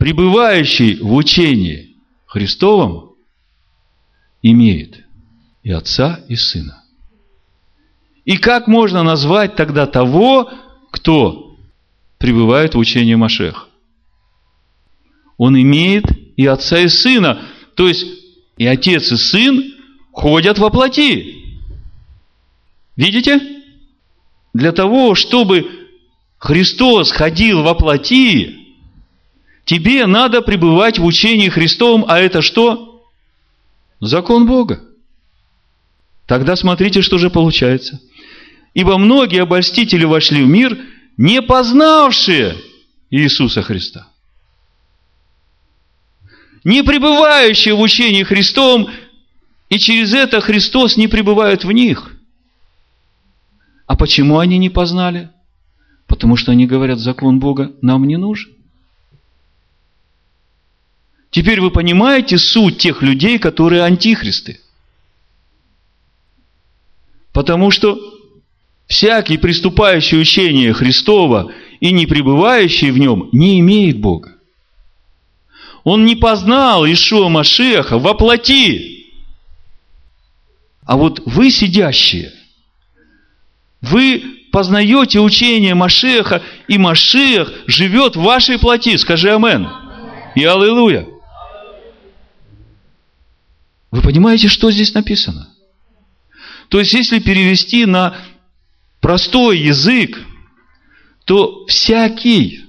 пребывающий 0.00 0.96
в 0.96 1.12
учении 1.12 1.94
Христовом 2.24 3.16
имеет 4.40 5.04
и 5.62 5.70
Отца, 5.70 6.20
и 6.26 6.36
Сына. 6.36 6.82
И 8.24 8.38
как 8.38 8.66
можно 8.66 9.02
назвать 9.02 9.56
тогда 9.56 9.86
того, 9.86 10.50
кто 10.90 11.54
пребывает 12.16 12.74
в 12.74 12.78
учении 12.78 13.14
Машех? 13.14 13.68
Он 15.36 15.60
имеет 15.60 16.06
и 16.38 16.46
Отца, 16.46 16.78
и 16.78 16.88
Сына. 16.88 17.42
То 17.74 17.86
есть, 17.86 18.06
и 18.56 18.64
Отец, 18.64 19.12
и 19.12 19.16
Сын 19.16 19.62
ходят 20.12 20.58
во 20.58 20.70
плоти. 20.70 21.44
Видите? 22.96 23.38
Для 24.54 24.72
того, 24.72 25.14
чтобы 25.14 25.70
Христос 26.38 27.12
ходил 27.12 27.62
во 27.62 27.74
плоти, 27.74 28.59
тебе 29.70 30.06
надо 30.06 30.42
пребывать 30.42 30.98
в 30.98 31.04
учении 31.04 31.48
Христовом, 31.48 32.04
а 32.08 32.18
это 32.18 32.42
что? 32.42 33.06
Закон 34.00 34.44
Бога. 34.44 34.82
Тогда 36.26 36.56
смотрите, 36.56 37.02
что 37.02 37.18
же 37.18 37.30
получается. 37.30 38.00
Ибо 38.74 38.98
многие 38.98 39.40
обольстители 39.40 40.04
вошли 40.04 40.42
в 40.42 40.48
мир, 40.48 40.76
не 41.16 41.40
познавшие 41.40 42.56
Иисуса 43.10 43.62
Христа. 43.62 44.08
Не 46.64 46.82
пребывающие 46.82 47.72
в 47.72 47.80
учении 47.80 48.24
Христовом, 48.24 48.88
и 49.68 49.78
через 49.78 50.12
это 50.12 50.40
Христос 50.40 50.96
не 50.96 51.06
пребывает 51.06 51.62
в 51.62 51.70
них. 51.70 52.16
А 53.86 53.94
почему 53.94 54.40
они 54.40 54.58
не 54.58 54.68
познали? 54.68 55.30
Потому 56.08 56.34
что 56.34 56.50
они 56.50 56.66
говорят, 56.66 56.98
закон 56.98 57.38
Бога 57.38 57.70
нам 57.82 58.08
не 58.08 58.16
нужен. 58.16 58.50
Теперь 61.30 61.60
вы 61.60 61.70
понимаете 61.70 62.38
суть 62.38 62.78
тех 62.78 63.02
людей, 63.02 63.38
которые 63.38 63.82
антихристы. 63.82 64.60
Потому 67.32 67.70
что 67.70 67.98
всякий 68.88 69.38
приступающий 69.38 70.20
учение 70.20 70.72
Христова 70.72 71.52
и 71.78 71.92
не 71.92 72.06
пребывающий 72.06 72.90
в 72.90 72.98
нем 72.98 73.28
не 73.32 73.60
имеет 73.60 74.00
Бога. 74.00 74.34
Он 75.84 76.04
не 76.04 76.16
познал 76.16 76.84
Ишуа 76.84 77.28
Машеха 77.28 77.98
во 77.98 78.14
плоти. 78.14 79.06
А 80.84 80.96
вот 80.96 81.22
вы 81.24 81.52
сидящие, 81.52 82.32
вы 83.80 84.22
познаете 84.50 85.20
учение 85.20 85.74
Машеха, 85.74 86.42
и 86.66 86.76
Машех 86.76 87.52
живет 87.68 88.16
в 88.16 88.22
вашей 88.22 88.58
плоти. 88.58 88.96
Скажи 88.96 89.32
Амен. 89.32 89.68
И 90.34 90.44
Аллилуйя. 90.44 91.06
Вы 93.90 94.02
понимаете, 94.02 94.48
что 94.48 94.70
здесь 94.70 94.94
написано? 94.94 95.48
То 96.68 96.78
есть, 96.78 96.92
если 96.92 97.18
перевести 97.18 97.86
на 97.86 98.16
простой 99.00 99.58
язык, 99.58 100.18
то 101.24 101.66
всякий 101.66 102.64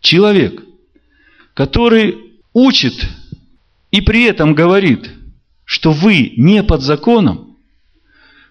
человек, 0.00 0.62
который 1.54 2.16
учит 2.52 3.08
и 3.90 4.00
при 4.00 4.24
этом 4.24 4.54
говорит, 4.54 5.10
что 5.64 5.92
вы 5.92 6.34
не 6.36 6.62
под 6.62 6.82
законом, 6.82 7.56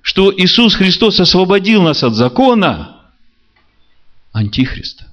что 0.02 0.34
Иисус 0.36 0.76
Христос 0.76 1.20
освободил 1.20 1.84
нас 1.84 2.04
от 2.04 2.14
закона, 2.14 3.12
антихриста. 4.32 5.06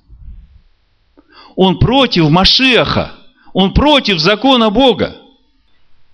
Он 1.54 1.78
против 1.78 2.30
Машеха, 2.30 3.12
он 3.52 3.74
против 3.74 4.20
закона 4.20 4.70
Бога, 4.70 5.16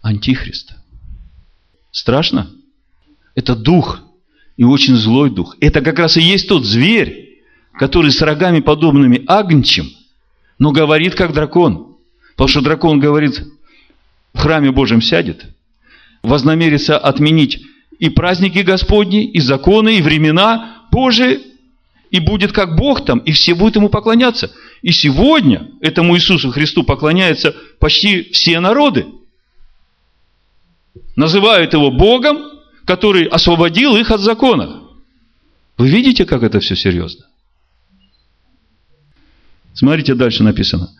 антихриста. 0.02 0.82
Страшно? 1.90 2.50
Это 3.34 3.54
дух, 3.54 4.02
и 4.56 4.64
очень 4.64 4.96
злой 4.96 5.30
дух. 5.30 5.56
Это 5.60 5.80
как 5.80 5.98
раз 5.98 6.16
и 6.16 6.22
есть 6.22 6.48
тот 6.48 6.64
зверь, 6.64 7.40
который 7.74 8.10
с 8.10 8.20
рогами 8.20 8.60
подобными 8.60 9.22
агнчим, 9.26 9.88
но 10.58 10.72
говорит 10.72 11.14
как 11.14 11.32
дракон. 11.32 11.96
Потому 12.32 12.48
что 12.48 12.60
дракон 12.60 13.00
говорит, 13.00 13.42
в 14.34 14.38
храме 14.38 14.70
Божьем 14.70 15.00
сядет, 15.00 15.46
вознамерится 16.22 16.98
отменить 16.98 17.62
и 17.98 18.08
праздники 18.08 18.58
Господни, 18.58 19.24
и 19.24 19.40
законы, 19.40 19.98
и 19.98 20.02
времена 20.02 20.86
Божии, 20.90 21.40
и 22.10 22.20
будет 22.20 22.52
как 22.52 22.76
Бог 22.76 23.04
там, 23.04 23.18
и 23.20 23.32
все 23.32 23.54
будут 23.54 23.76
ему 23.76 23.88
поклоняться. 23.88 24.52
И 24.82 24.92
сегодня 24.92 25.70
этому 25.80 26.16
Иисусу 26.16 26.50
Христу 26.50 26.82
поклоняются 26.82 27.54
почти 27.78 28.30
все 28.32 28.60
народы. 28.60 29.06
Называют 31.16 31.72
его 31.74 31.90
Богом, 31.90 32.38
который 32.84 33.24
освободил 33.24 33.96
их 33.96 34.10
от 34.10 34.20
закона. 34.20 34.82
Вы 35.78 35.88
видите, 35.88 36.24
как 36.24 36.42
это 36.42 36.60
все 36.60 36.74
серьезно? 36.74 37.26
Смотрите, 39.74 40.14
дальше 40.14 40.42
написано. 40.42 40.90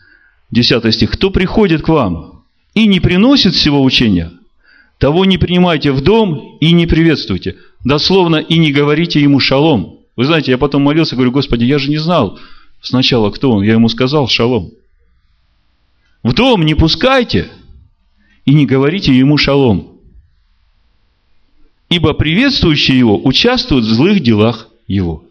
Десятый 0.51 0.91
стих. 0.91 1.11
«Кто 1.11 1.31
приходит 1.31 1.81
к 1.81 1.89
вам 1.89 2.43
и 2.73 2.85
не 2.85 2.99
приносит 2.99 3.53
всего 3.53 3.81
учения, 3.81 4.31
того 4.99 5.25
не 5.25 5.37
принимайте 5.37 5.91
в 5.91 6.01
дом 6.01 6.57
и 6.59 6.71
не 6.73 6.85
приветствуйте. 6.85 7.57
Дословно, 7.83 8.37
и 8.37 8.57
не 8.57 8.71
говорите 8.71 9.21
ему 9.21 9.39
шалом». 9.39 9.99
Вы 10.15 10.25
знаете, 10.25 10.51
я 10.51 10.59
потом 10.59 10.83
молился, 10.83 11.15
говорю, 11.15 11.31
Господи, 11.31 11.63
я 11.63 11.79
же 11.79 11.89
не 11.89 11.97
знал 11.97 12.39
сначала, 12.81 13.31
кто 13.31 13.51
он. 13.51 13.63
Я 13.63 13.73
ему 13.73 13.89
сказал 13.89 14.27
шалом. 14.27 14.71
В 16.21 16.33
дом 16.33 16.63
не 16.65 16.75
пускайте 16.75 17.51
и 18.45 18.53
не 18.53 18.67
говорите 18.67 19.11
ему 19.11 19.37
шалом 19.37 19.92
ибо 21.93 22.13
приветствующие 22.13 22.97
его 22.97 23.19
участвуют 23.23 23.85
в 23.85 23.93
злых 23.93 24.19
делах 24.21 24.67
его. 24.87 25.25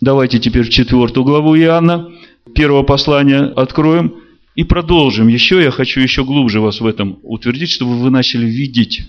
Давайте 0.00 0.40
теперь 0.40 0.68
четвертую 0.68 1.22
главу 1.22 1.56
Иоанна, 1.56 2.10
первого 2.52 2.82
послания 2.82 3.44
откроем 3.44 4.16
и 4.56 4.64
продолжим. 4.64 5.28
Еще 5.28 5.62
я 5.62 5.70
хочу 5.70 6.00
еще 6.00 6.24
глубже 6.24 6.60
вас 6.60 6.80
в 6.80 6.86
этом 6.86 7.20
утвердить, 7.22 7.70
чтобы 7.70 7.96
вы 7.96 8.10
начали 8.10 8.44
видеть 8.44 9.02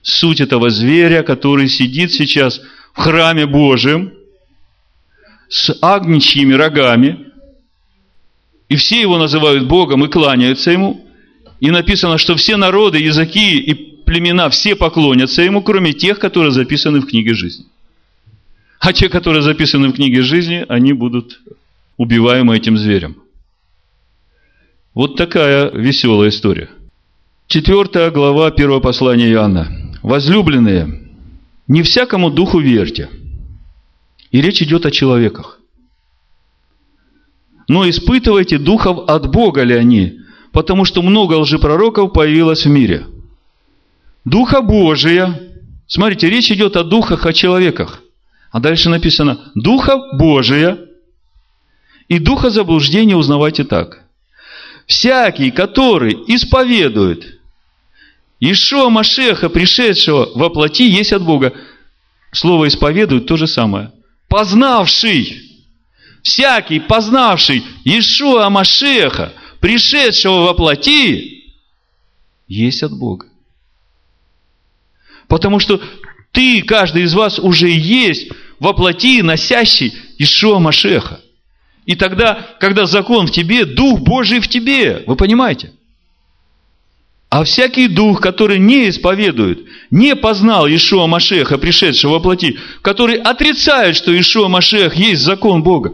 суть 0.00 0.40
этого 0.40 0.70
зверя, 0.70 1.22
который 1.22 1.68
сидит 1.68 2.10
сейчас 2.10 2.62
в 2.94 2.98
храме 2.98 3.44
Божьем 3.44 4.14
с 5.50 5.76
агничьими 5.82 6.54
рогами, 6.54 7.26
и 8.70 8.76
все 8.76 9.02
его 9.02 9.18
называют 9.18 9.68
Богом 9.68 10.02
и 10.06 10.08
кланяются 10.08 10.70
ему. 10.70 11.06
И 11.60 11.70
написано, 11.70 12.16
что 12.16 12.36
все 12.36 12.56
народы, 12.56 12.98
языки 12.98 13.58
и 13.58 13.89
племена 14.10 14.48
все 14.48 14.74
поклонятся 14.74 15.42
ему, 15.42 15.62
кроме 15.62 15.92
тех, 15.92 16.18
которые 16.18 16.50
записаны 16.50 17.00
в 17.00 17.06
книге 17.06 17.32
жизни. 17.34 17.66
А 18.80 18.92
те, 18.92 19.08
которые 19.08 19.40
записаны 19.40 19.86
в 19.88 19.92
книге 19.92 20.22
жизни, 20.22 20.66
они 20.68 20.92
будут 20.92 21.40
убиваемы 21.96 22.56
этим 22.56 22.76
зверем. 22.76 23.14
Вот 24.94 25.14
такая 25.14 25.70
веселая 25.70 26.30
история. 26.30 26.70
Четвертая 27.46 28.10
глава 28.10 28.50
первого 28.50 28.80
послания 28.80 29.30
Иоанна. 29.30 29.68
Возлюбленные, 30.02 31.02
не 31.68 31.82
всякому 31.84 32.30
духу 32.30 32.58
верьте. 32.58 33.10
И 34.32 34.40
речь 34.40 34.60
идет 34.60 34.86
о 34.86 34.90
человеках. 34.90 35.60
Но 37.68 37.88
испытывайте 37.88 38.58
духов 38.58 39.08
от 39.08 39.30
Бога 39.30 39.62
ли 39.62 39.76
они, 39.76 40.18
потому 40.50 40.84
что 40.84 41.00
много 41.00 41.34
лжепророков 41.34 42.12
появилось 42.12 42.66
в 42.66 42.70
мире– 42.70 43.06
Духа 44.24 44.60
Божия. 44.60 45.38
Смотрите, 45.86 46.28
речь 46.28 46.50
идет 46.50 46.76
о 46.76 46.84
духах, 46.84 47.26
о 47.26 47.32
человеках. 47.32 48.02
А 48.50 48.60
дальше 48.60 48.88
написано, 48.88 49.50
Духа 49.54 49.96
Божия 50.18 50.78
и 52.08 52.18
Духа 52.18 52.50
заблуждения 52.50 53.16
узнавайте 53.16 53.64
так. 53.64 54.04
Всякий, 54.86 55.50
который 55.50 56.14
исповедует 56.26 57.38
Ишуа 58.40 58.88
Машеха, 58.90 59.48
пришедшего 59.48 60.30
во 60.34 60.50
плоти, 60.50 60.82
есть 60.82 61.12
от 61.12 61.22
Бога. 61.22 61.52
Слово 62.32 62.68
исповедует 62.68 63.26
то 63.26 63.36
же 63.36 63.46
самое. 63.46 63.92
Познавший, 64.28 65.42
всякий 66.22 66.80
познавший 66.80 67.62
Ишуа 67.84 68.50
Машеха, 68.50 69.32
пришедшего 69.60 70.46
во 70.46 70.54
плоти, 70.54 71.44
есть 72.48 72.82
от 72.82 72.92
Бога. 72.92 73.29
Потому 75.30 75.60
что 75.60 75.80
ты, 76.32 76.60
каждый 76.62 77.04
из 77.04 77.14
вас 77.14 77.38
уже 77.38 77.70
есть 77.70 78.30
во 78.58 78.72
плоти 78.72 79.22
носящий 79.22 79.94
Ишуа 80.18 80.58
Машеха. 80.58 81.20
И 81.86 81.94
тогда, 81.94 82.56
когда 82.58 82.84
закон 82.84 83.28
в 83.28 83.30
тебе, 83.30 83.64
Дух 83.64 84.00
Божий 84.00 84.40
в 84.40 84.48
тебе. 84.48 85.04
Вы 85.06 85.14
понимаете? 85.14 85.72
А 87.30 87.44
всякий 87.44 87.86
дух, 87.86 88.20
который 88.20 88.58
не 88.58 88.88
исповедует, 88.88 89.60
не 89.92 90.16
познал 90.16 90.66
Ишуа 90.66 91.06
Машеха, 91.06 91.58
пришедшего 91.58 92.14
во 92.14 92.20
плоти, 92.20 92.58
который 92.82 93.14
отрицает, 93.14 93.94
что 93.94 94.10
Ишуа 94.18 94.48
Машех 94.48 94.96
есть 94.96 95.22
закон 95.22 95.62
Бога, 95.62 95.92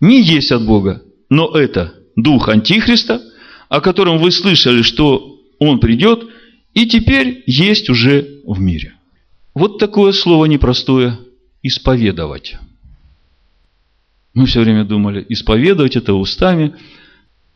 не 0.00 0.20
есть 0.20 0.50
от 0.50 0.66
Бога, 0.66 1.02
но 1.30 1.56
это 1.56 1.94
дух 2.16 2.48
Антихриста, 2.48 3.22
о 3.68 3.80
котором 3.80 4.18
вы 4.18 4.32
слышали, 4.32 4.82
что 4.82 5.38
он 5.60 5.78
придет, 5.78 6.24
и 6.74 6.86
теперь 6.86 7.42
есть 7.46 7.90
уже 7.90 8.40
в 8.44 8.60
мире. 8.60 8.94
Вот 9.54 9.78
такое 9.78 10.12
слово 10.12 10.46
непростое– 10.46 11.18
исповедовать. 11.62 12.56
Мы 14.34 14.46
все 14.46 14.60
время 14.60 14.84
думали, 14.84 15.24
исповедовать 15.28 15.96
это 15.96 16.14
устами, 16.14 16.74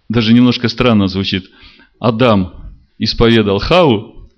даже 0.08 0.32
немножко 0.32 0.68
странно 0.68 1.08
звучит. 1.08 1.50
Адам 1.98 2.54
исповедал 2.98 3.58
Хаву, 3.58 4.28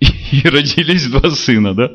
и 0.00 0.48
родились 0.48 1.06
два 1.06 1.30
сына, 1.30 1.74
да? 1.74 1.90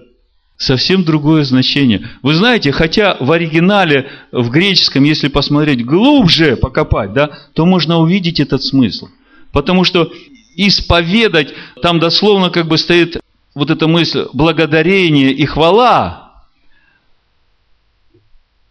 Совсем 0.58 1.04
другое 1.04 1.44
значение. 1.44 2.08
Вы 2.22 2.36
знаете, 2.36 2.72
хотя 2.72 3.18
в 3.20 3.30
оригинале, 3.32 4.10
в 4.32 4.50
греческом, 4.50 5.04
если 5.04 5.28
посмотреть 5.28 5.84
глубже, 5.84 6.56
покопать, 6.56 7.12
да, 7.12 7.38
то 7.54 7.66
можно 7.66 7.98
увидеть 7.98 8.40
этот 8.40 8.64
смысл. 8.64 9.10
Потому 9.52 9.84
что 9.84 10.14
исповедать, 10.56 11.54
там 11.82 12.00
дословно 12.00 12.50
как 12.50 12.68
бы 12.68 12.78
стоит 12.78 13.22
вот 13.54 13.70
эта 13.70 13.88
мысль 13.88 14.26
благодарение 14.34 15.32
и 15.32 15.46
хвала. 15.46 16.44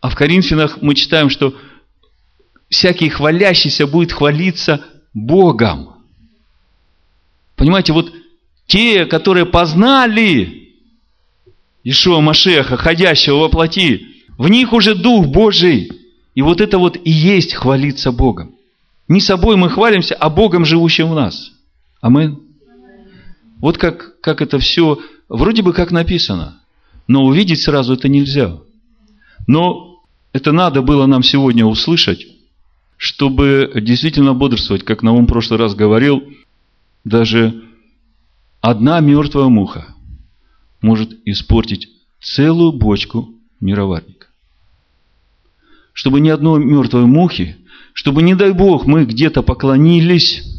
А 0.01 0.11
в 0.11 0.15
Коринфянах 0.15 0.83
мы 0.83 0.95
читаем, 0.95 1.31
что 1.31 1.55
всякий 2.69 3.09
хвалящийся 3.09 3.87
будет 3.87 4.13
хвалиться 4.13 4.85
Богом. 5.15 5.95
Понимаете, 7.57 7.93
вот 7.93 8.13
те, 8.67 9.07
которые 9.07 9.47
познали 9.47 10.73
Ишуа 11.85 12.21
Машеха, 12.21 12.77
ходящего 12.77 13.37
во 13.37 13.49
плоти, 13.49 14.07
в 14.37 14.49
них 14.49 14.73
уже 14.73 14.95
Дух 14.95 15.27
Божий. 15.27 15.91
И 16.35 16.43
вот 16.43 16.61
это 16.61 16.79
вот 16.79 16.99
и 17.03 17.11
есть 17.11 17.55
хвалиться 17.55 18.11
Богом. 18.11 18.57
Не 19.07 19.21
собой 19.21 19.57
мы 19.57 19.71
хвалимся, 19.71 20.15
а 20.15 20.31
Богом, 20.31 20.65
живущим 20.65 21.09
в 21.11 21.15
нас. 21.15 21.54
Амин. 22.05 22.41
Вот 23.63 23.79
как, 23.79 24.21
как 24.21 24.43
это 24.43 24.59
все, 24.59 24.99
вроде 25.31 25.63
бы 25.63 25.73
как 25.73 25.91
написано, 25.91 26.61
но 27.09 27.25
увидеть 27.25 27.63
сразу 27.63 27.95
это 27.95 28.11
нельзя. 28.11 28.59
Но 29.47 30.03
это 30.35 30.53
надо 30.53 30.83
было 30.83 31.07
нам 31.07 31.23
сегодня 31.23 31.65
услышать, 31.65 32.27
чтобы 32.99 33.73
действительно 33.75 34.35
бодрствовать, 34.35 34.85
как 34.85 35.03
Наум 35.03 35.25
в 35.25 35.29
прошлый 35.29 35.59
раз 35.59 35.75
говорил, 35.75 36.23
даже 37.05 37.65
одна 38.61 39.01
мертвая 39.01 39.49
муха 39.49 39.87
может 40.83 41.11
испортить 41.25 41.89
целую 42.21 42.73
бочку 42.73 43.31
мироварника. 43.61 44.27
Чтобы 45.95 46.21
ни 46.21 46.29
одной 46.29 46.63
мертвой 46.63 47.07
мухи, 47.07 47.57
чтобы, 47.95 48.23
не 48.23 48.35
дай 48.35 48.53
Бог, 48.53 48.85
мы 48.85 49.07
где-то 49.07 49.43
поклонились 49.43 50.54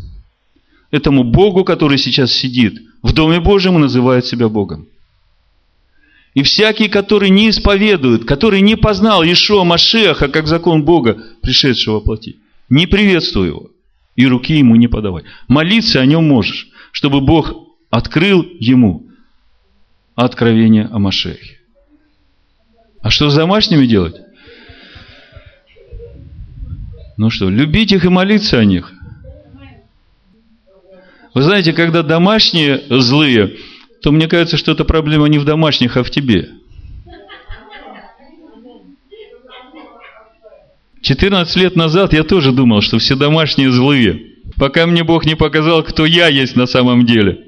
этому 0.96 1.24
Богу, 1.24 1.64
который 1.64 1.98
сейчас 1.98 2.32
сидит 2.32 2.82
в 3.02 3.14
Доме 3.14 3.40
Божьем 3.40 3.76
и 3.76 3.82
называет 3.82 4.26
себя 4.26 4.48
Богом. 4.48 4.88
И 6.34 6.44
всякий, 6.44 6.88
который 6.88 7.30
не 7.30 7.50
исповедует, 7.50 8.26
который 8.26 8.62
не 8.62 8.76
познал 8.76 9.24
Ишуа 9.24 9.64
Машеха 9.64 10.28
как 10.28 10.48
закон 10.48 10.84
Бога, 10.84 11.18
пришедшего 11.42 12.00
плоти, 12.00 12.38
не 12.70 12.88
приветствуй 12.88 13.48
его 13.48 13.70
и 14.16 14.26
руки 14.26 14.58
ему 14.58 14.76
не 14.76 14.88
подавай. 14.88 15.24
Молиться 15.48 16.00
о 16.00 16.06
нем 16.06 16.28
можешь, 16.28 16.70
чтобы 16.92 17.22
Бог 17.22 17.54
открыл 17.90 18.46
ему 18.60 19.08
откровение 20.16 20.86
о 20.86 21.00
Машехе. 21.00 21.60
А 23.02 23.10
что 23.10 23.30
с 23.30 23.36
домашними 23.36 23.86
делать? 23.86 24.16
Ну 27.18 27.30
что, 27.30 27.50
любить 27.50 27.92
их 27.92 28.06
и 28.06 28.10
молиться 28.10 28.60
о 28.60 28.66
них. 28.66 28.95
Вы 31.36 31.42
знаете, 31.42 31.74
когда 31.74 32.02
домашние 32.02 32.82
злые, 32.90 33.58
то 34.02 34.12
мне 34.14 34.30
кажется, 34.30 34.56
что 34.56 34.72
эта 34.72 34.86
проблема 34.86 35.28
не 35.28 35.38
в 35.38 35.44
домашних, 35.44 35.98
а 35.98 36.04
в 36.04 36.10
тебе. 36.10 36.50
14 41.02 41.56
лет 41.58 41.76
назад 41.76 42.14
я 42.14 42.24
тоже 42.24 42.54
думал, 42.54 42.82
что 42.82 43.00
все 43.00 43.18
домашние 43.18 43.70
злые, 43.70 44.32
пока 44.56 44.88
мне 44.88 45.04
Бог 45.04 45.26
не 45.26 45.36
показал, 45.36 45.84
кто 45.84 46.06
я 46.06 46.30
есть 46.30 46.56
на 46.56 46.68
самом 46.68 47.06
деле. 47.06 47.48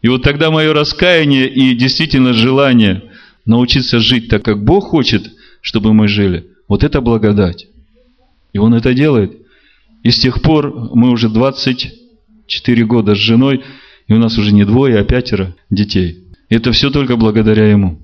И 0.00 0.08
вот 0.08 0.22
тогда 0.22 0.50
мое 0.50 0.72
раскаяние 0.72 1.48
и 1.48 1.74
действительно 1.74 2.32
желание 2.32 3.12
научиться 3.44 3.98
жить 3.98 4.28
так, 4.28 4.42
как 4.42 4.64
Бог 4.64 4.84
хочет, 4.84 5.30
чтобы 5.60 5.92
мы 5.92 6.08
жили, 6.08 6.46
вот 6.66 6.82
это 6.82 7.02
благодать. 7.02 7.66
И 8.54 8.58
Он 8.58 8.72
это 8.72 8.94
делает. 8.94 9.36
И 10.02 10.10
с 10.10 10.18
тех 10.18 10.40
пор 10.40 10.72
мы 10.94 11.10
уже 11.10 11.28
20 11.28 12.07
четыре 12.48 12.84
года 12.84 13.14
с 13.14 13.18
женой, 13.18 13.62
и 14.08 14.14
у 14.14 14.18
нас 14.18 14.36
уже 14.38 14.52
не 14.52 14.64
двое, 14.64 14.98
а 14.98 15.04
пятеро 15.04 15.54
детей. 15.70 16.24
Это 16.48 16.72
все 16.72 16.90
только 16.90 17.16
благодаря 17.16 17.70
ему. 17.70 18.00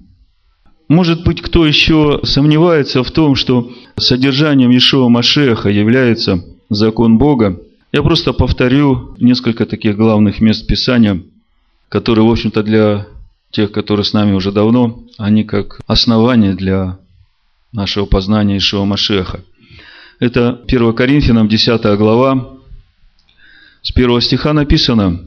Может 0.88 1.24
быть, 1.24 1.40
кто 1.40 1.66
еще 1.66 2.20
сомневается 2.24 3.02
в 3.02 3.10
том, 3.10 3.34
что 3.34 3.72
содержанием 3.96 4.70
Ишуа 4.76 5.08
Машеха 5.08 5.70
является 5.70 6.44
закон 6.68 7.16
Бога, 7.18 7.58
я 7.92 8.02
просто 8.02 8.32
повторю 8.32 9.16
несколько 9.18 9.66
таких 9.66 9.96
главных 9.96 10.40
мест 10.40 10.66
Писания, 10.66 11.22
которые, 11.88 12.26
в 12.26 12.30
общем-то, 12.30 12.62
для 12.62 13.06
тех, 13.50 13.72
которые 13.72 14.04
с 14.04 14.12
нами 14.12 14.32
уже 14.32 14.52
давно, 14.52 15.04
они 15.16 15.44
как 15.44 15.80
основание 15.86 16.54
для 16.54 16.98
нашего 17.72 18.04
познания 18.04 18.58
Ишуа 18.58 18.84
Машеха. 18.84 19.40
Это 20.20 20.60
1 20.66 20.92
Коринфянам 20.92 21.48
10 21.48 21.82
глава, 21.96 22.53
с 23.84 23.92
первого 23.92 24.20
стиха 24.22 24.54
написано, 24.54 25.20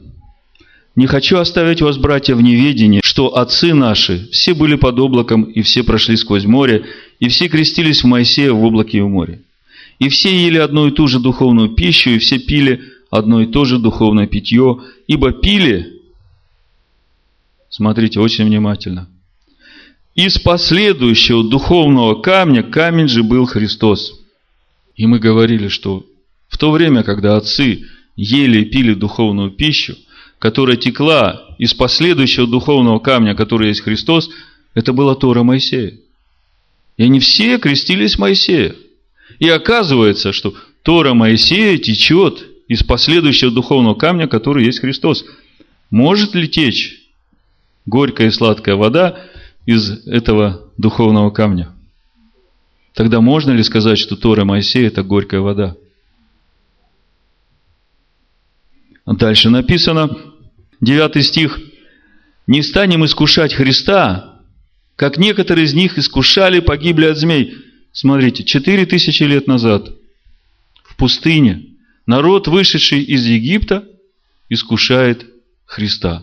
«Не 0.96 1.06
хочу 1.06 1.38
оставить 1.38 1.80
вас, 1.80 1.96
братья, 1.96 2.34
в 2.34 2.42
неведении, 2.42 3.00
что 3.04 3.36
отцы 3.36 3.72
наши 3.72 4.28
все 4.32 4.52
были 4.52 4.74
под 4.74 4.98
облаком, 4.98 5.44
и 5.44 5.62
все 5.62 5.84
прошли 5.84 6.16
сквозь 6.16 6.44
море, 6.44 6.84
и 7.20 7.28
все 7.28 7.48
крестились 7.48 8.02
в 8.02 8.06
Моисея 8.08 8.52
в 8.52 8.64
облаке 8.64 8.98
и 8.98 9.00
в 9.00 9.08
море. 9.08 9.42
И 10.00 10.08
все 10.08 10.36
ели 10.36 10.58
одну 10.58 10.88
и 10.88 10.90
ту 10.90 11.06
же 11.06 11.20
духовную 11.20 11.70
пищу, 11.70 12.10
и 12.10 12.18
все 12.18 12.40
пили 12.40 12.82
одно 13.10 13.42
и 13.42 13.46
то 13.46 13.64
же 13.64 13.78
духовное 13.78 14.26
питье, 14.26 14.80
ибо 15.06 15.30
пили, 15.30 16.00
смотрите 17.70 18.18
очень 18.18 18.44
внимательно, 18.44 19.08
из 20.16 20.36
последующего 20.36 21.44
духовного 21.44 22.20
камня 22.20 22.64
камень 22.64 23.06
же 23.06 23.22
был 23.22 23.46
Христос. 23.46 24.20
И 24.96 25.06
мы 25.06 25.20
говорили, 25.20 25.68
что 25.68 26.04
в 26.48 26.58
то 26.58 26.72
время, 26.72 27.04
когда 27.04 27.36
отцы 27.36 27.84
ели 28.18 28.62
и 28.62 28.64
пили 28.64 28.94
духовную 28.94 29.52
пищу, 29.52 29.96
которая 30.38 30.76
текла 30.76 31.46
из 31.58 31.72
последующего 31.72 32.46
духовного 32.46 32.98
камня, 32.98 33.34
который 33.34 33.68
есть 33.68 33.80
Христос, 33.80 34.28
это 34.74 34.92
была 34.92 35.14
Тора 35.14 35.44
Моисея. 35.44 35.94
И 36.96 37.04
они 37.04 37.20
все 37.20 37.58
крестились 37.58 38.18
Моисея. 38.18 38.74
И 39.38 39.48
оказывается, 39.48 40.32
что 40.32 40.54
Тора 40.82 41.14
Моисея 41.14 41.78
течет 41.78 42.44
из 42.66 42.82
последующего 42.82 43.52
духовного 43.52 43.94
камня, 43.94 44.26
который 44.26 44.64
есть 44.64 44.80
Христос. 44.80 45.24
Может 45.90 46.34
ли 46.34 46.48
течь 46.48 47.00
горькая 47.86 48.26
и 48.26 48.32
сладкая 48.32 48.74
вода 48.74 49.16
из 49.64 50.06
этого 50.06 50.62
духовного 50.76 51.30
камня? 51.30 51.70
Тогда 52.94 53.20
можно 53.20 53.52
ли 53.52 53.62
сказать, 53.62 53.98
что 53.98 54.16
Тора 54.16 54.44
Моисея– 54.44 54.86
это 54.88 55.04
горькая 55.04 55.40
вода? 55.40 55.76
Дальше 59.16 59.48
написано, 59.48 60.10
9 60.80 61.24
стих. 61.24 61.58
«Не 62.46 62.62
станем 62.62 63.04
искушать 63.04 63.54
Христа, 63.54 64.42
как 64.96 65.16
некоторые 65.16 65.64
из 65.64 65.74
них 65.74 65.98
искушали, 65.98 66.60
погибли 66.60 67.06
от 67.06 67.16
змей». 67.16 67.54
Смотрите, 67.92 68.44
четыре 68.44 68.86
тысячи 68.86 69.22
лет 69.22 69.46
назад 69.46 69.90
в 70.84 70.96
пустыне 70.96 71.64
народ, 72.06 72.48
вышедший 72.48 73.00
из 73.00 73.26
Египта, 73.26 73.84
искушает 74.50 75.26
Христа. 75.64 76.22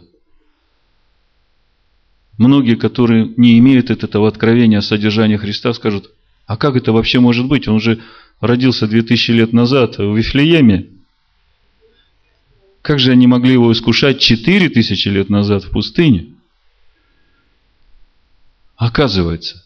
Многие, 2.37 2.75
которые 2.75 3.33
не 3.35 3.57
имеют 3.59 3.89
этого 3.89 4.27
откровения 4.27 4.77
о 4.79 4.83
содержании 4.83 5.37
Христа, 5.37 5.73
скажут, 5.73 6.11
а 6.45 6.55
как 6.55 6.75
это 6.75 6.91
вообще 6.91 7.19
может 7.19 7.47
быть? 7.47 7.67
Он 7.67 7.79
же 7.79 8.01
родился 8.39 8.87
2000 8.87 9.31
лет 9.31 9.53
назад 9.53 9.97
в 9.97 10.15
Вифлееме. 10.15 10.94
Как 12.85 12.99
же 12.99 13.11
они 13.11 13.25
могли 13.25 13.53
его 13.53 13.71
искушать 13.71 14.19
4000 14.19 15.07
лет 15.07 15.27
назад 15.27 15.63
в 15.63 15.71
пустыне? 15.71 16.27
Оказывается, 18.77 19.63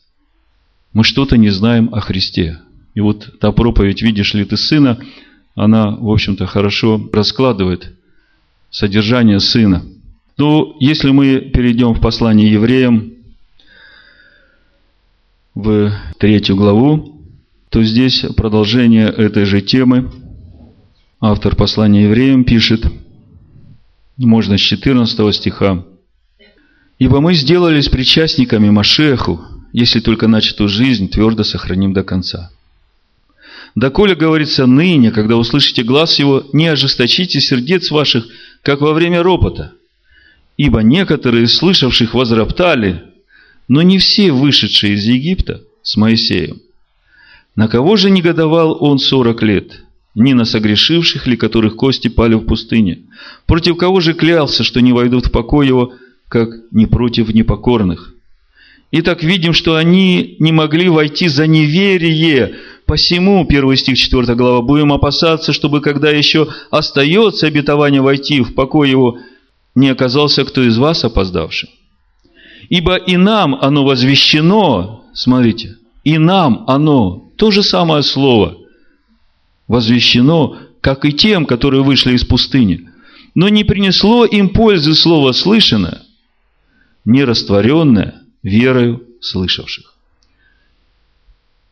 мы 0.93 1.03
что-то 1.03 1.35
не 1.35 1.49
знаем 1.49 1.93
о 1.93 1.99
Христе. 1.99 2.59
И 2.93 3.01
вот 3.01 3.37
та 3.41 3.51
проповедь 3.51 4.01
«Видишь 4.01 4.33
ли 4.35 4.45
ты 4.45 4.55
сына», 4.55 4.99
она, 5.53 5.97
в 5.97 6.09
общем-то, 6.09 6.45
хорошо 6.45 7.09
раскладывает 7.11 7.91
содержание 8.69 9.41
сына. 9.41 9.83
Но 10.37 10.77
если 10.79 11.11
мы 11.11 11.41
перейдем 11.53 11.95
в 11.95 11.99
послание 11.99 12.49
евреям, 12.49 13.15
в 15.55 15.91
третью 16.19 16.55
главу, 16.55 17.21
то 17.67 17.83
здесь 17.83 18.21
продолжение 18.37 19.07
этой 19.07 19.43
же 19.43 19.59
темы. 19.59 20.09
Автор 21.19 21.57
послания 21.57 22.03
евреям 22.03 22.45
пишет, 22.45 22.85
можно 24.25 24.57
с 24.57 24.61
14 24.61 25.35
стиха. 25.35 25.85
«Ибо 26.97 27.21
мы 27.21 27.33
сделались 27.33 27.87
причастниками 27.87 28.69
Машеху, 28.69 29.41
если 29.71 29.99
только 29.99 30.27
начатую 30.27 30.69
жизнь 30.69 31.09
твердо 31.09 31.43
сохраним 31.43 31.93
до 31.93 32.03
конца. 32.03 32.51
Доколе 33.75 34.15
говорится 34.15 34.65
ныне, 34.65 35.11
когда 35.11 35.37
услышите 35.37 35.83
глаз 35.83 36.19
его, 36.19 36.43
не 36.53 36.67
ожесточите 36.67 37.39
сердец 37.39 37.91
ваших, 37.91 38.27
как 38.63 38.81
во 38.81 38.93
время 38.93 39.23
ропота. 39.23 39.73
Ибо 40.57 40.81
некоторые, 40.81 41.47
слышавших, 41.47 42.13
возроптали, 42.13 43.03
но 43.67 43.81
не 43.81 43.99
все 43.99 44.31
вышедшие 44.31 44.95
из 44.95 45.05
Египта 45.05 45.61
с 45.83 45.95
Моисеем. 45.95 46.61
На 47.55 47.67
кого 47.67 47.95
же 47.95 48.09
негодовал 48.09 48.77
он 48.83 48.99
сорок 48.99 49.41
лет? 49.43 49.83
Не 50.15 50.33
на 50.33 50.45
согрешивших 50.45 51.27
ли, 51.27 51.37
которых 51.37 51.75
кости 51.75 52.07
пали 52.07 52.33
в 52.35 52.45
пустыне? 52.45 53.03
Против 53.45 53.77
кого 53.77 53.99
же 53.99 54.13
клялся, 54.13 54.63
что 54.63 54.81
не 54.81 54.91
войдут 54.91 55.27
в 55.27 55.31
покой 55.31 55.67
его, 55.67 55.93
как 56.27 56.49
не 56.71 56.87
против 56.87 57.33
непокорных? 57.33 58.13
Итак, 58.91 59.23
видим, 59.23 59.53
что 59.53 59.75
они 59.75 60.35
не 60.39 60.51
могли 60.51 60.89
войти 60.89 61.27
за 61.27 61.45
неверие. 61.45 62.55
Посему, 62.87 63.45
первый 63.45 63.77
стих 63.77 63.99
4 63.99 64.33
глава, 64.33 64.63
будем 64.63 64.91
опасаться, 64.91 65.53
чтобы 65.53 65.79
когда 65.79 66.09
еще 66.09 66.47
остается 66.71 67.45
обетование 67.45 68.01
войти 68.01 68.41
в 68.41 68.55
покой 68.55 68.89
его, 68.89 69.19
не 69.75 69.89
оказался 69.89 70.43
кто 70.43 70.63
из 70.63 70.77
вас 70.79 71.03
опоздавшим. 71.03 71.69
Ибо 72.69 72.95
и 72.95 73.15
нам 73.15 73.55
оно 73.55 73.83
возвещено, 73.83 75.03
смотрите, 75.13 75.77
и 76.03 76.17
нам 76.17 76.63
оно, 76.67 77.31
то 77.37 77.51
же 77.51 77.61
самое 77.61 78.01
слово, 78.01 78.57
возвещено, 79.69 80.57
как 80.81 81.05
и 81.05 81.13
тем, 81.13 81.45
которые 81.45 81.83
вышли 81.83 82.13
из 82.13 82.25
пустыни. 82.25 82.89
Но 83.35 83.47
не 83.47 83.63
принесло 83.63 84.25
им 84.25 84.49
пользы 84.49 84.93
слово 84.95 85.31
слышанное, 85.31 86.01
не 87.05 87.23
растворенное 87.23 88.21
верою 88.43 89.03
слышавших. 89.21 89.95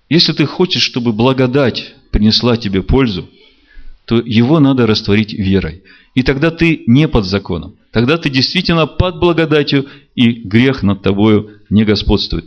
Если 0.09 0.31
ты 0.31 0.45
хочешь, 0.45 0.83
чтобы 0.83 1.11
благодать 1.11 1.95
принесла 2.11 2.55
тебе 2.55 2.81
пользу, 2.81 3.29
то 4.05 4.21
его 4.21 4.59
надо 4.59 4.87
растворить 4.87 5.33
верой. 5.33 5.83
И 6.15 6.23
тогда 6.23 6.49
ты 6.49 6.83
не 6.87 7.07
под 7.09 7.25
законом. 7.25 7.75
Тогда 7.91 8.17
ты 8.17 8.29
действительно 8.29 8.87
под 8.87 9.19
благодатью, 9.19 9.87
и 10.15 10.31
грех 10.31 10.81
над 10.83 11.01
тобою 11.01 11.59
не 11.69 11.83
господствует. 11.83 12.45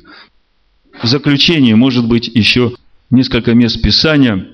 В 1.03 1.07
заключение, 1.07 1.76
может 1.76 2.07
быть, 2.07 2.28
еще 2.28 2.74
несколько 3.11 3.55
мест 3.55 3.82
Писания. 3.82 4.46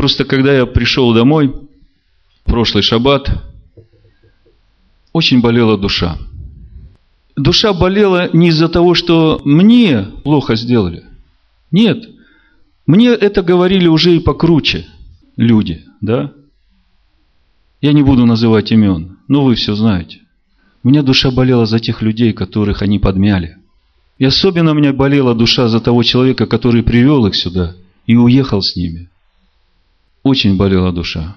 Просто 0.00 0.24
когда 0.24 0.54
я 0.54 0.64
пришел 0.64 1.12
домой, 1.12 1.54
прошлый 2.44 2.82
шаббат, 2.82 3.30
очень 5.12 5.42
болела 5.42 5.76
душа. 5.76 6.16
Душа 7.36 7.74
болела 7.74 8.30
не 8.32 8.48
из-за 8.48 8.70
того, 8.70 8.94
что 8.94 9.42
мне 9.44 10.06
плохо 10.24 10.56
сделали. 10.56 11.04
Нет. 11.70 12.08
Мне 12.86 13.10
это 13.10 13.42
говорили 13.42 13.88
уже 13.88 14.16
и 14.16 14.20
покруче 14.20 14.86
люди, 15.36 15.84
да? 16.00 16.32
Я 17.82 17.92
не 17.92 18.02
буду 18.02 18.24
называть 18.24 18.72
имен, 18.72 19.18
но 19.28 19.44
вы 19.44 19.54
все 19.54 19.74
знаете. 19.74 20.20
У 20.82 20.88
меня 20.88 21.02
душа 21.02 21.30
болела 21.30 21.66
за 21.66 21.78
тех 21.78 22.00
людей, 22.00 22.32
которых 22.32 22.80
они 22.80 22.98
подмяли. 22.98 23.58
И 24.16 24.24
особенно 24.24 24.70
у 24.70 24.74
меня 24.74 24.94
болела 24.94 25.34
душа 25.34 25.68
за 25.68 25.78
того 25.78 26.02
человека, 26.04 26.46
который 26.46 26.82
привел 26.82 27.26
их 27.26 27.36
сюда 27.36 27.74
и 28.06 28.16
уехал 28.16 28.62
с 28.62 28.76
ними. 28.76 29.10
Очень 30.22 30.56
болела 30.56 30.92
душа. 30.92 31.36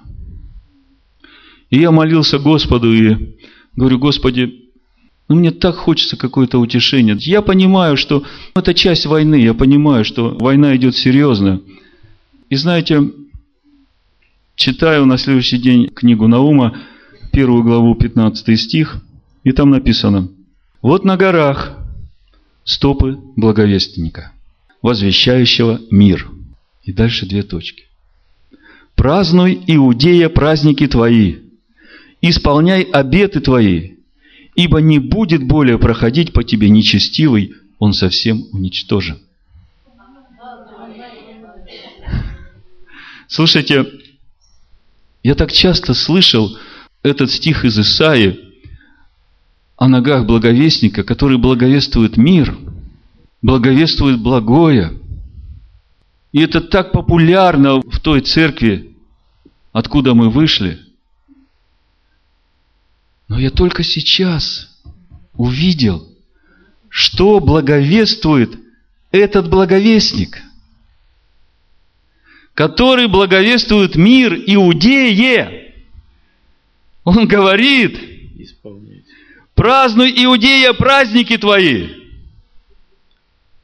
И 1.69 1.79
я 1.79 1.91
молился 1.91 2.37
Господу 2.37 2.93
и 2.93 3.35
говорю, 3.75 3.97
Господи, 3.97 4.63
ну 5.27 5.35
мне 5.35 5.51
так 5.51 5.75
хочется 5.75 6.17
какое-то 6.17 6.59
утешение. 6.59 7.15
Я 7.19 7.41
понимаю, 7.41 7.97
что 7.97 8.23
это 8.55 8.73
часть 8.73 9.05
войны, 9.05 9.35
я 9.35 9.53
понимаю, 9.53 10.05
что 10.05 10.37
война 10.39 10.75
идет 10.75 10.95
серьезно. 10.95 11.61
И 12.49 12.55
знаете, 12.55 13.01
читаю 14.55 15.05
на 15.05 15.17
следующий 15.17 15.57
день 15.57 15.87
книгу 15.87 16.27
Наума, 16.27 16.77
первую 17.31 17.63
главу, 17.63 17.95
15 17.95 18.59
стих, 18.59 19.01
и 19.43 19.51
там 19.51 19.71
написано, 19.71 20.29
«Вот 20.81 21.05
на 21.05 21.17
горах 21.17 21.77
стопы 22.63 23.17
благовестника, 23.35 24.31
возвещающего 24.81 25.81
мир». 25.89 26.29
И 26.83 26.91
дальше 26.91 27.25
две 27.25 27.43
точки. 27.43 27.85
«Празднуй, 28.95 29.61
Иудея, 29.67 30.29
праздники 30.29 30.87
твои, 30.87 31.37
исполняй 32.21 32.83
обеты 32.83 33.39
твои, 33.41 33.95
ибо 34.55 34.79
не 34.79 34.99
будет 34.99 35.43
более 35.43 35.77
проходить 35.77 36.33
по 36.33 36.43
тебе 36.43 36.69
нечестивый, 36.69 37.53
он 37.79 37.93
совсем 37.93 38.43
уничтожен». 38.51 39.19
Слушайте, 43.27 43.85
я 45.23 45.35
так 45.35 45.51
часто 45.51 45.93
слышал 45.93 46.55
этот 47.01 47.31
стих 47.31 47.65
из 47.65 47.79
Исаии 47.79 48.39
о 49.75 49.87
ногах 49.87 50.25
благовестника, 50.25 51.03
который 51.03 51.37
благовествует 51.37 52.15
мир, 52.15 52.55
благовествует 53.41 54.19
благое. 54.19 54.93
И 56.33 56.41
это 56.41 56.59
так 56.59 56.91
популярно 56.91 57.79
в 57.79 57.99
той 57.99 58.19
церкви, 58.19 58.93
откуда 59.71 60.13
мы 60.13 60.29
вышли. 60.29 60.79
Но 63.29 63.39
я 63.39 63.49
только 63.49 63.83
сейчас 63.83 64.77
увидел, 65.35 66.05
что 66.89 67.39
благовествует 67.39 68.59
этот 69.11 69.49
благовестник– 69.49 70.41
который 72.53 73.07
благовествует 73.07 73.95
мир 73.95 74.33
Иудее. 74.33 75.73
Он 77.03 77.27
говорит, 77.27 77.99
празднуй, 79.55 80.13
Иудея, 80.23 80.73
праздники 80.73 81.37
твои. 81.37 82.02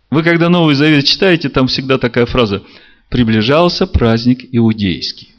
Вы 0.09 0.23
когда 0.23 0.49
Новый 0.49 0.75
Завет 0.75 1.05
читаете, 1.05 1.49
там 1.49 1.67
всегда 1.67 1.97
такая 1.97 2.25
фраза 2.25 2.63
«приближался 3.09 3.85
праздник 3.85 4.45
иудейский». 4.51 5.29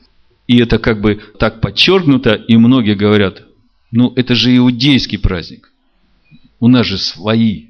И 0.46 0.58
это 0.58 0.78
как 0.78 1.00
бы 1.00 1.20
так 1.38 1.60
подчеркнуто, 1.60 2.34
и 2.34 2.56
многие 2.56 2.94
говорят, 2.94 3.44
ну 3.90 4.12
это 4.16 4.34
же 4.34 4.56
иудейский 4.56 5.18
праздник. 5.18 5.70
У 6.60 6.68
нас 6.68 6.86
же 6.86 6.98
свои. 6.98 7.66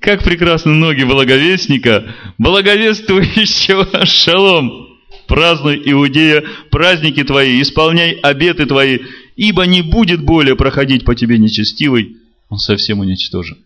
Как 0.00 0.22
прекрасны 0.22 0.72
ноги 0.72 1.04
благовестника, 1.04 2.14
благовествующего 2.38 4.06
шалом. 4.06 4.88
Празднуй, 5.26 5.80
Иудея, 5.86 6.44
праздники 6.70 7.24
твои, 7.24 7.62
исполняй 7.62 8.12
обеты 8.12 8.66
твои, 8.66 8.98
ибо 9.36 9.64
не 9.64 9.80
будет 9.80 10.22
более 10.22 10.54
проходить 10.54 11.04
по 11.04 11.14
тебе 11.14 11.38
нечестивый, 11.38 12.18
он 12.50 12.58
совсем 12.58 13.00
уничтожен. 13.00 13.56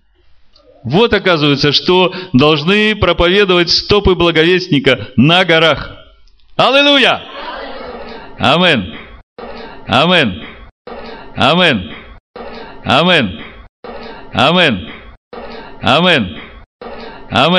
Вот 0.84 1.12
оказывается, 1.12 1.72
что 1.72 2.12
должны 2.32 2.94
проповедовать 2.96 3.70
стопы 3.70 4.14
благовестника 4.14 5.08
на 5.16 5.44
горах. 5.44 5.92
Аллилуйя! 6.56 7.22
Амен. 8.38 8.94
Амен. 9.86 10.42
Амен. 11.36 11.92
Амен. 12.84 13.40
Амен. 14.32 14.88
Amen. 15.82 16.36
Amen. 17.30 17.54